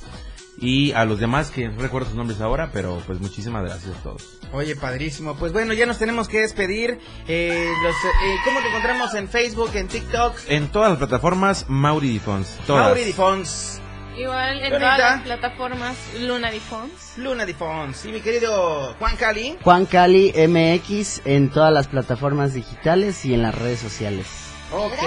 Y 0.60 0.92
a 0.92 1.04
los 1.04 1.20
demás 1.20 1.50
que 1.50 1.68
no 1.68 1.80
recuerdo 1.80 2.08
sus 2.08 2.16
nombres 2.16 2.40
ahora, 2.40 2.70
pero 2.72 3.00
pues 3.06 3.20
muchísimas 3.20 3.62
gracias 3.64 3.96
a 3.96 4.02
todos. 4.02 4.40
Oye, 4.52 4.74
padrísimo. 4.74 5.36
Pues 5.36 5.52
bueno, 5.52 5.72
ya 5.72 5.86
nos 5.86 5.98
tenemos 5.98 6.28
que 6.28 6.40
despedir. 6.40 6.98
Eh, 7.28 7.70
los, 7.82 7.94
eh, 7.94 8.36
¿Cómo 8.44 8.60
te 8.60 8.68
encontramos 8.68 9.14
en 9.14 9.28
Facebook, 9.28 9.70
en 9.74 9.88
TikTok? 9.88 10.34
En 10.48 10.68
todas 10.68 10.90
las 10.90 10.98
plataformas, 10.98 11.66
Mauri 11.68 12.08
Difons. 12.08 12.58
Todas. 12.66 12.86
Mauri 12.86 13.04
Difons. 13.04 13.80
Igual 14.18 14.60
en 14.60 14.72
todas 14.72 14.98
las 14.98 15.22
plataformas 15.22 15.96
Luna 16.20 16.50
Difons. 16.50 17.18
Luna 17.18 17.46
Difons. 17.46 18.04
Y 18.04 18.08
mi 18.12 18.20
querido 18.20 18.94
Juan 18.98 19.16
Cali. 19.16 19.56
Juan 19.62 19.86
Cali 19.86 20.32
MX 20.36 21.22
en 21.24 21.50
todas 21.50 21.72
las 21.72 21.86
plataformas 21.86 22.52
digitales 22.52 23.24
y 23.24 23.34
en 23.34 23.42
las 23.42 23.54
redes 23.54 23.78
sociales. 23.78 24.26
Ok. 24.72 25.02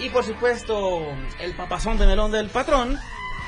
Y 0.00 0.08
por 0.08 0.24
supuesto, 0.24 1.02
el 1.40 1.54
papazón 1.54 1.98
de 1.98 2.06
melón 2.06 2.32
del 2.32 2.48
patrón. 2.48 2.98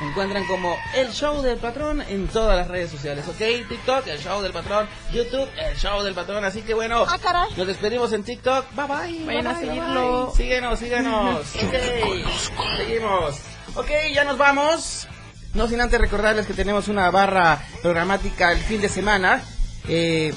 Me 0.01 0.09
encuentran 0.09 0.45
como 0.47 0.77
el 0.95 1.13
show 1.13 1.41
del 1.41 1.57
patrón 1.59 2.03
en 2.03 2.27
todas 2.27 2.57
las 2.57 2.69
redes 2.69 2.91
sociales, 2.91 3.27
¿ok? 3.29 3.69
TikTok, 3.69 4.07
el 4.09 4.19
show 4.19 4.43
del 4.43 4.53
patrón. 4.53 4.89
YouTube, 5.13 5.49
el 5.57 5.77
show 5.77 6.03
del 6.03 6.15
patrón. 6.15 6.45
Así 6.45 6.63
que 6.63 6.75
bueno, 6.75 7.07
nos 7.57 7.67
despedimos 7.67 8.13
en 8.13 8.25
TikTok. 8.25 8.67
Bye 8.75 8.87
bye. 8.87 9.25
Vayan 9.25 9.27
bye, 9.27 9.39
a 9.39 9.53
bye, 9.53 9.67
seguirlo. 9.67 10.27
bye. 10.27 10.37
Síguenos, 10.37 10.79
síguenos. 10.79 11.47
Ok. 11.55 12.77
Seguimos. 12.77 13.37
Ok, 13.77 13.91
ya 14.13 14.25
nos 14.25 14.37
vamos. 14.39 15.07
No 15.55 15.69
sin 15.69 15.81
antes 15.81 16.01
recordarles 16.01 16.47
que 16.47 16.55
tenemos 16.55 16.89
una 16.89 17.11
barra 17.11 17.63
programática 17.81 18.51
el 18.53 18.59
fin 18.59 18.81
de 18.81 18.89
semana. 18.89 19.43
Eh, 19.89 20.35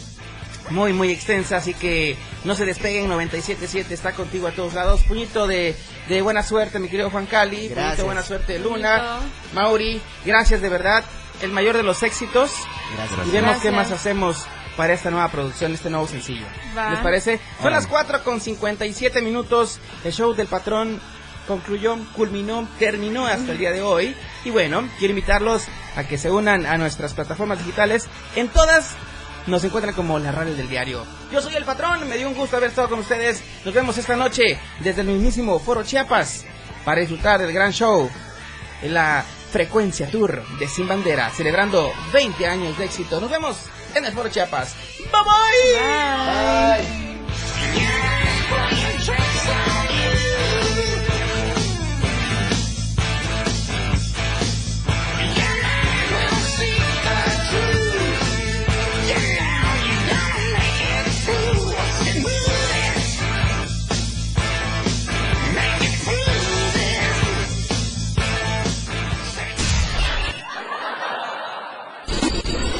muy, 0.70 0.94
muy 0.94 1.12
extensa, 1.12 1.58
así 1.58 1.74
que 1.74 2.16
no 2.44 2.54
se 2.56 2.66
despeguen. 2.66 3.10
97.7 3.10 3.92
está 3.92 4.12
contigo 4.14 4.48
a 4.48 4.52
todos 4.52 4.74
lados. 4.74 5.02
Puñito 5.08 5.48
de, 5.48 5.76
de 6.08 6.22
buena 6.22 6.44
suerte, 6.44 6.80
mi 6.80 6.90
querido 6.90 7.10
Juan 7.10 7.26
Cali. 7.26 7.70
Gracias. 7.70 7.98
de 7.98 8.04
buena 8.04 8.22
suerte, 8.24 8.60
Luna. 8.60 9.20
Mauri, 9.54 10.02
gracias 10.26 10.62
de 10.62 10.70
verdad. 10.70 11.04
El 11.42 11.52
mayor 11.52 11.76
de 11.78 11.84
los 11.84 12.02
éxitos. 12.04 12.52
Gracias. 12.96 13.28
Y 13.28 13.32
vemos 13.32 13.58
qué 13.58 13.70
Gracias. 13.70 13.74
más 13.74 13.92
hacemos 13.92 14.46
para 14.76 14.94
esta 14.94 15.10
nueva 15.12 15.30
producción, 15.30 15.74
este 15.74 15.90
nuevo 15.90 16.08
sencillo. 16.08 16.46
Va. 16.78 16.92
¿Les 16.92 17.00
parece? 17.00 17.40
Son 17.62 17.72
las 17.72 17.88
4 17.88 18.24
con 18.24 18.40
57 18.40 19.22
minutos. 19.22 19.80
El 20.04 20.14
show 20.14 20.34
del 20.34 20.48
patrón 20.48 21.00
concluyó, 21.48 21.98
culminó, 22.16 22.68
terminó 22.78 23.26
hasta 23.26 23.52
el 23.52 23.58
día 23.58 23.72
de 23.72 23.82
hoy. 23.82 24.16
Y 24.46 24.50
bueno, 24.52 24.88
quiero 25.00 25.12
invitarlos 25.12 25.64
a 25.96 26.04
que 26.04 26.18
se 26.18 26.30
unan 26.30 26.66
a 26.66 26.78
nuestras 26.78 27.14
plataformas 27.14 27.60
digitales. 27.60 28.08
En 28.36 28.50
todas 28.50 28.96
nos 29.48 29.64
encuentran 29.64 29.96
como 29.96 30.20
la 30.20 30.32
radio 30.32 30.56
del 30.56 30.70
diario. 30.70 31.06
Yo 31.32 31.42
soy 31.42 31.56
el 31.56 31.66
patrón, 31.66 32.08
me 32.08 32.18
dio 32.18 32.28
un 32.28 32.36
gusto 32.36 32.58
haber 32.58 32.70
estado 32.70 32.90
con 32.90 33.00
ustedes. 33.00 33.44
Nos 33.66 33.74
vemos 33.74 33.98
esta 33.98 34.16
noche 34.16 34.60
desde 34.80 35.02
el 35.02 35.08
mismísimo 35.08 35.60
Foro 35.60 35.84
Chiapas 35.84 36.46
para 36.86 37.02
disfrutar 37.02 37.40
del 37.40 37.54
gran 37.54 37.72
show 37.72 38.10
en 38.82 38.94
la 38.94 39.26
Frecuencia 39.52 40.10
Tour 40.10 40.44
de 40.60 40.68
Sin 40.68 40.88
Bandera, 40.88 41.30
celebrando 41.32 41.92
20 42.14 42.46
años 42.46 42.78
de 42.78 42.86
éxito. 42.86 43.20
Nos 43.20 43.32
vemos 43.32 43.58
en 43.96 44.06
el 44.06 44.14
Foro 44.14 44.30
Chiapas. 44.30 44.76
Bye. 45.12 47.07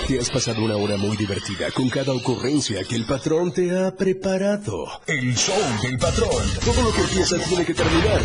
Te 0.08 0.18
has 0.18 0.30
pasado 0.30 0.64
una 0.64 0.78
hora 0.78 0.96
muy 0.96 1.18
divertida 1.18 1.70
con 1.72 1.90
cada 1.90 2.14
ocurrencia 2.14 2.82
que 2.86 2.96
el 2.96 3.06
patrón 3.06 3.52
te 3.52 3.78
ha 3.78 3.94
preparado. 3.94 4.86
El 5.06 5.36
show 5.36 5.54
del 5.82 5.98
patrón. 5.98 6.32
Todo 6.64 6.82
lo 6.82 6.94
que 6.94 7.02
empieza 7.02 7.38
tiene 7.40 7.66
que 7.66 7.74
terminar. 7.74 8.22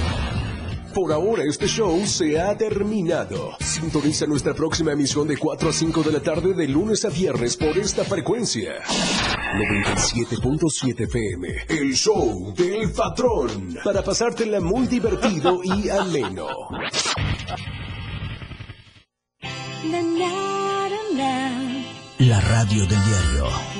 Por 0.94 1.10
ahora 1.10 1.42
este 1.42 1.66
show 1.66 2.06
se 2.06 2.38
ha 2.40 2.56
terminado. 2.56 3.56
Sintoniza 3.58 4.26
nuestra 4.26 4.54
próxima 4.54 4.92
emisión 4.92 5.26
de 5.26 5.36
4 5.36 5.70
a 5.70 5.72
5 5.72 6.02
de 6.04 6.12
la 6.12 6.20
tarde 6.20 6.54
de 6.54 6.68
lunes 6.68 7.04
a 7.04 7.08
viernes 7.08 7.56
por 7.56 7.76
esta 7.76 8.04
frecuencia. 8.04 8.74
97.7 8.84 11.00
FM. 11.00 11.48
El 11.68 11.94
show 11.96 12.54
del 12.54 12.92
patrón. 12.92 13.76
Para 13.82 14.04
pasártela 14.04 14.60
muy 14.60 14.86
divertido 14.86 15.60
y 15.64 15.88
ameno. 15.88 16.46
Na, 19.84 20.00
na, 20.00 20.88
na, 20.88 20.96
na. 21.16 21.71
La 22.24 22.38
radio 22.38 22.86
del 22.86 23.02
diario. 23.02 23.72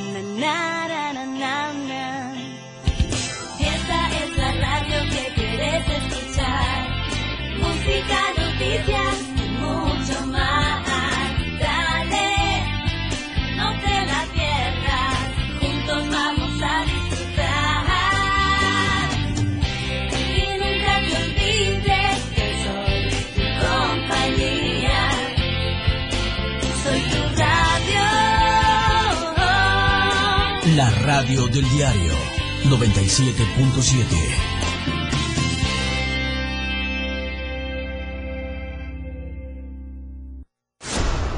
Radio 31.23 31.47
del 31.47 31.69
diario 31.71 32.13
97.7. 32.65 34.05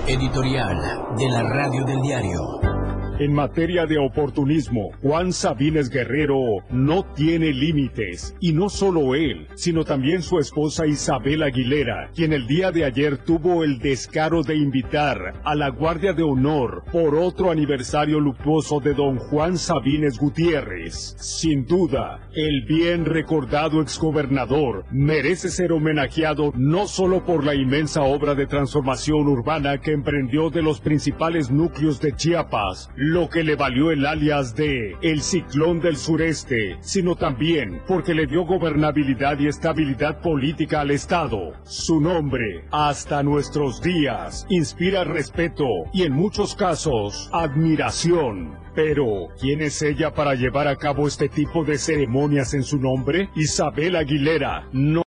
Editorial 0.06 0.78
de 1.18 1.28
la 1.28 1.42
radio 1.42 1.84
del 1.84 2.00
diario. 2.00 2.73
En 3.20 3.32
materia 3.32 3.86
de 3.86 3.96
oportunismo, 3.96 4.90
Juan 5.00 5.32
Sabines 5.32 5.88
Guerrero 5.88 6.40
no 6.70 7.04
tiene 7.14 7.52
límites, 7.52 8.34
y 8.40 8.52
no 8.52 8.68
solo 8.68 9.14
él, 9.14 9.46
sino 9.54 9.84
también 9.84 10.20
su 10.20 10.40
esposa 10.40 10.84
Isabel 10.84 11.44
Aguilera, 11.44 12.10
quien 12.12 12.32
el 12.32 12.48
día 12.48 12.72
de 12.72 12.84
ayer 12.84 13.18
tuvo 13.18 13.62
el 13.62 13.78
descaro 13.78 14.42
de 14.42 14.56
invitar 14.56 15.40
a 15.44 15.54
la 15.54 15.68
Guardia 15.68 16.12
de 16.12 16.24
Honor 16.24 16.82
por 16.90 17.14
otro 17.14 17.52
aniversario 17.52 18.18
luctuoso 18.18 18.80
de 18.80 18.94
don 18.94 19.18
Juan 19.18 19.58
Sabines 19.58 20.18
Gutiérrez. 20.18 21.14
Sin 21.16 21.66
duda, 21.66 22.28
el 22.34 22.64
bien 22.66 23.04
recordado 23.04 23.80
exgobernador 23.80 24.86
merece 24.90 25.50
ser 25.50 25.70
homenajeado 25.70 26.52
no 26.56 26.88
solo 26.88 27.24
por 27.24 27.44
la 27.44 27.54
inmensa 27.54 28.02
obra 28.02 28.34
de 28.34 28.46
transformación 28.46 29.28
urbana 29.28 29.78
que 29.78 29.92
emprendió 29.92 30.50
de 30.50 30.62
los 30.62 30.80
principales 30.80 31.48
núcleos 31.48 32.00
de 32.00 32.12
Chiapas, 32.16 32.90
lo 33.06 33.28
que 33.28 33.44
le 33.44 33.54
valió 33.54 33.90
el 33.90 34.06
alias 34.06 34.56
de 34.56 34.96
el 35.02 35.20
ciclón 35.20 35.78
del 35.78 35.98
sureste, 35.98 36.78
sino 36.80 37.16
también 37.16 37.82
porque 37.86 38.14
le 38.14 38.26
dio 38.26 38.46
gobernabilidad 38.46 39.38
y 39.40 39.46
estabilidad 39.46 40.22
política 40.22 40.80
al 40.80 40.90
Estado. 40.90 41.52
Su 41.64 42.00
nombre, 42.00 42.64
hasta 42.70 43.22
nuestros 43.22 43.82
días, 43.82 44.46
inspira 44.48 45.04
respeto 45.04 45.66
y 45.92 46.04
en 46.04 46.14
muchos 46.14 46.54
casos 46.54 47.28
admiración. 47.30 48.64
Pero, 48.74 49.28
¿quién 49.38 49.60
es 49.60 49.82
ella 49.82 50.14
para 50.14 50.34
llevar 50.34 50.66
a 50.66 50.76
cabo 50.76 51.06
este 51.06 51.28
tipo 51.28 51.62
de 51.62 51.78
ceremonias 51.78 52.54
en 52.54 52.64
su 52.64 52.78
nombre? 52.78 53.28
Isabel 53.36 53.94
Aguilera, 53.94 54.68
no 54.72 55.02